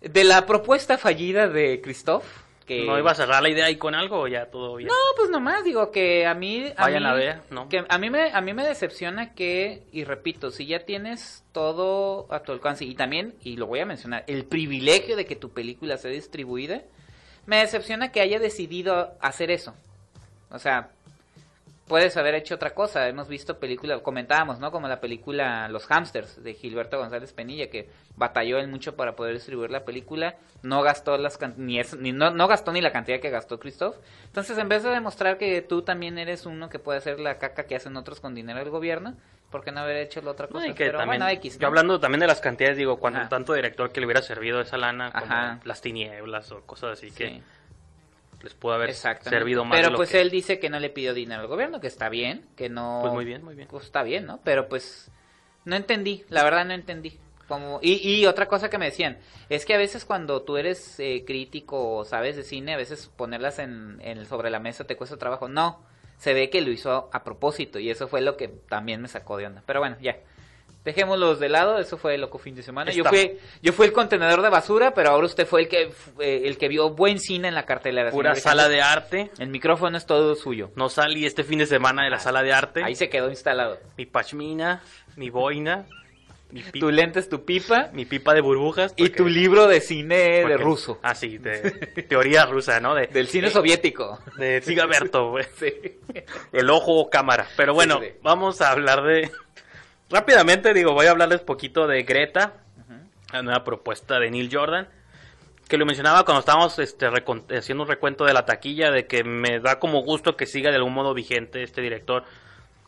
de 0.00 0.24
la 0.24 0.46
propuesta 0.46 0.98
fallida 0.98 1.48
de 1.48 1.80
Christoph. 1.80 2.24
Que... 2.66 2.84
¿No 2.84 2.98
iba 2.98 3.12
a 3.12 3.14
cerrar 3.14 3.42
la 3.42 3.48
idea 3.48 3.66
ahí 3.66 3.76
con 3.76 3.94
algo 3.94 4.18
o 4.18 4.26
ya 4.26 4.46
todo 4.46 4.74
bien? 4.74 4.88
No, 4.88 4.94
pues 5.16 5.30
nomás 5.30 5.62
digo 5.62 5.92
que 5.92 6.26
a 6.26 6.34
mí... 6.34 6.64
A 6.76 6.86
Vayan 6.86 7.04
mí, 7.04 7.08
a 7.08 7.12
ver, 7.12 7.40
¿no? 7.50 7.68
Que 7.68 7.84
a 7.88 7.98
mí, 7.98 8.10
me, 8.10 8.32
a 8.32 8.40
mí 8.40 8.54
me 8.54 8.66
decepciona 8.66 9.34
que, 9.34 9.84
y 9.92 10.02
repito, 10.02 10.50
si 10.50 10.66
ya 10.66 10.80
tienes 10.80 11.44
todo 11.52 12.26
a 12.28 12.40
tu 12.40 12.50
alcance, 12.50 12.84
y 12.84 12.96
también, 12.96 13.34
y 13.40 13.56
lo 13.56 13.68
voy 13.68 13.78
a 13.78 13.86
mencionar, 13.86 14.24
el 14.26 14.46
privilegio 14.46 15.14
de 15.14 15.26
que 15.26 15.36
tu 15.36 15.50
película 15.50 15.96
sea 15.96 16.10
distribuida, 16.10 16.82
me 17.46 17.58
decepciona 17.58 18.10
que 18.10 18.20
haya 18.20 18.40
decidido 18.40 19.14
hacer 19.20 19.52
eso. 19.52 19.72
O 20.50 20.58
sea, 20.58 20.90
puedes 21.86 22.16
haber 22.16 22.34
hecho 22.34 22.54
otra 22.56 22.70
cosa. 22.74 23.06
Hemos 23.08 23.28
visto 23.28 23.58
películas, 23.58 24.00
comentábamos, 24.02 24.58
¿no? 24.58 24.70
Como 24.70 24.88
la 24.88 25.00
película 25.00 25.68
Los 25.68 25.86
Hamsters 25.90 26.42
de 26.42 26.54
Gilberto 26.54 26.98
González 26.98 27.32
Penilla, 27.32 27.68
que 27.70 27.88
batalló 28.16 28.58
él 28.58 28.68
mucho 28.68 28.96
para 28.96 29.14
poder 29.16 29.34
distribuir 29.34 29.70
la 29.70 29.84
película. 29.84 30.36
No 30.62 30.82
gastó 30.82 31.16
las 31.18 31.38
ni, 31.56 31.78
es- 31.78 31.96
ni 31.96 32.12
no, 32.12 32.30
no 32.30 32.48
gastó 32.48 32.72
ni 32.72 32.80
la 32.80 32.92
cantidad 32.92 33.20
que 33.20 33.30
gastó 33.30 33.58
Christoph. 33.58 33.96
Entonces, 34.26 34.58
en 34.58 34.68
vez 34.68 34.82
de 34.82 34.90
demostrar 34.90 35.38
que 35.38 35.62
tú 35.62 35.82
también 35.82 36.18
eres 36.18 36.46
uno 36.46 36.68
que 36.68 36.78
puede 36.78 36.98
hacer 36.98 37.20
la 37.20 37.38
caca 37.38 37.64
que 37.66 37.76
hacen 37.76 37.96
otros 37.96 38.20
con 38.20 38.34
dinero 38.34 38.58
del 38.58 38.70
gobierno, 38.70 39.14
¿por 39.50 39.62
qué 39.62 39.70
no 39.70 39.80
haber 39.80 39.96
hecho 39.98 40.20
la 40.22 40.32
otra 40.32 40.46
No, 40.46 40.52
cosa? 40.54 40.66
y 40.68 40.74
que 40.74 40.86
Pero 40.86 40.98
también, 40.98 41.20
bueno, 41.20 41.32
X. 41.34 41.54
yo 41.54 41.60
¿no? 41.62 41.66
hablando 41.68 42.00
también 42.00 42.20
de 42.20 42.26
las 42.26 42.40
cantidades, 42.40 42.76
digo, 42.76 42.96
cuando 42.98 43.20
Ajá. 43.20 43.28
tanto 43.28 43.52
director 43.54 43.92
que 43.92 44.00
le 44.00 44.06
hubiera 44.06 44.22
servido 44.22 44.60
esa 44.60 44.76
lana, 44.76 45.12
como 45.12 45.24
Ajá. 45.26 45.60
las 45.64 45.80
tinieblas 45.80 46.50
o 46.52 46.62
cosas 46.62 46.98
así 46.98 47.10
que. 47.12 47.42
Les 48.42 48.54
pudo 48.54 48.74
haber 48.74 48.94
servido 48.94 49.64
más. 49.64 49.76
de 49.76 49.82
Pero 49.82 49.90
lo 49.92 49.96
pues 49.96 50.10
que- 50.10 50.20
él 50.20 50.30
dice 50.30 50.58
que 50.58 50.70
no 50.70 50.78
le 50.80 50.90
pidió 50.90 51.14
dinero 51.14 51.40
al 51.40 51.46
gobierno, 51.48 51.80
que 51.80 51.86
está 51.86 52.08
bien, 52.08 52.46
que 52.56 52.68
no... 52.68 52.98
Pues 53.02 53.12
muy 53.12 53.24
bien, 53.24 53.42
muy 53.44 53.54
bien. 53.54 53.68
Pues 53.68 53.84
está 53.84 54.02
bien, 54.02 54.26
¿no? 54.26 54.40
Pero 54.44 54.68
pues 54.68 55.10
no 55.64 55.76
entendí, 55.76 56.24
la 56.28 56.44
verdad 56.44 56.64
no 56.64 56.72
entendí. 56.74 57.18
Como, 57.48 57.78
y, 57.80 57.92
y 58.08 58.26
otra 58.26 58.46
cosa 58.46 58.68
que 58.68 58.76
me 58.78 58.86
decían, 58.86 59.18
es 59.48 59.64
que 59.64 59.74
a 59.74 59.78
veces 59.78 60.04
cuando 60.04 60.42
tú 60.42 60.56
eres 60.56 60.98
eh, 60.98 61.22
crítico 61.24 61.96
o 61.96 62.04
sabes 62.04 62.34
de 62.36 62.42
cine, 62.42 62.74
a 62.74 62.76
veces 62.76 63.08
ponerlas 63.16 63.58
en, 63.60 63.98
en- 64.02 64.26
sobre 64.26 64.50
la 64.50 64.58
mesa 64.58 64.84
te 64.84 64.96
cuesta 64.96 65.16
trabajo. 65.16 65.48
No, 65.48 65.80
se 66.18 66.34
ve 66.34 66.50
que 66.50 66.60
lo 66.60 66.70
hizo 66.72 67.08
a 67.12 67.22
propósito 67.22 67.78
y 67.78 67.88
eso 67.90 68.08
fue 68.08 68.20
lo 68.20 68.36
que 68.36 68.48
también 68.48 69.00
me 69.00 69.06
sacó 69.08 69.36
de 69.36 69.46
onda. 69.46 69.62
Pero 69.64 69.78
bueno, 69.80 69.96
ya. 70.00 70.16
Dejémoslos 70.86 71.40
de 71.40 71.48
lado, 71.48 71.78
eso 71.80 71.98
fue 71.98 72.14
el 72.14 72.20
loco 72.20 72.38
fin 72.38 72.54
de 72.54 72.62
semana. 72.62 72.92
Yo 72.92 73.04
fui, 73.04 73.38
yo 73.60 73.72
fui 73.72 73.86
el 73.86 73.92
contenedor 73.92 74.40
de 74.40 74.48
basura, 74.48 74.94
pero 74.94 75.10
ahora 75.10 75.26
usted 75.26 75.44
fue 75.44 75.62
el 75.62 75.68
que 75.68 75.90
eh, 76.20 76.42
el 76.44 76.56
que 76.56 76.68
vio 76.68 76.90
buen 76.90 77.18
cine 77.18 77.48
en 77.48 77.56
la 77.56 77.66
cartelera. 77.66 78.12
Pura 78.12 78.36
señor 78.36 78.42
sala 78.42 78.68
de 78.68 78.80
arte. 78.80 79.30
El 79.40 79.48
micrófono 79.48 79.98
es 79.98 80.06
todo 80.06 80.36
suyo. 80.36 80.70
No 80.76 80.88
salí 80.88 81.26
este 81.26 81.42
fin 81.42 81.58
de 81.58 81.66
semana 81.66 82.04
de 82.04 82.10
la 82.10 82.20
sala 82.20 82.44
de 82.44 82.52
arte. 82.52 82.84
Ahí 82.84 82.94
se 82.94 83.08
quedó 83.08 83.28
instalado. 83.30 83.80
Mi 83.98 84.06
pashmina, 84.06 84.80
mi 85.16 85.28
boina, 85.28 85.86
mi, 86.52 86.62
Tu 86.62 86.92
lente 86.92 87.18
es 87.18 87.28
tu 87.28 87.44
pipa 87.44 87.90
mi 87.92 88.04
pipa 88.04 88.32
de 88.32 88.40
burbujas. 88.40 88.94
y 88.96 89.08
tu 89.08 89.26
libro 89.26 89.66
de 89.66 89.80
cine 89.80 90.44
de 90.46 90.56
ruso. 90.56 91.00
Ah, 91.02 91.16
sí, 91.16 91.38
de 91.38 91.58
teoría 92.08 92.46
rusa, 92.46 92.78
¿no? 92.78 92.94
De, 92.94 93.08
Del 93.08 93.26
cine 93.26 93.50
soviético. 93.50 94.20
De 94.38 94.62
Sigaberto, 94.62 95.30
güey. 95.30 95.46
Sí. 95.58 95.72
El 96.52 96.70
ojo 96.70 97.10
cámara. 97.10 97.48
Pero 97.56 97.74
bueno, 97.74 97.98
Sí, 98.00 98.06
sí. 98.06 98.12
vamos 98.22 98.60
a 98.60 98.70
hablar 98.70 99.02
de... 99.02 99.32
Rápidamente, 100.08 100.72
digo, 100.72 100.92
voy 100.92 101.06
a 101.06 101.10
hablarles 101.10 101.40
poquito 101.40 101.86
de 101.86 102.04
Greta, 102.04 102.54
la 103.32 103.42
nueva 103.42 103.64
propuesta 103.64 104.20
de 104.20 104.30
Neil 104.30 104.48
Jordan, 104.52 104.88
que 105.68 105.76
lo 105.76 105.84
mencionaba 105.84 106.24
cuando 106.24 106.40
estábamos 106.40 106.78
este, 106.78 107.06
haciendo 107.56 107.82
un 107.82 107.88
recuento 107.88 108.24
de 108.24 108.32
la 108.32 108.46
taquilla, 108.46 108.92
de 108.92 109.06
que 109.06 109.24
me 109.24 109.58
da 109.58 109.80
como 109.80 110.02
gusto 110.02 110.36
que 110.36 110.46
siga 110.46 110.70
de 110.70 110.76
algún 110.76 110.94
modo 110.94 111.12
vigente 111.12 111.64
este 111.64 111.80
director, 111.80 112.22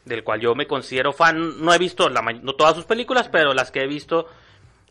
del 0.04 0.22
cual 0.22 0.40
yo 0.40 0.54
me 0.54 0.68
considero 0.68 1.12
fan. 1.12 1.60
No 1.60 1.74
he 1.74 1.78
visto 1.78 2.08
la 2.08 2.22
no 2.22 2.54
todas 2.54 2.76
sus 2.76 2.84
películas, 2.84 3.28
pero 3.28 3.52
las 3.52 3.72
que 3.72 3.82
he 3.82 3.88
visto 3.88 4.28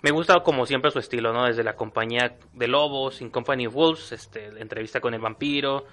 me 0.02 0.12
gusta 0.12 0.42
como 0.44 0.66
siempre 0.66 0.92
su 0.92 1.00
estilo, 1.00 1.32
¿no? 1.32 1.46
Desde 1.46 1.64
la 1.64 1.78
compañía 1.78 2.36
de 2.54 2.68
lobos, 2.68 3.22
In 3.22 3.30
Company 3.30 3.68
of 3.68 3.74
Wolves, 3.74 4.12
este, 4.12 4.52
la 4.52 4.60
entrevista 4.60 5.00
con 5.00 5.14
el 5.14 5.22
vampiro, 5.22 5.86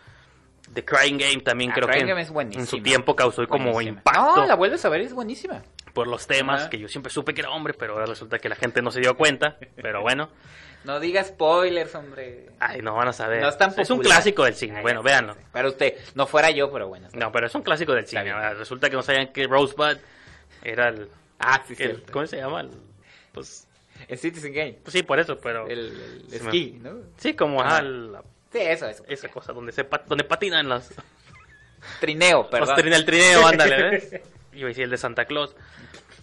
The 0.73 0.85
Crying 0.85 1.19
Game 1.19 1.41
también 1.43 1.71
Ah, 1.71 1.75
creo 1.75 1.87
Crying 1.89 2.05
que 2.07 2.11
Game 2.15 2.23
es 2.23 2.57
en 2.57 2.67
su 2.67 2.83
tiempo 2.83 3.15
causó 3.15 3.47
como 3.47 3.73
Buenísima. 3.73 3.99
impacto. 4.01 4.37
No, 4.37 4.47
la 4.47 4.55
vuelves 4.57 4.85
a 4.85 4.89
ver, 4.89 5.03
es 5.03 5.13
buenísima. 5.13 5.63
por 5.93 6.09
los 6.09 6.27
temas, 6.27 6.63
Ajá. 6.63 6.71
que 6.71 6.79
yo 6.79 6.89
siempre 6.89 7.13
supe 7.13 7.35
que 7.35 7.43
era 7.43 7.51
hombre, 7.51 7.73
pero 7.75 7.93
ahora 7.93 8.07
resulta 8.07 8.39
que 8.41 8.49
la 8.49 8.57
gente 8.57 8.83
no 8.83 8.91
se 8.91 8.99
dio 9.01 9.17
cuenta. 9.17 9.57
Pero 9.77 10.01
bueno, 10.03 10.29
No 10.85 11.01
diga 11.01 11.23
spoilers, 11.25 11.95
hombre. 11.95 12.51
ay, 12.61 12.83
no 12.83 12.95
van 12.95 13.09
a 13.09 13.13
saber. 13.13 13.41
No 13.41 13.49
es 13.49 13.57
tan 13.57 13.73
es 13.79 13.89
un 13.91 14.01
clásico 14.01 14.45
del 14.45 14.55
cine, 14.55 14.77
Ay, 14.79 14.83
bueno, 14.83 15.03
véanlo. 15.03 15.35
Para 15.53 15.69
usted, 15.69 15.95
no 16.15 16.27
fuera 16.27 16.51
yo, 16.51 16.71
pero 16.73 16.89
bueno. 16.89 17.09
No, 17.15 17.31
pero 17.33 17.47
es 17.47 17.55
un 17.55 17.63
clásico 17.63 17.95
del 17.95 18.07
cine. 18.07 18.25
¿verdad? 18.25 18.57
Resulta 18.57 18.91
que 18.91 18.97
no 18.97 19.03
sabían 19.03 19.33
que 19.33 19.47
Rosebud 19.47 19.97
era 20.63 20.89
el... 20.89 21.09
Ah, 21.39 21.63
sí, 21.67 21.75
el- 21.79 21.97
sí. 21.97 22.03
¿Cómo 22.13 22.27
se 22.27 22.37
llama? 22.39 22.61
El- 22.63 22.71
pues, 23.33 23.67
El 24.09 24.19
Citizen 24.19 24.53
Game. 24.53 24.79
pues 24.83 24.93
sí, 24.93 25.03
por 25.05 25.19
eso, 25.21 25.39
pero... 25.39 25.67
El, 25.69 25.79
el 25.79 26.25
Se 26.29 26.41
me- 26.41 26.45
esquí, 26.47 26.79
¿no? 26.83 26.91
Sí, 27.17 27.35
como 27.35 27.63
Ajá. 27.63 27.77
ajá, 27.77 27.83
la- 27.83 28.23
Sí, 28.55 28.61
eso, 28.63 28.87
eso. 28.89 29.05
esa 29.09 29.29
cosa 29.29 29.53
donde 29.53 29.73
se 29.73 29.85
pa- 29.85 30.03
donde 30.07 30.25
patinan 30.25 30.69
las... 30.69 30.95
Trineo, 32.01 32.49
perdón. 32.49 32.77
Los 32.85 32.95
el 32.97 33.05
trineo, 33.05 33.47
ándale, 33.47 33.91
¿ves? 33.91 34.11
Yo 34.53 34.59
iba 34.59 34.67
a 34.67 34.69
decir 34.69 34.85
el 34.85 34.91
de 34.91 34.97
Santa 34.97 35.25
Claus. 35.27 35.55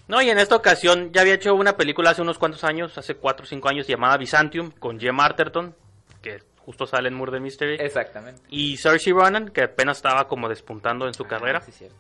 No, 0.08 0.22
y 0.22 0.30
en 0.30 0.40
esta 0.40 0.56
ocasión 0.56 1.12
ya 1.14 1.22
había 1.22 1.36
hecho 1.36 1.54
una 1.54 1.78
película 1.78 2.10
hace 2.12 2.22
unos 2.22 2.38
cuantos 2.38 2.64
años, 2.64 2.98
hace 2.98 3.16
4 3.16 3.44
o 3.44 3.48
5 3.48 3.70
años, 3.70 3.88
llamada 3.88 4.18
Byzantium, 4.18 4.72
con 4.72 5.00
Jem 5.00 5.20
Arterton, 5.20 5.76
que 6.22 6.42
justo 6.58 6.88
sale 6.88 7.10
en 7.10 7.14
Murder 7.16 7.40
Mystery. 7.42 7.76
Exactamente. 7.80 8.42
Y 8.50 8.78
Saoirse 8.78 9.12
Ronan, 9.12 9.50
que 9.50 9.64
apenas 9.64 9.98
estaba 9.98 10.28
como 10.28 10.50
despuntando 10.50 11.08
en 11.08 11.14
su 11.14 11.26
carrera. 11.26 11.60
Ah, 11.62 11.66
sí, 11.66 11.72
cierto. 11.72 11.96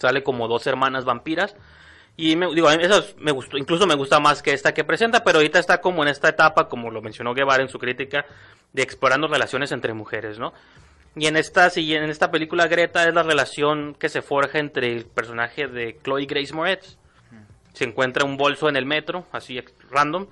Sale 0.00 0.22
como 0.24 0.48
dos 0.48 0.66
hermanas 0.66 1.04
vampiras. 1.04 1.54
Y 2.16 2.36
me, 2.36 2.46
digo, 2.54 2.70
eso 2.70 3.04
me 3.18 3.32
gustó, 3.32 3.56
incluso 3.58 3.86
me 3.86 3.94
gusta 3.96 4.20
más 4.20 4.40
que 4.40 4.52
esta 4.52 4.72
que 4.72 4.84
presenta, 4.84 5.24
pero 5.24 5.38
ahorita 5.38 5.58
está 5.58 5.80
como 5.80 6.02
en 6.02 6.08
esta 6.08 6.28
etapa, 6.28 6.68
como 6.68 6.90
lo 6.90 7.02
mencionó 7.02 7.34
Guevara 7.34 7.62
en 7.62 7.68
su 7.68 7.78
crítica, 7.78 8.24
de 8.72 8.82
explorando 8.82 9.26
relaciones 9.26 9.72
entre 9.72 9.94
mujeres, 9.94 10.38
¿no? 10.38 10.52
Y 11.16 11.26
en 11.26 11.36
esta, 11.36 11.70
si- 11.70 11.94
en 11.94 12.10
esta 12.10 12.30
película 12.30 12.66
Greta 12.68 13.08
es 13.08 13.14
la 13.14 13.22
relación 13.24 13.94
que 13.94 14.08
se 14.08 14.22
forja 14.22 14.58
entre 14.58 14.92
el 14.92 15.06
personaje 15.06 15.66
de 15.66 15.98
Chloe 16.02 16.26
Grace 16.26 16.52
Moretz. 16.54 16.98
Se 17.72 17.84
encuentra 17.84 18.24
un 18.24 18.36
bolso 18.36 18.68
en 18.68 18.76
el 18.76 18.86
metro, 18.86 19.26
así 19.32 19.60
random, 19.90 20.28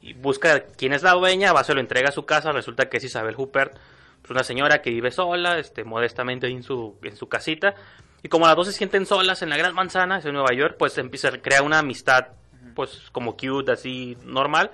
y 0.00 0.12
busca 0.14 0.64
quién 0.76 0.92
es 0.92 1.02
la 1.02 1.12
dueña, 1.12 1.52
va, 1.52 1.64
se 1.64 1.74
lo 1.74 1.80
entrega 1.80 2.10
a 2.10 2.12
su 2.12 2.24
casa, 2.24 2.52
resulta 2.52 2.88
que 2.88 2.96
es 2.98 3.04
Isabel 3.04 3.34
Huppert, 3.36 3.76
pues 4.20 4.30
una 4.30 4.44
señora 4.44 4.82
que 4.82 4.90
vive 4.90 5.10
sola, 5.10 5.58
este, 5.58 5.82
modestamente 5.82 6.46
en 6.48 6.62
su, 6.62 6.96
en 7.02 7.16
su 7.16 7.28
casita, 7.28 7.74
y 8.22 8.28
como 8.28 8.46
las 8.46 8.56
dos 8.56 8.66
se 8.66 8.72
sienten 8.72 9.06
solas 9.06 9.42
en 9.42 9.50
la 9.50 9.56
gran 9.56 9.74
manzana, 9.74 10.18
es 10.18 10.24
en 10.24 10.34
Nueva 10.34 10.52
York, 10.54 10.76
pues 10.78 10.96
empieza 10.98 11.28
a 11.28 11.38
crear 11.42 11.62
una 11.62 11.78
amistad, 11.80 12.28
pues 12.74 13.08
como 13.12 13.36
cute, 13.36 13.72
así 13.72 14.16
normal, 14.24 14.70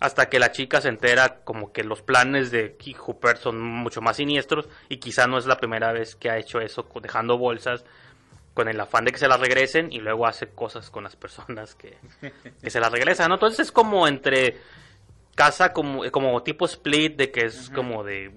hasta 0.00 0.28
que 0.28 0.38
la 0.38 0.50
chica 0.52 0.80
se 0.80 0.88
entera 0.88 1.40
como 1.44 1.72
que 1.72 1.84
los 1.84 2.02
planes 2.02 2.50
de 2.50 2.76
Ki- 2.76 2.96
Huppert 3.06 3.38
son 3.40 3.60
mucho 3.60 4.00
más 4.00 4.16
siniestros, 4.16 4.68
y 4.88 4.96
quizá 4.98 5.26
no 5.26 5.38
es 5.38 5.46
la 5.46 5.56
primera 5.58 5.92
vez 5.92 6.16
que 6.16 6.30
ha 6.30 6.38
hecho 6.38 6.60
eso, 6.60 6.88
dejando 7.00 7.38
bolsas 7.38 7.84
con 8.54 8.68
el 8.68 8.78
afán 8.80 9.04
de 9.06 9.12
que 9.12 9.18
se 9.18 9.28
las 9.28 9.40
regresen 9.40 9.90
y 9.92 10.00
luego 10.00 10.26
hace 10.26 10.48
cosas 10.48 10.90
con 10.90 11.04
las 11.04 11.16
personas 11.16 11.74
que, 11.74 11.96
que 12.62 12.68
se 12.70 12.80
las 12.80 12.92
regresan, 12.92 13.28
¿no? 13.28 13.34
Entonces 13.36 13.60
es 13.60 13.72
como 13.72 14.06
entre 14.06 14.58
casa 15.34 15.72
como, 15.72 16.02
como 16.10 16.42
tipo 16.42 16.66
split 16.66 17.16
de 17.16 17.30
que 17.30 17.46
es 17.46 17.70
como 17.70 18.04
de 18.04 18.30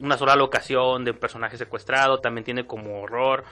una 0.00 0.16
sola 0.18 0.36
locación 0.36 1.04
de 1.04 1.12
un 1.12 1.18
personaje 1.18 1.56
secuestrado, 1.56 2.20
también 2.20 2.44
tiene 2.44 2.66
como 2.66 3.00
horror, 3.02 3.44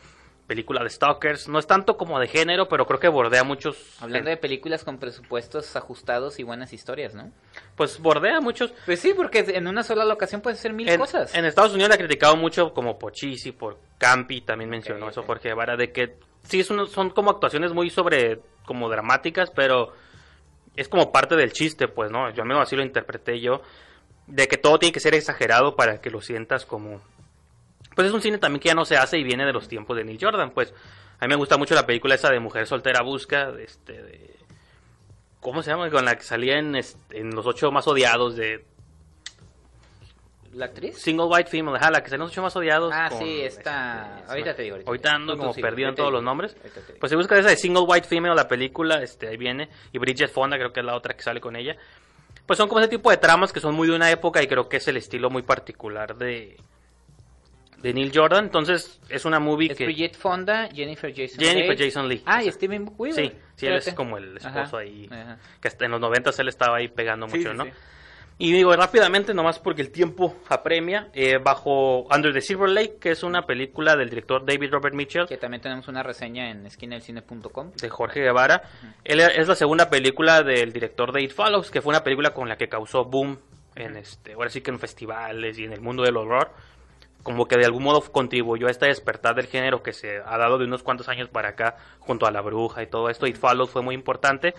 película 0.47 0.85
de 0.85 0.91
stalkers, 0.91 1.49
no 1.49 1.59
es 1.59 1.67
tanto 1.67 1.97
como 1.97 2.21
de 2.21 2.29
género, 2.29 2.69
pero 2.69 2.87
creo 2.87 3.01
que 3.01 3.09
bordea 3.09 3.45
muchos 3.45 3.97
Hablando 4.03 4.29
de 4.29 4.37
películas 4.37 4.85
con 4.85 4.99
presupuestos 4.99 5.75
ajustados 5.75 6.39
y 6.39 6.43
buenas 6.43 6.75
historias, 6.75 7.15
¿no? 7.15 7.31
pues 7.77 7.99
bordea 7.99 8.43
muchos 8.43 8.75
Pues 8.85 9.01
sí, 9.01 9.15
porque 9.17 9.39
en 9.49 9.67
una 9.67 9.83
sola 9.83 10.05
locación 10.05 10.43
puedes 10.43 10.59
hacer 10.59 10.75
mil 10.75 10.87
en, 10.87 11.01
cosas. 11.01 11.35
en 11.35 11.47
Estados 11.47 11.73
Unidos 11.73 11.89
le 11.89 11.95
ha 11.95 11.99
criticado 11.99 12.37
mucho 12.37 12.75
como 12.75 12.99
por 12.99 13.13
Chisi, 13.13 13.53
por 13.53 13.79
Campi, 13.97 14.43
también 14.43 14.69
mencionó 14.69 15.09
eso. 15.09 15.23
Jorge 15.23 15.49
Guevara, 15.49 15.79
de 15.79 15.93
que 15.93 16.19
sí 16.43 16.61
es 16.61 16.69
uno- 16.69 16.85
son 16.85 17.09
como 17.09 17.31
actuaciones 17.31 17.73
muy 17.73 17.89
sobre, 17.89 18.41
como 18.67 18.91
dramáticas, 18.91 19.51
pero 19.51 19.95
es 20.77 20.89
como 20.91 21.11
parte 21.11 21.37
del 21.37 21.55
chiste, 21.55 21.89
pues, 21.89 22.11
¿no? 22.11 22.29
Yo 22.35 22.43
al 22.43 22.49
menos 22.49 22.65
así 22.65 22.77
lo 22.77 22.83
interpreté 22.83 23.41
yo, 23.41 23.63
de 24.27 24.49
que 24.49 24.57
todo 24.57 24.79
tiene 24.79 24.93
que 24.93 25.01
ser 25.01 25.15
exagerado 25.15 25.77
para 25.77 26.01
que 26.01 26.11
lo 26.11 26.21
sientas 26.21 26.65
como... 26.65 27.01
Pues 27.95 28.09
es 28.09 28.13
un 28.13 28.23
cine 28.23 28.39
también 28.39 28.61
que 28.61 28.69
ya 28.69 28.75
no 28.75 28.85
se 28.85 28.97
hace 28.97 29.19
y 29.19 29.25
viene 29.25 29.45
de 29.47 29.53
los 29.53 29.69
tiempos 29.69 29.97
de 29.97 30.05
Neil 30.05 30.19
Jordan, 30.21 30.51
pues. 30.51 30.75
A 31.21 31.27
mí 31.27 31.29
me 31.29 31.37
gusta 31.37 31.57
mucho 31.57 31.75
la 31.75 31.87
película 31.87 32.17
esa 32.17 32.31
de 32.31 32.41
Mujer 32.41 32.67
Soltera 32.67 33.03
Busca, 33.03 33.53
de 33.53 33.65
este, 33.65 33.93
de... 33.93 34.37
¿Cómo 35.41 35.63
se 35.63 35.71
llama? 35.71 35.89
Con 35.91 36.05
la 36.05 36.17
que 36.17 36.25
salía 36.25 36.59
en, 36.59 36.75
este, 36.75 37.21
en 37.21 37.31
Los 37.35 37.47
Ocho 37.47 37.71
Más 37.71 37.87
Odiados 37.87 38.35
de 38.35 38.65
¿La 40.55 40.67
actriz? 40.67 40.97
Single 40.99 41.27
White 41.27 41.51
Female, 41.51 41.77
ajá, 41.77 41.91
la 41.91 42.03
que 42.03 42.11
se 42.11 42.17
nos 42.17 42.31
ocho 42.31 42.43
más 42.43 42.55
odiados. 42.55 42.93
Ah, 42.95 43.09
con, 43.09 43.19
sí, 43.19 43.41
está... 43.41 44.19
este, 44.21 44.31
ahorita 44.31 44.55
te 44.55 44.63
digo. 44.63 44.75
Ahorita, 44.77 44.89
Ahorita 44.89 45.15
ando 45.15 45.37
como 45.37 45.53
perdido 45.53 45.89
en 45.89 45.95
todos 45.97 46.13
los 46.13 46.23
nombres. 46.23 46.57
Pues 47.01 47.11
se 47.11 47.17
busca 47.17 47.37
esa 47.37 47.49
de 47.49 47.57
Single 47.57 47.83
White 47.83 48.07
Female, 48.07 48.35
la 48.35 48.47
película, 48.47 49.03
este, 49.03 49.29
ahí 49.29 49.37
viene. 49.37 49.69
Y 49.93 49.99
Bridget 49.99 50.31
Fonda, 50.31 50.57
creo 50.57 50.73
que 50.73 50.81
es 50.81 50.87
la 50.87 50.95
otra 50.95 51.15
que 51.15 51.23
sale 51.23 51.41
con 51.41 51.57
ella. 51.57 51.77
Pues 52.47 52.59
son 52.59 52.69
como 52.69 52.81
ese 52.81 52.89
tipo 52.89 53.11
de 53.11 53.17
tramas 53.17 53.53
que 53.53 53.61
son 53.61 53.75
muy 53.75 53.89
de 53.89 53.97
una 53.97 54.11
época 54.11 54.43
y 54.43 54.47
creo 54.47 54.69
que 54.69 54.77
es 54.77 54.89
el 54.89 54.97
estilo 54.99 55.31
muy 55.31 55.43
particular 55.43 56.17
de, 56.17 56.59
de 57.79 57.95
Neil 57.95 58.13
Jordan. 58.15 58.45
Entonces, 58.45 59.01
es 59.09 59.25
una 59.25 59.41
movie 59.41 59.73
Es 59.73 59.79
que... 59.79 59.85
Bridget 59.87 60.15
Fonda, 60.15 60.69
Jennifer 60.73 61.11
Jason 61.15 61.39
Jennifer. 61.41 61.77
Jason 61.79 62.09
Leigh. 62.09 62.23
Ah, 62.27 62.43
y 62.43 62.51
Steven 62.53 62.93
Weaver. 62.99 63.25
Sí, 63.31 63.33
sí, 63.57 63.67
él 63.67 63.75
es 63.75 63.95
como 63.95 64.19
el 64.19 64.37
esposo 64.37 64.59
Ajá, 64.59 64.79
ahí. 64.79 65.09
ajá. 65.11 65.39
Que 65.61 65.85
en 65.85 65.91
los 65.91 66.01
90 66.01 66.31
él 66.39 66.49
estaba 66.49 66.77
ahí 66.77 66.89
pegando 66.89 67.29
Sí, 67.29 67.39
mucho, 67.39 67.53
sí, 67.53 67.57
¿no? 67.57 67.65
sí. 67.65 67.71
Y 68.37 68.53
digo 68.53 68.75
rápidamente, 68.75 69.33
nomás 69.33 69.61
porque 69.61 69.83
el 69.83 69.91
tiempo 69.91 70.35
apremia, 70.49 71.09
eh, 71.13 71.39
bajo 71.39 72.03
Under 72.13 72.33
the 72.33 72.41
Silver 72.41 72.69
Lake, 72.69 72.97
que 73.01 73.13
es 73.13 73.23
una 73.23 73.47
película 73.47 73.95
del 73.95 74.11
director 74.11 74.45
David 74.45 74.73
Robert 74.73 74.95
Mitchell, 74.95 75.27
Que 75.27 75.37
también 75.37 75.61
tenemos 75.61 75.87
una 75.87 76.03
reseña 76.03 76.51
en 76.51 76.67
esquinaelcine.com. 76.67 77.73
de 77.81 77.89
Jorge 77.89 78.23
Guevara. 78.23 78.63
Él 79.05 79.21
es 79.21 79.47
la 79.47 79.55
segunda 79.55 79.89
película 79.89 80.43
del 80.43 80.73
director 80.73 81.13
de 81.13 81.23
It 81.23 81.33
Follows, 81.33 81.71
que 81.71 81.81
fue 81.81 81.91
una 81.91 82.03
película 82.03 82.35
con 82.35 82.49
la 82.49 82.57
que 82.57 82.69
causó 82.69 83.05
boom 83.05 83.39
en 83.77 83.97
este, 83.97 84.33
ahora 84.33 84.51
sí 84.51 84.61
que 84.61 84.71
en 84.71 84.79
festivales 84.79 85.59
y 85.59 85.65
en 85.65 85.73
el 85.73 85.81
mundo 85.81 86.03
del 86.03 86.17
horror. 86.17 86.51
Como 87.23 87.47
que 87.47 87.57
de 87.57 87.65
algún 87.65 87.85
modo 87.85 88.03
contribuyó 88.03 88.67
a 88.67 88.71
este 88.71 88.87
despertar 88.87 89.35
del 89.37 89.47
género 89.47 89.83
que 89.83 89.93
se 89.93 90.19
ha 90.19 90.37
dado 90.37 90.59
de 90.59 90.65
unos 90.65 90.83
cuantos 90.83 91.09
años 91.09 91.29
para 91.29 91.51
acá, 91.51 91.77
junto 92.01 92.27
a 92.27 92.31
La 92.31 92.43
Bruja 92.43 92.83
y 92.83 92.87
todo 92.87 93.09
esto. 93.09 93.27
It 93.27 93.37
Follows 93.37 93.71
fue 93.71 93.81
muy 93.81 93.95
importante. 93.95 94.55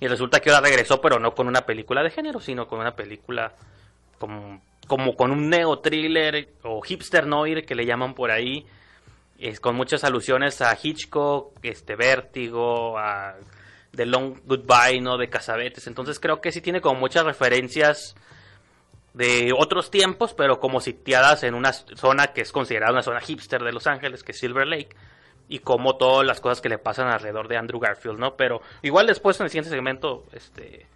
Y 0.00 0.08
resulta 0.08 0.40
que 0.40 0.50
ahora 0.50 0.66
regresó, 0.66 1.00
pero 1.00 1.18
no 1.18 1.34
con 1.34 1.46
una 1.46 1.66
película 1.66 2.02
de 2.02 2.10
género, 2.10 2.40
sino 2.40 2.66
con 2.66 2.80
una 2.80 2.96
película 2.96 3.52
como, 4.18 4.62
como 4.86 5.14
con 5.14 5.30
un 5.30 5.50
neo 5.50 5.78
thriller 5.78 6.48
o 6.62 6.80
hipster 6.80 7.26
noir 7.26 7.66
que 7.66 7.74
le 7.74 7.84
llaman 7.84 8.14
por 8.14 8.30
ahí, 8.30 8.66
es 9.38 9.60
con 9.60 9.74
muchas 9.74 10.04
alusiones 10.04 10.60
a 10.62 10.76
Hitchcock, 10.80 11.58
este 11.62 11.96
Vértigo, 11.96 12.98
a 12.98 13.36
The 13.94 14.06
Long 14.06 14.38
Goodbye, 14.44 15.00
¿no? 15.00 15.16
De 15.16 15.28
Casabetes. 15.28 15.86
Entonces 15.86 16.20
creo 16.20 16.40
que 16.40 16.52
sí 16.52 16.60
tiene 16.60 16.80
como 16.80 17.00
muchas 17.00 17.24
referencias 17.24 18.14
de 19.14 19.52
otros 19.56 19.90
tiempos, 19.90 20.34
pero 20.34 20.60
como 20.60 20.80
sitiadas 20.80 21.42
en 21.42 21.54
una 21.54 21.72
zona 21.72 22.28
que 22.28 22.42
es 22.42 22.52
considerada 22.52 22.92
una 22.92 23.02
zona 23.02 23.20
hipster 23.20 23.62
de 23.62 23.72
Los 23.72 23.86
Ángeles, 23.86 24.22
que 24.22 24.32
es 24.32 24.38
Silver 24.38 24.66
Lake, 24.66 24.94
y 25.50 25.58
como 25.58 25.96
todas 25.96 26.24
las 26.24 26.40
cosas 26.40 26.60
que 26.60 26.68
le 26.68 26.78
pasan 26.78 27.08
alrededor 27.08 27.48
de 27.48 27.56
Andrew 27.56 27.80
Garfield, 27.80 28.20
¿no? 28.20 28.36
Pero 28.36 28.62
igual 28.82 29.08
después 29.08 29.38
en 29.40 29.44
el 29.44 29.50
siguiente 29.50 29.68
segmento, 29.68 30.24
este, 30.32 30.86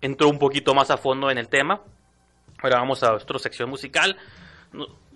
entró 0.00 0.30
un 0.30 0.38
poquito 0.38 0.74
más 0.74 0.90
a 0.90 0.96
fondo 0.96 1.30
en 1.30 1.36
el 1.36 1.48
tema. 1.48 1.82
Ahora 2.62 2.78
vamos 2.78 3.02
a 3.02 3.10
nuestra 3.10 3.38
sección 3.38 3.68
musical. 3.68 4.16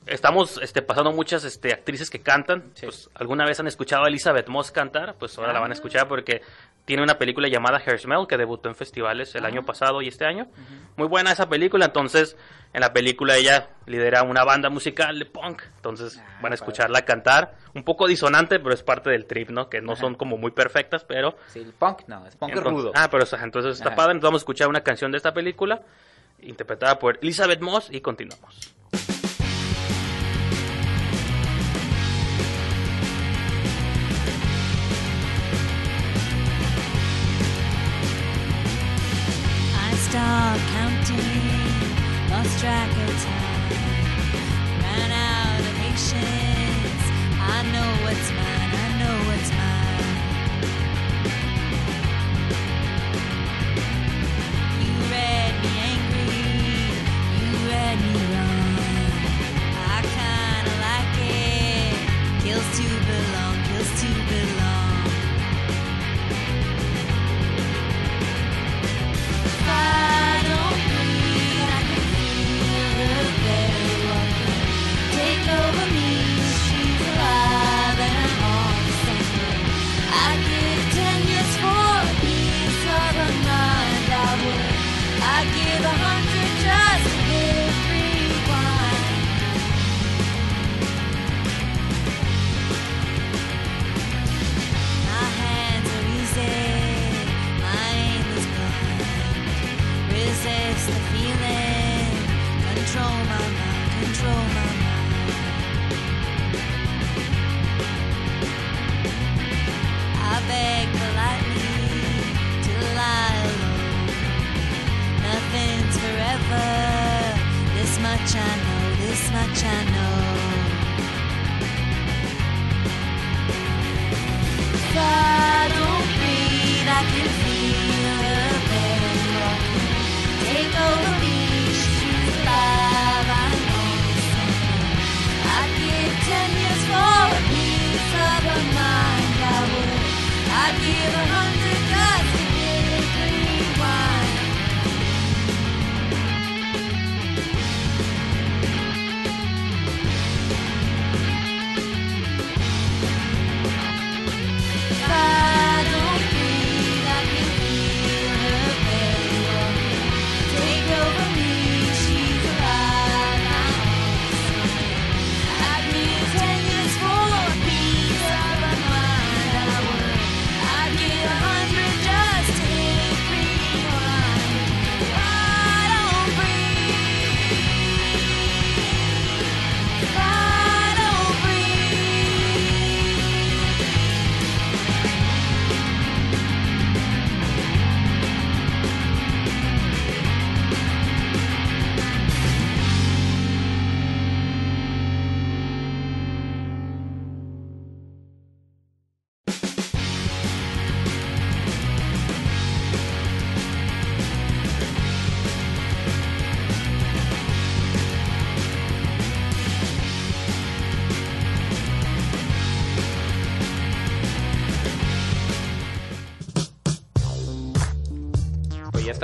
Estamos 0.06 0.58
este, 0.62 0.80
pasando 0.82 1.12
muchas 1.12 1.44
este, 1.44 1.72
actrices 1.72 2.08
que 2.10 2.20
cantan. 2.20 2.70
Sí. 2.74 2.86
Pues, 2.86 3.10
¿Alguna 3.14 3.44
vez 3.44 3.60
han 3.60 3.66
escuchado 3.66 4.04
a 4.04 4.08
Elizabeth 4.08 4.48
Moss 4.48 4.70
cantar? 4.72 5.14
Pues 5.18 5.36
ahora 5.38 5.52
la 5.52 5.60
van 5.60 5.70
a 5.70 5.74
escuchar 5.74 6.08
porque 6.08 6.40
tiene 6.86 7.02
una 7.02 7.18
película 7.18 7.48
llamada 7.48 7.78
Hair 7.84 7.98
Smell 8.00 8.26
que 8.26 8.36
debutó 8.38 8.68
en 8.70 8.74
festivales 8.74 9.34
el 9.34 9.44
año 9.44 9.62
pasado 9.64 10.00
y 10.02 10.08
este 10.08 10.24
año. 10.24 10.48
Muy 10.96 11.06
buena 11.06 11.30
esa 11.32 11.48
película. 11.48 11.84
Entonces, 11.84 12.36
en 12.72 12.80
la 12.80 12.92
película 12.94 13.36
ella 13.36 13.68
lidera 13.86 14.22
una 14.22 14.42
banda 14.42 14.70
musical 14.70 15.18
de 15.18 15.26
punk. 15.26 15.62
Entonces, 15.76 16.16
Ah, 16.18 16.22
van 16.24 16.36
a 16.36 16.40
padre. 16.42 16.54
escucharla 16.54 17.02
cantar. 17.04 17.54
Un 17.74 17.84
poco 17.84 18.08
disonante, 18.08 18.58
pero 18.58 18.74
es 18.74 18.82
parte 18.82 19.10
del 19.10 19.26
trip, 19.26 19.50
¿no? 19.50 19.68
Que 19.68 19.80
no 19.82 19.92
Ajá. 19.92 20.00
son 20.00 20.14
como 20.14 20.38
muy 20.38 20.50
perfectas, 20.50 21.04
pero 21.04 21.36
Sí, 21.48 21.60
el 21.60 21.72
punk 21.74 22.08
no, 22.08 22.26
es 22.26 22.34
punk 22.36 22.50
entonces- 22.54 22.72
rudo. 22.72 22.92
Ah, 22.96 23.08
pero 23.10 23.24
o 23.24 23.26
sea, 23.26 23.42
entonces 23.44 23.74
está 23.76 23.88
Ajá. 23.90 23.96
padre. 23.96 24.12
Entonces 24.12 24.28
vamos 24.28 24.40
a 24.40 24.42
escuchar 24.44 24.68
una 24.68 24.80
canción 24.80 25.12
de 25.12 25.18
esta 25.18 25.34
película, 25.34 25.82
interpretada 26.40 26.98
por 26.98 27.18
Elizabeth 27.22 27.60
Moss, 27.60 27.88
y 27.92 28.00
continuamos. 28.00 28.74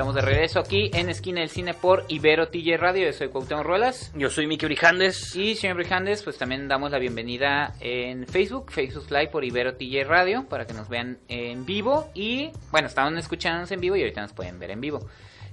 Estamos 0.06 0.24
de 0.24 0.30
regreso 0.30 0.60
aquí 0.60 0.88
en 0.94 1.08
Esquina 1.08 1.40
del 1.40 1.48
Cine 1.48 1.74
por 1.74 2.04
Ibero 2.06 2.46
TJ 2.46 2.76
Radio. 2.76 3.06
Yo 3.06 3.12
soy 3.12 3.26
Cuauhtémoc 3.26 3.66
Ruelas. 3.66 4.12
Yo 4.14 4.30
soy 4.30 4.46
Miki 4.46 4.64
Brijandes. 4.64 5.34
Y 5.34 5.56
señor 5.56 5.78
Brijandes, 5.78 6.22
pues 6.22 6.38
también 6.38 6.68
damos 6.68 6.92
la 6.92 7.00
bienvenida 7.00 7.74
en 7.80 8.24
Facebook, 8.28 8.70
Facebook 8.70 9.10
Live 9.10 9.30
por 9.32 9.44
Ibero 9.44 9.74
TJ 9.74 10.04
Radio, 10.04 10.46
para 10.48 10.64
que 10.64 10.74
nos 10.74 10.88
vean 10.88 11.18
en 11.26 11.66
vivo. 11.66 12.08
Y 12.14 12.52
bueno, 12.70 12.86
estaban 12.86 13.18
escuchándonos 13.18 13.72
en 13.72 13.80
vivo 13.80 13.96
y 13.96 14.02
ahorita 14.02 14.20
nos 14.22 14.32
pueden 14.32 14.60
ver 14.60 14.70
en 14.70 14.80
vivo. 14.80 15.00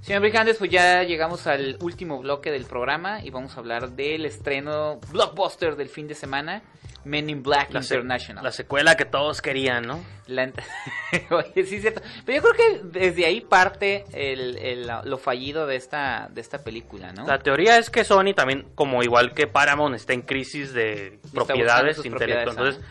Señor 0.03 0.21
Brijandes, 0.21 0.57
pues 0.57 0.69
ya 0.69 1.03
llegamos 1.03 1.47
al 1.47 1.77
último 1.79 2.19
bloque 2.19 2.51
del 2.51 2.65
programa 2.65 3.23
y 3.23 3.29
vamos 3.29 3.55
a 3.55 3.61
hablar 3.61 3.91
del 3.91 4.25
estreno 4.25 4.99
blockbuster 5.11 5.77
del 5.77 5.87
fin 5.87 6.09
de 6.09 6.13
semana, 6.13 6.61
Men 7.05 7.29
in 7.29 7.41
Black 7.41 7.71
La, 7.71 7.79
International. 7.79 8.43
la 8.43 8.51
secuela 8.51 8.95
que 8.95 9.05
todos 9.05 9.41
querían, 9.41 9.87
¿no? 9.87 10.03
La 10.27 10.51
Oye, 11.31 11.65
sí, 11.65 11.79
cierto. 11.79 12.01
Pero 12.25 12.41
yo 12.43 12.49
creo 12.51 12.53
que 12.91 12.99
desde 12.99 13.25
ahí 13.25 13.39
parte 13.39 14.03
el, 14.11 14.57
el- 14.57 14.91
lo 15.05 15.17
fallido 15.17 15.67
de 15.67 15.77
esta, 15.77 16.27
de 16.33 16.41
esta 16.41 16.65
película, 16.65 17.13
¿no? 17.13 17.25
La 17.25 17.39
teoría 17.39 17.77
es 17.77 17.89
que 17.89 18.03
Sony 18.03 18.33
también, 18.35 18.67
como 18.75 19.03
igual 19.03 19.33
que 19.33 19.47
Paramount, 19.47 19.95
está 19.95 20.11
en 20.11 20.23
crisis 20.23 20.73
de 20.73 21.19
propiedades 21.33 22.05
intelectuales. 22.05 22.49
Entonces, 22.57 22.81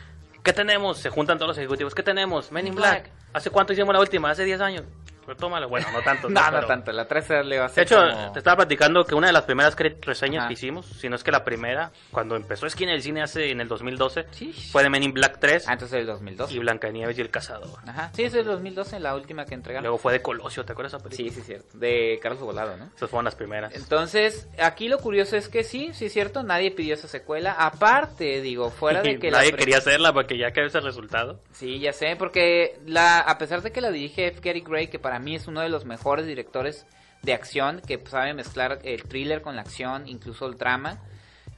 ¿qué 0.43 0.55
tenemos? 0.55 0.97
Se 0.99 1.11
juntan 1.11 1.37
todos 1.37 1.49
los 1.49 1.59
ejecutivos. 1.59 1.95
¿Qué 1.95 2.03
tenemos? 2.03 2.51
Men 2.53 2.69
in 2.69 2.75
Black. 2.75 3.03
Black. 3.03 3.13
¿Hace 3.35 3.51
cuánto 3.51 3.75
hicimos 3.75 3.93
la 3.95 4.01
última? 4.01 4.31
Hace 4.31 4.45
10 4.45 4.61
años. 4.63 4.85
Pero 5.25 5.37
tómalo. 5.37 5.69
Bueno, 5.69 5.87
no 5.93 6.03
tanto. 6.03 6.29
no, 6.31 6.41
no 6.41 6.51
Pero- 6.51 6.67
tanto. 6.67 6.93
La 6.93 7.07
13 7.07 7.45
le 7.45 7.59
va 7.59 7.67
a 7.67 7.69
De 7.69 7.75
ser 7.75 7.85
hecho, 7.85 7.97
como- 7.97 8.33
te 8.33 8.39
estaba 8.41 8.57
platicando 8.57 9.05
que 9.05 9.15
una 9.15 9.29
de 9.29 9.33
las 9.33 9.43
primeras 9.45 9.77
reseñas 10.01 10.41
Ajá. 10.41 10.49
que 10.49 10.55
hicimos, 10.55 10.87
si 10.87 11.09
no 11.09 11.17
es 11.17 11.25
que 11.25 11.31
la 11.33 11.45
primera, 11.45 11.91
cuando 12.11 12.37
empezó 12.37 12.67
Esquina 12.67 12.93
del 12.93 13.03
Cine 13.03 13.23
hace 13.23 13.51
en 13.51 13.61
el 13.61 13.69
2012, 13.69 14.27
Sí. 14.33 14.53
fue 14.73 14.83
de 14.83 14.91
Men 14.91 15.03
in 15.03 15.13
Black 15.13 15.39
3 15.41 15.69
Ah, 15.69 15.73
entonces 15.75 16.01
el 16.01 16.07
2012. 16.07 16.55
y 16.55 16.59
Blancanieves 16.59 17.17
y 17.19 17.21
el 17.21 17.31
Cazador. 17.31 17.79
Ajá. 17.87 18.11
Sí, 18.15 18.25
es 18.25 18.35
el 18.35 18.45
2012, 18.45 19.01
la 19.01 19.15
última 19.15 19.45
que 19.45 19.55
entregaron. 19.55 19.85
Luego 19.85 19.99
fue 19.99 20.13
de 20.13 20.23
Colosio, 20.23 20.65
¿te 20.65 20.73
acuerdas 20.73 20.93
de 20.93 20.99
esa 20.99 21.05
película? 21.09 21.29
Sí, 21.31 21.35
sí, 21.41 21.47
cierto. 21.47 21.79
De 21.79 22.19
Carlos 22.23 22.41
Volado, 22.41 22.77
¿no? 22.77 22.87
Esas 22.97 23.11
fueron 23.11 23.25
las 23.25 23.35
primeras. 23.35 23.75
Entonces, 23.75 24.49
aquí 24.59 24.89
lo 24.89 24.99
curioso 24.99 25.37
es 25.37 25.49
que 25.49 25.65
sí, 25.65 25.91
sí 25.95 26.07
es 26.07 26.13
cierto, 26.13 26.43
nadie 26.43 26.71
pidió 26.71 26.95
esa 26.95 27.09
secuela. 27.09 27.53
Aparte, 27.53 28.41
digo, 28.41 28.71
fuera 28.71 29.03
de 29.03 29.19
que 29.19 29.31
la 29.31 29.39
Nadie 29.39 29.53
quería 29.53 29.79
hacerla 29.79 30.13
porque 30.13 30.37
ya 30.39 30.51
que 30.53 30.65
ese 30.65 30.81
resultado. 30.81 31.41
Sí, 31.53 31.79
ya 31.79 31.93
sé, 31.93 32.17
porque 32.17 32.79
la 32.87 33.21
a 33.21 33.39
pesar 33.39 33.63
de 33.63 33.71
que 33.73 33.81
la 33.81 33.91
dirige 33.91 34.27
F. 34.29 34.41
Gary 34.43 34.61
Gray, 34.61 34.89
que 34.89 34.99
para 34.99 35.12
mí 35.19 35.35
es 35.37 35.47
uno 35.47 35.61
de 35.61 35.69
los 35.69 35.85
mejores 35.85 36.27
directores 36.27 36.87
de 37.23 37.33
acción, 37.35 37.81
que 37.87 38.03
sabe 38.09 38.35
mezclar 38.35 38.81
el 38.85 39.05
thriller 39.05 39.43
con 39.43 39.55
la 39.57 39.63
acción, 39.63 40.09
incluso 40.09 40.47
el 40.47 40.59
drama, 40.59 40.99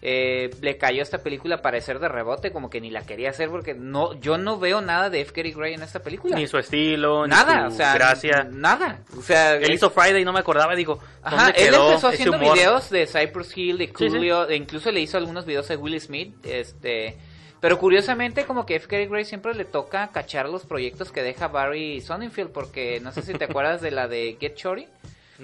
eh, 0.07 0.51
le 0.61 0.77
cayó 0.77 1.01
esta 1.03 1.23
película 1.23 1.63
parecer 1.63 1.99
de 1.99 2.09
rebote, 2.09 2.53
como 2.53 2.69
que 2.69 2.79
ni 2.79 2.91
la 2.91 3.07
quería 3.07 3.31
hacer, 3.31 3.49
porque 3.49 3.73
no 3.73 4.13
yo 4.21 4.37
no 4.37 4.59
veo 4.59 4.83
nada 4.83 5.09
de 5.09 5.23
F. 5.23 5.33
Gary 5.35 5.53
Gray 5.53 5.73
en 5.73 5.83
esta 5.83 6.01
película. 6.01 6.37
Ni 6.37 6.47
su 6.47 6.59
estilo, 6.59 7.27
nada, 7.27 7.63
ni 7.63 7.67
o 7.69 7.71
su 7.71 7.79
sea, 7.79 7.95
gracia. 7.95 8.45
nada. 8.45 8.99
O 9.17 9.23
sea, 9.23 9.55
Él 9.55 9.73
hizo 9.73 9.89
Friday 9.89 10.21
y 10.21 10.25
no 10.27 10.35
me 10.35 10.41
acordaba, 10.41 10.75
digo, 10.75 11.01
Ajá, 11.23 11.47
¿dónde 11.47 11.67
él 11.67 11.75
empezó 11.75 12.09
haciendo 12.09 12.37
humor? 12.37 12.55
videos 12.55 12.91
de 12.91 13.07
Cypress 13.07 13.57
Hill, 13.57 13.79
de 13.79 13.87
Sí, 13.87 13.93
sí. 13.97 14.09
Coolio, 14.09 14.45
de 14.45 14.57
incluso 14.57 14.93
le 14.93 15.01
hizo 15.01 15.17
algunos 15.17 15.47
videos 15.47 15.71
a 15.71 15.77
Will 15.79 15.99
Smith, 15.99 16.35
este, 16.45 17.17
pero 17.65 17.79
curiosamente 17.79 18.45
como 18.45 18.67
que 18.67 18.77
F. 18.77 18.89
Gary 18.91 19.07
Gray 19.07 19.25
siempre 19.25 19.55
le 19.55 19.65
toca 19.65 20.09
cachar 20.09 20.51
los 20.51 20.67
proyectos 20.67 21.11
que 21.11 21.23
deja 21.23 21.49
Barry 21.49 22.03
Sonnenfeld, 22.03 22.51
porque 22.51 23.01
no 23.01 23.11
sé 23.11 23.23
si 23.23 23.33
te 23.33 23.45
acuerdas 23.49 23.81
de 23.81 23.91
la 23.91 24.07
de 24.07 24.37
Get 24.39 24.55
Shorty, 24.55 24.87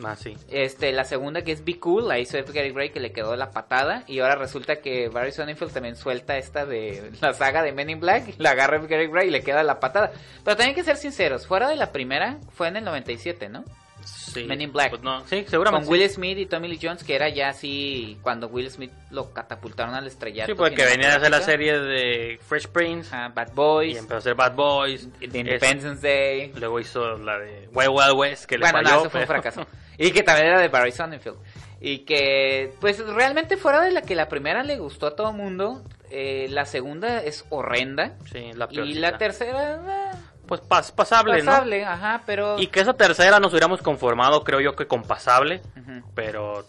Ah, 0.04 0.16
sí. 0.16 0.36
este, 0.50 0.92
la 0.92 1.04
segunda 1.04 1.40
que 1.44 1.52
es 1.52 1.64
Be 1.64 1.78
Cool, 1.80 2.08
la 2.08 2.18
hizo 2.18 2.36
F. 2.36 2.52
Gary 2.52 2.72
Gray 2.72 2.90
que 2.90 3.00
le 3.00 3.12
quedó 3.12 3.36
la 3.36 3.52
patada, 3.52 4.04
y 4.06 4.18
ahora 4.18 4.34
resulta 4.34 4.82
que 4.82 5.08
Barry 5.08 5.32
Sonnenfeld 5.32 5.72
también 5.72 5.96
suelta 5.96 6.36
esta 6.36 6.66
de 6.66 7.10
la 7.22 7.32
saga 7.32 7.62
de 7.62 7.72
Men 7.72 7.88
in 7.88 8.00
Black, 8.00 8.34
la 8.36 8.50
agarra 8.50 8.76
F. 8.76 8.86
Gary 8.86 9.06
Gray 9.06 9.28
y 9.28 9.30
le 9.30 9.42
queda 9.42 9.62
la 9.62 9.80
patada. 9.80 10.12
Pero 10.44 10.58
también 10.58 10.68
hay 10.68 10.74
que 10.74 10.84
ser 10.84 10.98
sinceros, 10.98 11.46
fuera 11.46 11.70
de 11.70 11.76
la 11.76 11.90
primera, 11.90 12.36
fue 12.52 12.68
en 12.68 12.76
el 12.76 12.84
97, 12.84 13.48
¿no? 13.48 13.64
Sí. 14.04 14.44
Men 14.44 14.60
in 14.60 14.72
Black. 14.72 14.90
Pues 14.90 15.02
no, 15.02 15.26
sí, 15.26 15.44
seguramente. 15.48 15.86
Con. 15.86 15.92
Will 15.92 16.08
Smith 16.10 16.38
y 16.38 16.46
Tommy 16.46 16.68
Lee 16.68 16.78
Jones, 16.82 17.02
que 17.04 17.14
era 17.14 17.28
ya 17.28 17.48
así 17.50 18.18
cuando 18.22 18.48
Will 18.48 18.70
Smith 18.70 18.90
lo 19.10 19.32
catapultaron 19.32 19.94
al 19.94 20.06
estrellato. 20.06 20.50
Sí, 20.52 20.56
porque 20.56 20.84
venía 20.84 21.08
de 21.10 21.14
hacer 21.16 21.30
la 21.30 21.40
serie 21.40 21.78
de 21.78 22.38
Fresh 22.46 22.68
Prince 22.68 23.14
Ajá, 23.14 23.28
Bad 23.28 23.48
y 23.48 23.54
Boys, 23.54 23.96
empezó 23.98 24.14
a 24.14 24.18
hacer 24.18 24.34
Bad 24.34 24.54
Boys. 24.54 25.08
The 25.18 25.38
Independence 25.38 26.06
Day. 26.06 26.52
luego 26.56 26.80
hizo 26.80 27.16
la 27.18 27.38
de 27.38 27.68
Wild 27.72 27.90
Wild 27.90 28.12
West, 28.16 28.44
que 28.46 28.56
le 28.58 28.62
Bueno, 28.62 28.82
no, 28.82 28.88
falló. 28.88 29.00
eso 29.02 29.10
fue 29.10 29.20
un 29.22 29.26
pero- 29.26 29.42
fracaso. 29.42 29.66
Y 29.98 30.12
que 30.12 30.22
también 30.22 30.46
era 30.48 30.60
de 30.60 30.68
Barry 30.68 30.92
Sonnenfeld. 30.92 31.36
Y 31.82 32.00
que, 32.00 32.72
pues 32.80 32.98
realmente 33.06 33.56
fuera 33.56 33.80
de 33.82 33.90
la 33.90 34.02
que 34.02 34.14
la 34.14 34.28
primera 34.28 34.62
le 34.62 34.78
gustó 34.78 35.06
a 35.06 35.16
todo 35.16 35.32
mundo, 35.32 35.82
eh, 36.10 36.46
la 36.50 36.64
segunda 36.66 37.22
es 37.22 37.44
horrenda. 37.50 38.16
Sí, 38.30 38.52
la 38.54 38.66
Y 38.70 38.74
peorcita. 38.76 39.00
la 39.00 39.18
tercera, 39.18 39.74
eh, 40.14 40.16
Pues 40.50 40.60
pas- 40.68 40.92
pasable, 40.92 41.38
pasable, 41.44 41.84
ajá, 41.84 42.22
pero... 42.26 42.56
¿no? 42.56 42.62
Y 42.62 42.66
que 42.66 42.80
esa 42.80 42.92
tercera 42.94 43.38
nos 43.38 43.52
hubiéramos 43.52 43.80
conformado, 43.82 44.42
creo 44.42 44.60
yo, 44.60 44.74
que 44.74 44.86
con 44.88 45.04
pasable, 45.04 45.62
Ujú. 45.80 46.04
pero 46.14 46.66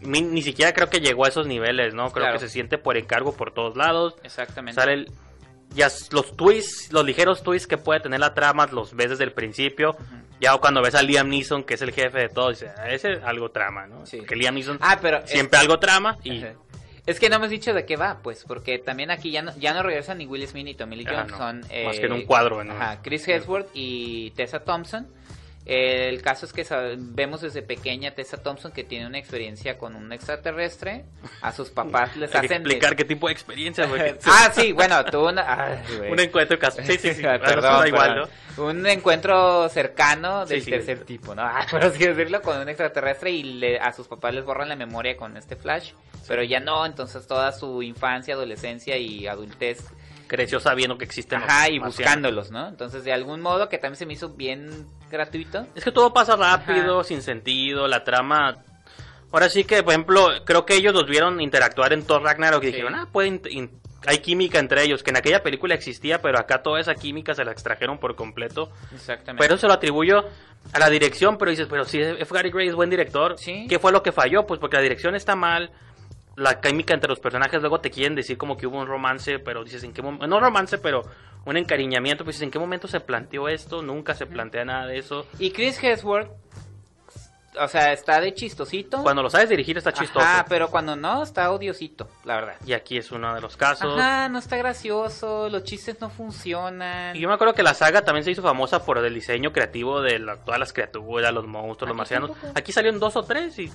ni, 0.00 0.22
ni 0.22 0.42
siquiera 0.42 0.72
creo 0.72 0.90
que 0.90 1.00
llegó 1.00 1.24
a 1.24 1.28
esos 1.28 1.46
niveles, 1.46 1.94
¿no? 1.94 2.10
Creo 2.10 2.24
Claro. 2.24 2.32
que 2.40 2.46
se 2.46 2.48
siente 2.48 2.76
por 2.76 2.96
encargo 2.96 3.36
por 3.36 3.52
todos 3.52 3.76
lados. 3.76 4.16
Exactamente. 4.24 4.80
Sale 4.80 4.92
el- 4.94 5.12
ya 5.74 5.88
los 6.10 6.36
twists, 6.36 6.92
los 6.92 7.04
ligeros 7.04 7.42
twists 7.44 7.68
que 7.68 7.78
puede 7.78 8.00
tener 8.00 8.18
la 8.20 8.34
trama, 8.34 8.66
los 8.66 8.94
ves 8.94 9.10
desde 9.10 9.22
el 9.24 9.32
principio. 9.32 9.96
Ya 10.40 10.56
cuando 10.58 10.82
ves 10.82 10.94
a 10.96 11.02
Liam 11.02 11.28
Neeson, 11.28 11.62
que 11.62 11.74
es 11.74 11.82
el 11.82 11.92
jefe 11.92 12.18
de 12.18 12.28
todo, 12.28 12.50
dices, 12.50 12.70
"Ah, 12.76 12.88
ese 12.90 13.12
es 13.12 13.22
algo 13.22 13.50
trama, 13.50 13.86
¿no? 13.86 14.04
Sí. 14.06 14.20
Que 14.22 14.34
Liam 14.34 14.54
Neeson 14.54 14.78
Ah, 14.80 14.98
pero... 15.00 15.26
siempre 15.26 15.58
algo 15.60 15.78
trama 15.78 16.16
y. 16.24 16.44
Es 17.08 17.18
que 17.18 17.30
no 17.30 17.36
hemos 17.36 17.48
dicho 17.48 17.72
de 17.72 17.86
qué 17.86 17.96
va, 17.96 18.18
pues, 18.22 18.44
porque 18.46 18.78
también 18.78 19.10
aquí 19.10 19.30
ya 19.30 19.40
no, 19.40 19.56
ya 19.56 19.72
no 19.72 19.82
regresan 19.82 20.18
ni 20.18 20.26
Will 20.26 20.46
Smith 20.46 20.66
ni 20.66 20.74
Tommy 20.74 20.96
Lee 20.96 21.06
Jones, 21.08 21.32
son... 21.32 21.60
Más 21.60 21.98
que 21.98 22.04
en 22.04 22.12
un 22.12 22.26
cuadro, 22.26 22.62
¿no? 22.64 22.74
Ajá, 22.74 23.00
Chris 23.00 23.26
Hemsworth 23.26 23.70
y 23.72 24.30
Tessa 24.32 24.60
Thompson. 24.60 25.06
El 25.68 26.22
caso 26.22 26.46
es 26.46 26.54
que 26.54 26.66
vemos 26.96 27.42
desde 27.42 27.60
pequeña 27.60 28.08
a 28.08 28.14
Tessa 28.14 28.38
Thompson 28.38 28.72
que 28.72 28.84
tiene 28.84 29.06
una 29.06 29.18
experiencia 29.18 29.76
con 29.76 29.94
un 29.96 30.10
extraterrestre. 30.14 31.04
A 31.42 31.52
sus 31.52 31.68
papás 31.68 32.16
les 32.16 32.30
hacen... 32.34 32.48
de- 32.48 32.54
explicar 32.56 32.96
qué 32.96 33.04
tipo 33.04 33.26
de 33.26 33.34
experiencia, 33.34 33.86
ah, 34.26 34.50
sí, 34.54 34.72
bueno, 34.72 35.04
tuvo 35.04 35.28
una... 35.28 35.72
ay, 35.74 35.78
güey. 35.98 36.10
Un 36.12 36.20
encuentro 36.20 36.58
casual. 36.58 36.86
Sí, 36.86 36.96
sí, 36.96 37.12
sí. 37.12 37.22
Ah, 37.26 37.38
perdón, 37.38 37.86
igual, 37.86 38.14
perdón. 38.14 38.30
Un 38.70 38.86
encuentro 38.86 39.68
cercano 39.68 40.46
del 40.46 40.60
Sí, 40.60 40.64
sí. 40.64 40.70
tercer 40.70 41.04
tipo, 41.04 41.34
¿no? 41.34 41.42
Ah, 41.42 41.66
Por 41.70 41.84
así 41.84 42.04
decirlo, 42.04 42.40
con 42.40 42.56
un 42.58 42.68
extraterrestre 42.70 43.30
y 43.30 43.42
le- 43.42 43.78
a 43.78 43.92
sus 43.92 44.08
papás 44.08 44.32
les 44.34 44.44
borran 44.46 44.70
la 44.70 44.76
memoria 44.76 45.18
con 45.18 45.36
este 45.36 45.54
flash, 45.54 45.92
pero 46.26 46.42
ya 46.42 46.60
no, 46.60 46.86
entonces 46.86 47.26
toda 47.26 47.52
su 47.52 47.82
infancia, 47.82 48.32
adolescencia 48.34 48.96
y 48.96 49.26
adultez, 49.26 49.84
¿no? 49.84 49.98
Creció 50.28 50.60
sabiendo 50.60 50.96
que 50.98 51.04
existen 51.04 51.40
los 51.40 51.48
ajá, 51.48 51.68
y 51.70 51.80
marcianos. 51.80 51.96
buscándolos, 51.96 52.50
¿no? 52.50 52.68
Entonces, 52.68 53.02
de 53.02 53.12
algún 53.12 53.40
modo, 53.40 53.68
que 53.68 53.78
también 53.78 53.96
se 53.96 54.06
me 54.06 54.12
hizo 54.12 54.28
bien 54.30 54.86
gratuito. 55.10 55.66
Es 55.74 55.82
que 55.84 55.90
todo 55.90 56.12
pasa 56.12 56.36
rápido, 56.36 57.00
Ajá. 57.00 57.08
sin 57.08 57.22
sentido, 57.22 57.88
la 57.88 58.04
trama... 58.04 58.58
Ahora 59.32 59.48
sí 59.50 59.64
que, 59.64 59.82
por 59.82 59.92
ejemplo, 59.92 60.26
creo 60.44 60.64
que 60.64 60.74
ellos 60.74 60.94
los 60.94 61.06
vieron 61.06 61.40
interactuar 61.40 61.92
en 61.92 62.02
Thor 62.06 62.22
Ragnarok 62.22 62.62
y 62.62 62.66
Sí. 62.66 62.72
dijeron, 62.72 62.94
ah, 62.94 63.08
pueden... 63.12 63.40
Hay 64.06 64.18
química 64.18 64.58
entre 64.60 64.82
ellos, 64.84 65.02
que 65.02 65.10
en 65.10 65.16
aquella 65.16 65.42
película 65.42 65.74
existía, 65.74 66.22
pero 66.22 66.38
acá 66.38 66.62
toda 66.62 66.80
esa 66.80 66.94
química 66.94 67.34
se 67.34 67.44
la 67.44 67.50
extrajeron 67.50 67.98
por 67.98 68.14
completo. 68.14 68.70
Exactamente. 68.94 69.42
Pero 69.42 69.54
eso 69.54 69.62
se 69.62 69.66
lo 69.66 69.72
atribuyo 69.72 70.24
a 70.72 70.78
la 70.78 70.88
dirección, 70.88 71.36
pero 71.36 71.50
dices, 71.50 71.66
pero 71.68 71.84
si 71.84 72.00
F. 72.00 72.32
Gary 72.32 72.50
Gray 72.50 72.68
es 72.68 72.74
buen 72.76 72.90
director, 72.90 73.36
Sí. 73.38 73.66
¿qué 73.68 73.78
fue 73.80 73.90
lo 73.92 74.02
que 74.02 74.12
falló? 74.12 74.46
Pues 74.46 74.60
porque 74.60 74.76
la 74.76 74.82
dirección 74.82 75.14
está 75.16 75.34
mal, 75.34 75.72
la 76.38 76.60
química 76.60 76.94
entre 76.94 77.08
los 77.08 77.20
personajes 77.20 77.60
luego 77.60 77.80
te 77.80 77.90
quieren 77.90 78.14
decir 78.14 78.38
como 78.38 78.56
que 78.56 78.66
hubo 78.66 78.78
un 78.78 78.86
romance, 78.86 79.38
pero 79.38 79.64
dices, 79.64 79.82
¿en 79.84 79.92
qué 79.92 80.02
momento? 80.02 80.26
No 80.26 80.38
romance, 80.40 80.78
pero 80.78 81.02
un 81.44 81.56
encariñamiento, 81.56 82.24
pues 82.24 82.36
dices, 82.36 82.44
¿en 82.44 82.50
qué 82.50 82.58
momento 82.58 82.86
se 82.88 83.00
planteó 83.00 83.48
esto? 83.48 83.82
Nunca 83.82 84.14
se 84.14 84.26
plantea 84.26 84.64
nada 84.64 84.86
de 84.86 84.98
eso. 84.98 85.26
Y 85.38 85.50
Chris 85.50 85.82
Hemsworth, 85.82 86.30
o 87.60 87.66
sea, 87.66 87.92
está 87.92 88.20
de 88.20 88.34
chistosito. 88.34 89.02
Cuando 89.02 89.22
lo 89.22 89.30
sabes 89.30 89.48
dirigir 89.48 89.76
está 89.78 89.92
chistoso. 89.92 90.24
Ajá, 90.24 90.44
pero 90.48 90.68
cuando 90.68 90.94
no, 90.94 91.24
está 91.24 91.50
odiosito, 91.50 92.08
la 92.24 92.36
verdad. 92.36 92.54
Y 92.64 92.72
aquí 92.72 92.98
es 92.98 93.10
uno 93.10 93.34
de 93.34 93.40
los 93.40 93.56
casos. 93.56 93.98
Ajá, 93.98 94.28
no 94.28 94.38
está 94.38 94.56
gracioso, 94.58 95.48
los 95.48 95.64
chistes 95.64 96.00
no 96.00 96.08
funcionan. 96.08 97.16
Y 97.16 97.20
yo 97.20 97.26
me 97.28 97.34
acuerdo 97.34 97.54
que 97.54 97.64
la 97.64 97.74
saga 97.74 98.02
también 98.02 98.22
se 98.22 98.30
hizo 98.30 98.42
famosa 98.42 98.84
por 98.84 98.98
el 98.98 99.12
diseño 99.12 99.52
creativo 99.52 100.00
de 100.02 100.20
la- 100.20 100.36
todas 100.36 100.60
las 100.60 100.72
criaturas, 100.72 101.32
los 101.32 101.46
monstruos, 101.48 101.88
los 101.88 101.96
marcianos. 101.96 102.30
tampoco. 102.30 102.52
Aquí 102.56 102.70
salieron 102.70 103.00
dos 103.00 103.16
o 103.16 103.22
tres 103.24 103.58
y 103.58 103.72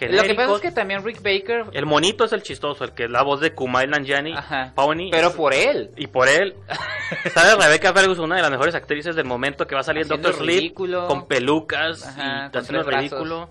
Lo 0.00 0.22
que 0.22 0.34
pasa 0.34 0.54
es 0.56 0.60
que 0.60 0.72
también 0.72 1.04
Rick 1.04 1.22
Baker, 1.22 1.64
El 1.72 1.86
monito 1.86 2.24
es 2.24 2.32
el 2.32 2.42
chistoso, 2.42 2.84
el 2.84 2.92
que 2.92 3.04
es 3.04 3.10
la 3.10 3.22
voz 3.22 3.40
de 3.40 3.54
Kumail 3.54 3.88
Nanjiani, 3.90 4.32
Ajá. 4.34 4.72
Pawnee. 4.74 5.10
pero 5.10 5.32
por 5.32 5.54
él, 5.54 5.90
Y 5.96 6.06
por 6.06 6.28
él, 6.28 6.54
¿sabes? 7.34 7.56
Rebecca 7.64 7.92
Ferguson, 7.92 8.24
una 8.26 8.36
de 8.36 8.42
las 8.42 8.50
mejores 8.50 8.74
actrices 8.74 9.16
del 9.16 9.24
momento 9.24 9.66
que 9.66 9.74
va 9.74 9.80
a 9.80 9.84
salir 9.84 10.06
Doctor 10.06 10.34
Sleep 10.34 10.74
con 10.74 11.26
pelucas 11.26 12.04
Ajá, 12.06 12.46
y 12.48 12.50
con 12.52 12.60
haciendo 12.62 12.90
ridículo. 12.90 13.48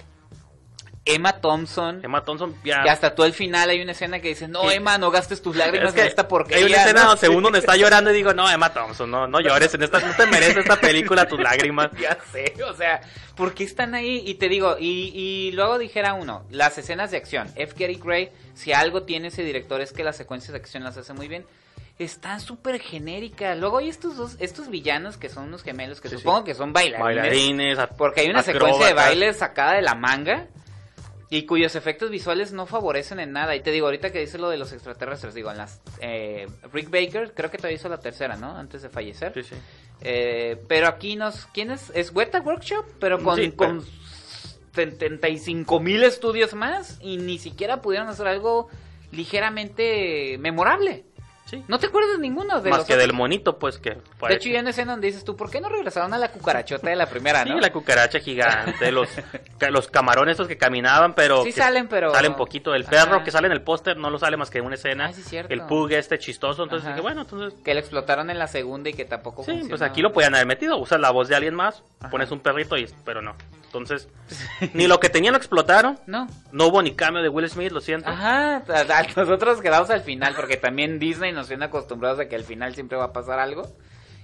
Emma 1.07 1.33
Thompson, 1.39 2.03
Emma 2.03 2.23
Thompson 2.23 2.55
ya... 2.63 2.81
que 2.81 2.89
hasta 2.89 3.13
todo 3.13 3.27
el 3.27 3.33
final 3.33 3.69
hay 3.69 3.79
una 3.81 3.91
escena 3.91 4.19
que 4.19 4.29
dice, 4.29 4.47
no 4.47 4.61
Sí. 4.63 4.75
Emma, 4.77 4.97
no 4.97 5.11
gastes 5.11 5.39
tus 5.41 5.55
lágrimas 5.55 5.89
Es 5.89 5.93
que 5.93 6.01
en 6.01 6.07
esta 6.07 6.27
porquería. 6.27 6.65
hay 6.65 6.71
una 6.71 6.81
escena 6.81 7.03
¿no? 7.03 7.09
donde 7.15 7.29
uno 7.29 7.55
está 7.55 7.75
llorando 7.77 8.11
y 8.11 8.15
digo, 8.15 8.33
no, 8.33 8.49
Emma 8.49 8.73
Thompson, 8.73 9.11
no, 9.11 9.27
no 9.27 9.39
llores, 9.39 9.71
en 9.75 9.83
esta, 9.83 9.99
no 9.99 10.15
te 10.15 10.25
mereces 10.25 10.57
esta 10.57 10.79
película 10.79 11.27
tus 11.27 11.39
lágrimas. 11.39 11.91
Ya 11.99 12.17
sé, 12.31 12.55
o 12.67 12.73
sea, 12.73 13.01
¿por 13.35 13.53
qué 13.53 13.63
están 13.65 13.93
ahí? 13.93 14.23
Y 14.25 14.35
te 14.35 14.49
digo, 14.49 14.77
y, 14.79 15.11
y 15.13 15.51
luego 15.51 15.77
dijera 15.77 16.13
uno, 16.15 16.43
las 16.49 16.77
escenas 16.79 17.11
de 17.11 17.17
acción, 17.17 17.47
F. 17.55 17.73
Gary 17.77 17.99
Gray, 18.03 18.31
si 18.55 18.73
algo 18.73 19.03
tiene 19.03 19.27
ese 19.27 19.43
director 19.43 19.81
es 19.81 19.91
que 19.93 20.03
las 20.03 20.17
secuencias 20.17 20.53
de 20.53 20.57
acción 20.57 20.83
las 20.83 20.97
hace 20.97 21.13
muy 21.13 21.27
bien. 21.27 21.45
Están 21.97 22.41
súper 22.41 22.81
genéricas. 22.81 23.57
Luego 23.57 23.77
hay 23.77 23.87
estos 23.87 24.17
dos, 24.17 24.35
estos 24.39 24.69
villanos 24.69 25.15
que 25.15 25.29
son 25.29 25.45
unos 25.45 25.63
gemelos 25.63 26.01
que 26.01 26.09
Sí, 26.09 26.17
supongo 26.17 26.39
sí. 26.39 26.43
que 26.45 26.53
son 26.55 26.73
bailarines. 26.73 27.77
Porque 27.97 28.19
hay 28.21 28.29
una 28.29 28.43
secuencia 28.43 28.87
de 28.87 28.91
acróbatas. 28.91 29.09
baile 29.11 29.33
sacada 29.33 29.73
de 29.75 29.81
la 29.81 29.95
manga 29.95 30.47
y 31.29 31.45
cuyos 31.45 31.75
efectos 31.75 32.09
visuales 32.11 32.51
no 32.53 32.65
favorecen 32.65 33.19
en 33.19 33.31
nada. 33.31 33.55
Y 33.55 33.61
te 33.61 33.71
digo, 33.71 33.87
ahorita 33.87 34.11
que 34.11 34.19
dice 34.19 34.37
lo 34.37 34.49
de 34.49 34.57
los 34.57 34.71
extraterrestres, 34.73 35.33
digo, 35.33 35.51
en 35.51 35.57
las... 35.57 35.81
eh, 35.99 36.47
Rick 36.71 36.89
Baker 36.91 37.33
creo 37.33 37.49
que 37.49 37.57
todavía 37.57 37.75
hizo 37.77 37.89
la 37.89 37.99
tercera, 37.99 38.35
¿no? 38.37 38.55
Antes 38.55 38.81
de 38.83 38.89
fallecer. 38.89 39.33
Sí, 39.33 39.43
sí. 39.43 39.55
Eh, 40.01 40.61
pero 40.67 40.87
aquí 40.87 41.15
nos... 41.15 41.47
¿Quién 41.47 41.71
es? 41.71 41.91
Es 41.95 42.11
Weta 42.13 42.41
Workshop, 42.41 42.85
pero 42.99 43.21
con, 43.23 43.37
Sí, 43.37 43.53
pero- 43.57 43.71
con 43.79 43.85
75 44.73 45.79
mil 45.79 46.03
estudios 46.03 46.53
más 46.53 46.97
y 47.01 47.17
ni 47.17 47.37
siquiera 47.39 47.81
pudieron 47.81 48.07
hacer 48.09 48.27
algo 48.27 48.67
ligeramente 49.11 50.37
memorable. 50.39 51.05
Sí. 51.55 51.63
¿No 51.67 51.79
te 51.79 51.87
acuerdas 51.87 52.11
de 52.13 52.19
ninguno 52.19 52.59
de 52.61 52.69
Más 52.69 52.79
los 52.79 52.87
que 52.87 52.93
otros? 52.93 53.07
del 53.07 53.13
monito, 53.15 53.57
pues 53.59 53.77
que... 53.79 53.97
fue- 54.17 54.29
De 54.29 54.35
hecho, 54.35 54.49
ya 54.49 54.59
en 54.59 54.67
escena 54.67 54.93
donde 54.93 55.07
dices 55.07 55.23
tú, 55.23 55.35
¿por 55.35 55.49
qué 55.49 55.59
no 55.61 55.69
regresaron 55.69 56.13
a 56.13 56.17
la 56.17 56.29
cucarachota 56.31 56.89
de 56.89 56.95
la 56.95 57.07
primera, 57.07 57.43
Sí, 57.43 57.49
no? 57.49 57.59
la 57.59 57.71
cucaracha 57.71 58.19
gigante, 58.19 58.91
los, 58.91 59.09
los 59.69 59.87
camarones 59.87 60.33
estos 60.33 60.47
que 60.47 60.57
caminaban, 60.57 61.13
pero... 61.13 61.43
Sí 61.43 61.51
que 61.53 61.61
salen, 61.61 61.87
pero- 61.87 62.13
Salen 62.13 62.35
poquito. 62.35 62.73
El 62.75 62.83
perro 62.85 63.15
Ajá. 63.15 63.23
que 63.23 63.31
sale 63.31 63.47
en 63.47 63.53
el 63.53 63.61
póster 63.61 63.97
no 63.97 64.09
lo 64.09 64.17
sale 64.19 64.37
más 64.37 64.49
que 64.49 64.57
en 64.59 64.65
una 64.65 64.75
escena. 64.75 65.05
Ah, 65.07 65.13
sí, 65.13 65.21
cierto. 65.23 65.53
El 65.53 65.61
pug 65.63 65.91
este 65.91 66.19
chistoso, 66.19 66.63
entonces 66.63 66.89
dije, 66.89 67.01
bueno, 67.01 67.21
entonces... 67.21 67.59
Que 67.63 67.73
lo 67.73 67.79
explotaron 67.79 68.29
en 68.29 68.39
la 68.39 68.47
segunda 68.47 68.89
y 68.89 68.93
que 68.93 69.05
tampoco 69.05 69.43
Sí, 69.43 69.51
funcionó. 69.51 69.69
pues 69.69 69.81
aquí 69.81 70.01
lo 70.01 70.11
podían 70.11 70.35
haber 70.35 70.47
metido. 70.47 70.77
Usas 70.77 70.99
la 70.99 71.11
voz 71.11 71.27
de 71.27 71.35
alguien 71.35 71.55
más, 71.55 71.83
Ajá. 71.99 72.09
pones 72.09 72.31
un 72.31 72.39
perrito 72.39 72.77
y... 72.77 72.87
Pero 73.05 73.21
no. 73.21 73.35
Entonces, 73.77 74.07
ni 74.73 74.87
lo 74.87 74.99
que 74.99 75.09
tenían 75.09 75.33
lo 75.33 75.37
explotaron. 75.37 75.99
No. 76.07 76.27
No 76.51 76.67
hubo 76.67 76.81
ni 76.81 76.93
cambio 76.95 77.21
de 77.23 77.29
Will 77.29 77.49
Smith, 77.49 77.71
lo 77.71 77.81
siento. 77.81 78.09
Ajá, 78.09 78.57
a- 78.67 78.99
a- 78.99 79.07
nosotros 79.15 79.61
quedamos 79.61 79.89
al 79.89 80.01
final 80.01 80.33
porque 80.35 80.57
también 80.57 80.99
Disney 80.99 81.31
nos 81.31 81.47
tiene 81.47 81.65
acostumbrados 81.65 82.19
a 82.19 82.27
que 82.27 82.35
al 82.35 82.43
final 82.43 82.73
siempre 82.75 82.97
va 82.97 83.05
a 83.05 83.13
pasar 83.13 83.39
algo 83.39 83.67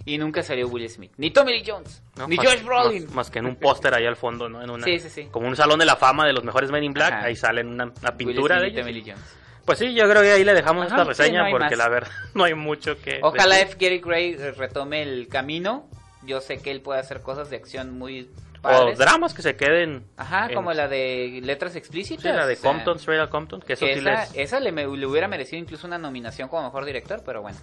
y 0.06 0.18
nunca 0.18 0.42
salió 0.42 0.68
Will 0.68 0.90
Smith, 0.90 1.12
ni 1.18 1.30
Tommy 1.32 1.52
Lee 1.54 1.64
Jones, 1.66 2.02
¿no? 2.18 2.28
ni 2.28 2.36
Más- 2.38 2.46
Josh 2.48 2.64
Brolin. 2.64 3.06
Más, 3.06 3.14
más 3.14 3.32
que 3.32 3.40
en 3.40 3.46
un 3.46 3.56
póster 3.56 3.94
ahí 3.94 4.06
al 4.06 4.16
fondo, 4.16 4.50
¿no? 4.50 4.62
En 4.64 4.70
una, 4.70 4.84
Sí, 4.86 5.00
sí, 5.00 5.10
sí. 5.10 5.28
Como 5.30 5.48
un 5.48 5.56
salón 5.56 5.78
de 5.80 5.86
la 5.86 5.96
fama 5.96 6.26
de 6.26 6.34
los 6.34 6.44
mejores 6.44 6.72
Men 6.72 6.84
in 6.84 6.94
Black. 6.94 7.14
Ajá. 7.14 7.26
Ahí 7.26 7.36
salen 7.36 7.68
una, 7.68 7.84
una 7.86 7.94
Will 8.10 8.18
pintura 8.18 8.60
de 8.60 8.68
y 8.68 8.72
ellos. 8.72 8.82
Tommy 8.82 8.94
Lee 8.94 9.04
Jones. 9.12 9.36
Pues 9.64 9.78
sí, 9.78 9.94
yo 9.94 10.10
creo 10.10 10.24
que 10.24 10.32
ahí 10.32 10.44
le 10.44 10.56
dejamos 10.56 10.88
Ajá, 10.88 10.96
esta 11.04 11.04
sí, 11.14 11.22
reseña 11.22 11.44
no 11.44 11.52
porque 11.52 11.66
más. 11.66 11.78
la 11.78 11.88
verdad 11.90 12.10
no 12.34 12.44
hay 12.46 12.56
mucho 12.56 13.00
que. 13.00 13.20
Ojalá 13.22 13.58
decir. 13.58 13.68
F. 13.74 13.78
Gary 13.80 14.00
Gray 14.00 14.36
retome 14.58 15.04
el 15.04 15.28
camino. 15.28 15.88
Yo 16.24 16.42
sé 16.42 16.58
que 16.58 16.72
él 16.72 16.82
puede 16.82 17.00
hacer 17.00 17.22
cosas 17.22 17.50
de 17.52 17.58
acción 17.58 17.98
muy 17.98 18.28
O 18.64 18.92
dramas 18.96 19.34
que 19.34 19.42
se 19.42 19.56
queden. 19.56 20.06
Ajá, 20.18 20.48
en- 20.48 20.54
como 20.56 20.72
la 20.74 20.88
de 20.88 21.40
letras 21.44 21.76
explícitas. 21.76 22.24
Sí, 22.24 22.30
la 22.30 22.46
de 22.46 22.54
o 22.54 22.58
sea, 22.58 22.72
Compton, 22.72 22.98
Straight 22.98 23.20
Outta 23.22 23.32
Compton. 23.32 23.62
Que 23.62 23.74
eso 23.74 23.86
que 23.86 23.94
sí 23.94 24.00
esa, 24.00 24.12
les. 24.12 24.36
esa 24.36 24.60
le, 24.60 24.72
me- 24.72 24.86
le 24.86 25.06
hubiera 25.08 25.28
merecido 25.28 25.60
incluso 25.62 25.88
una 25.88 25.98
nominación 25.98 26.48
como 26.48 26.64
mejor 26.64 26.86
director, 26.86 27.24
pero 27.26 27.42
bueno. 27.42 27.58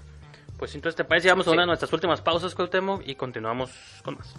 Pues 0.58 0.74
entonces 0.74 0.96
te 0.96 1.04
parece, 1.04 1.28
vamos 1.28 1.46
a 1.46 1.50
Sí. 1.50 1.54
una 1.54 1.62
de 1.62 1.66
nuestras 1.68 1.92
últimas 1.92 2.20
pausas, 2.20 2.54
Cuauhtémoc, 2.54 3.02
y 3.06 3.14
continuamos 3.14 3.70
con 4.02 4.16
más. 4.16 4.34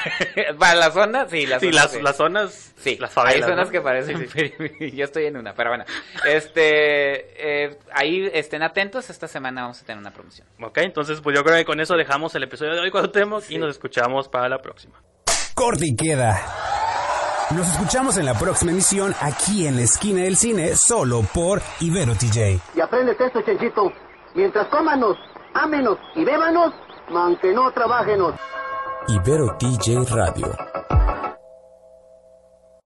para 0.59 0.75
la 0.75 0.91
zona, 0.91 1.27
sí, 1.29 1.47
las 1.47 1.61
Sí, 1.61 1.67
zonas, 1.73 1.83
las, 1.85 1.93
sí. 1.93 2.03
las 2.03 2.17
zonas, 2.17 2.75
Sí, 2.77 2.97
las 3.01 3.13
favelas. 3.13 3.43
hay 3.43 3.51
zonas 3.51 3.67
¿no? 3.67 3.73
que 3.73 3.81
parecen. 3.81 4.29
Sí. 4.29 4.93
Yo 4.95 5.05
estoy 5.05 5.27
en 5.27 5.37
una, 5.37 5.55
pero 5.55 5.71
bueno. 5.71 5.85
Este, 6.27 7.65
eh, 7.65 7.79
ahí 7.93 8.31
estén 8.33 8.63
atentos. 8.63 9.11
Esta 9.11 9.27
semana 9.29 9.63
vamos 9.63 9.83
a 9.83 9.85
tener 9.87 9.99
una 9.99 10.13
promoción. 10.13 10.47
Ok, 10.63 10.79
entonces 10.79 11.21
pues 11.21 11.37
yo 11.37 11.43
creo 11.45 11.57
que 11.57 11.65
con 11.65 11.81
eso 11.81 11.97
dejamos 11.97 12.35
el 12.35 12.43
episodio 12.45 12.75
de 12.75 12.81
hoy 12.81 12.91
con 12.91 13.11
Temos 13.11 13.51
y 13.51 13.59
nos 13.59 13.71
escuchamos 13.71 14.29
para 14.29 14.49
la 14.49 14.59
próxima. 14.61 15.01
Corte 15.59 15.87
y 15.87 15.97
queda. 15.97 16.41
Nos 17.51 17.67
escuchamos 17.67 18.17
en 18.17 18.27
la 18.27 18.35
próxima 18.35 18.71
emisión 18.71 19.13
aquí 19.21 19.67
en 19.67 19.75
la 19.75 19.83
esquina 19.83 20.23
del 20.23 20.37
cine, 20.37 20.77
solo 20.77 21.23
por 21.35 21.61
Ibero 21.81 22.15
TJ. 22.15 22.61
Y 22.77 22.81
aprendes 22.81 23.21
esto, 23.21 23.43
Chenchito. 23.43 23.93
Mientras 24.37 24.69
cómanos, 24.69 25.17
ámenos 25.55 25.99
y 26.15 26.25
bébanos, 26.25 26.73
aunque 27.09 27.53
no 27.53 27.73
trabajenos. 27.73 28.35
Ibero 29.09 29.57
TJ 29.59 30.05
Radio. 30.15 30.57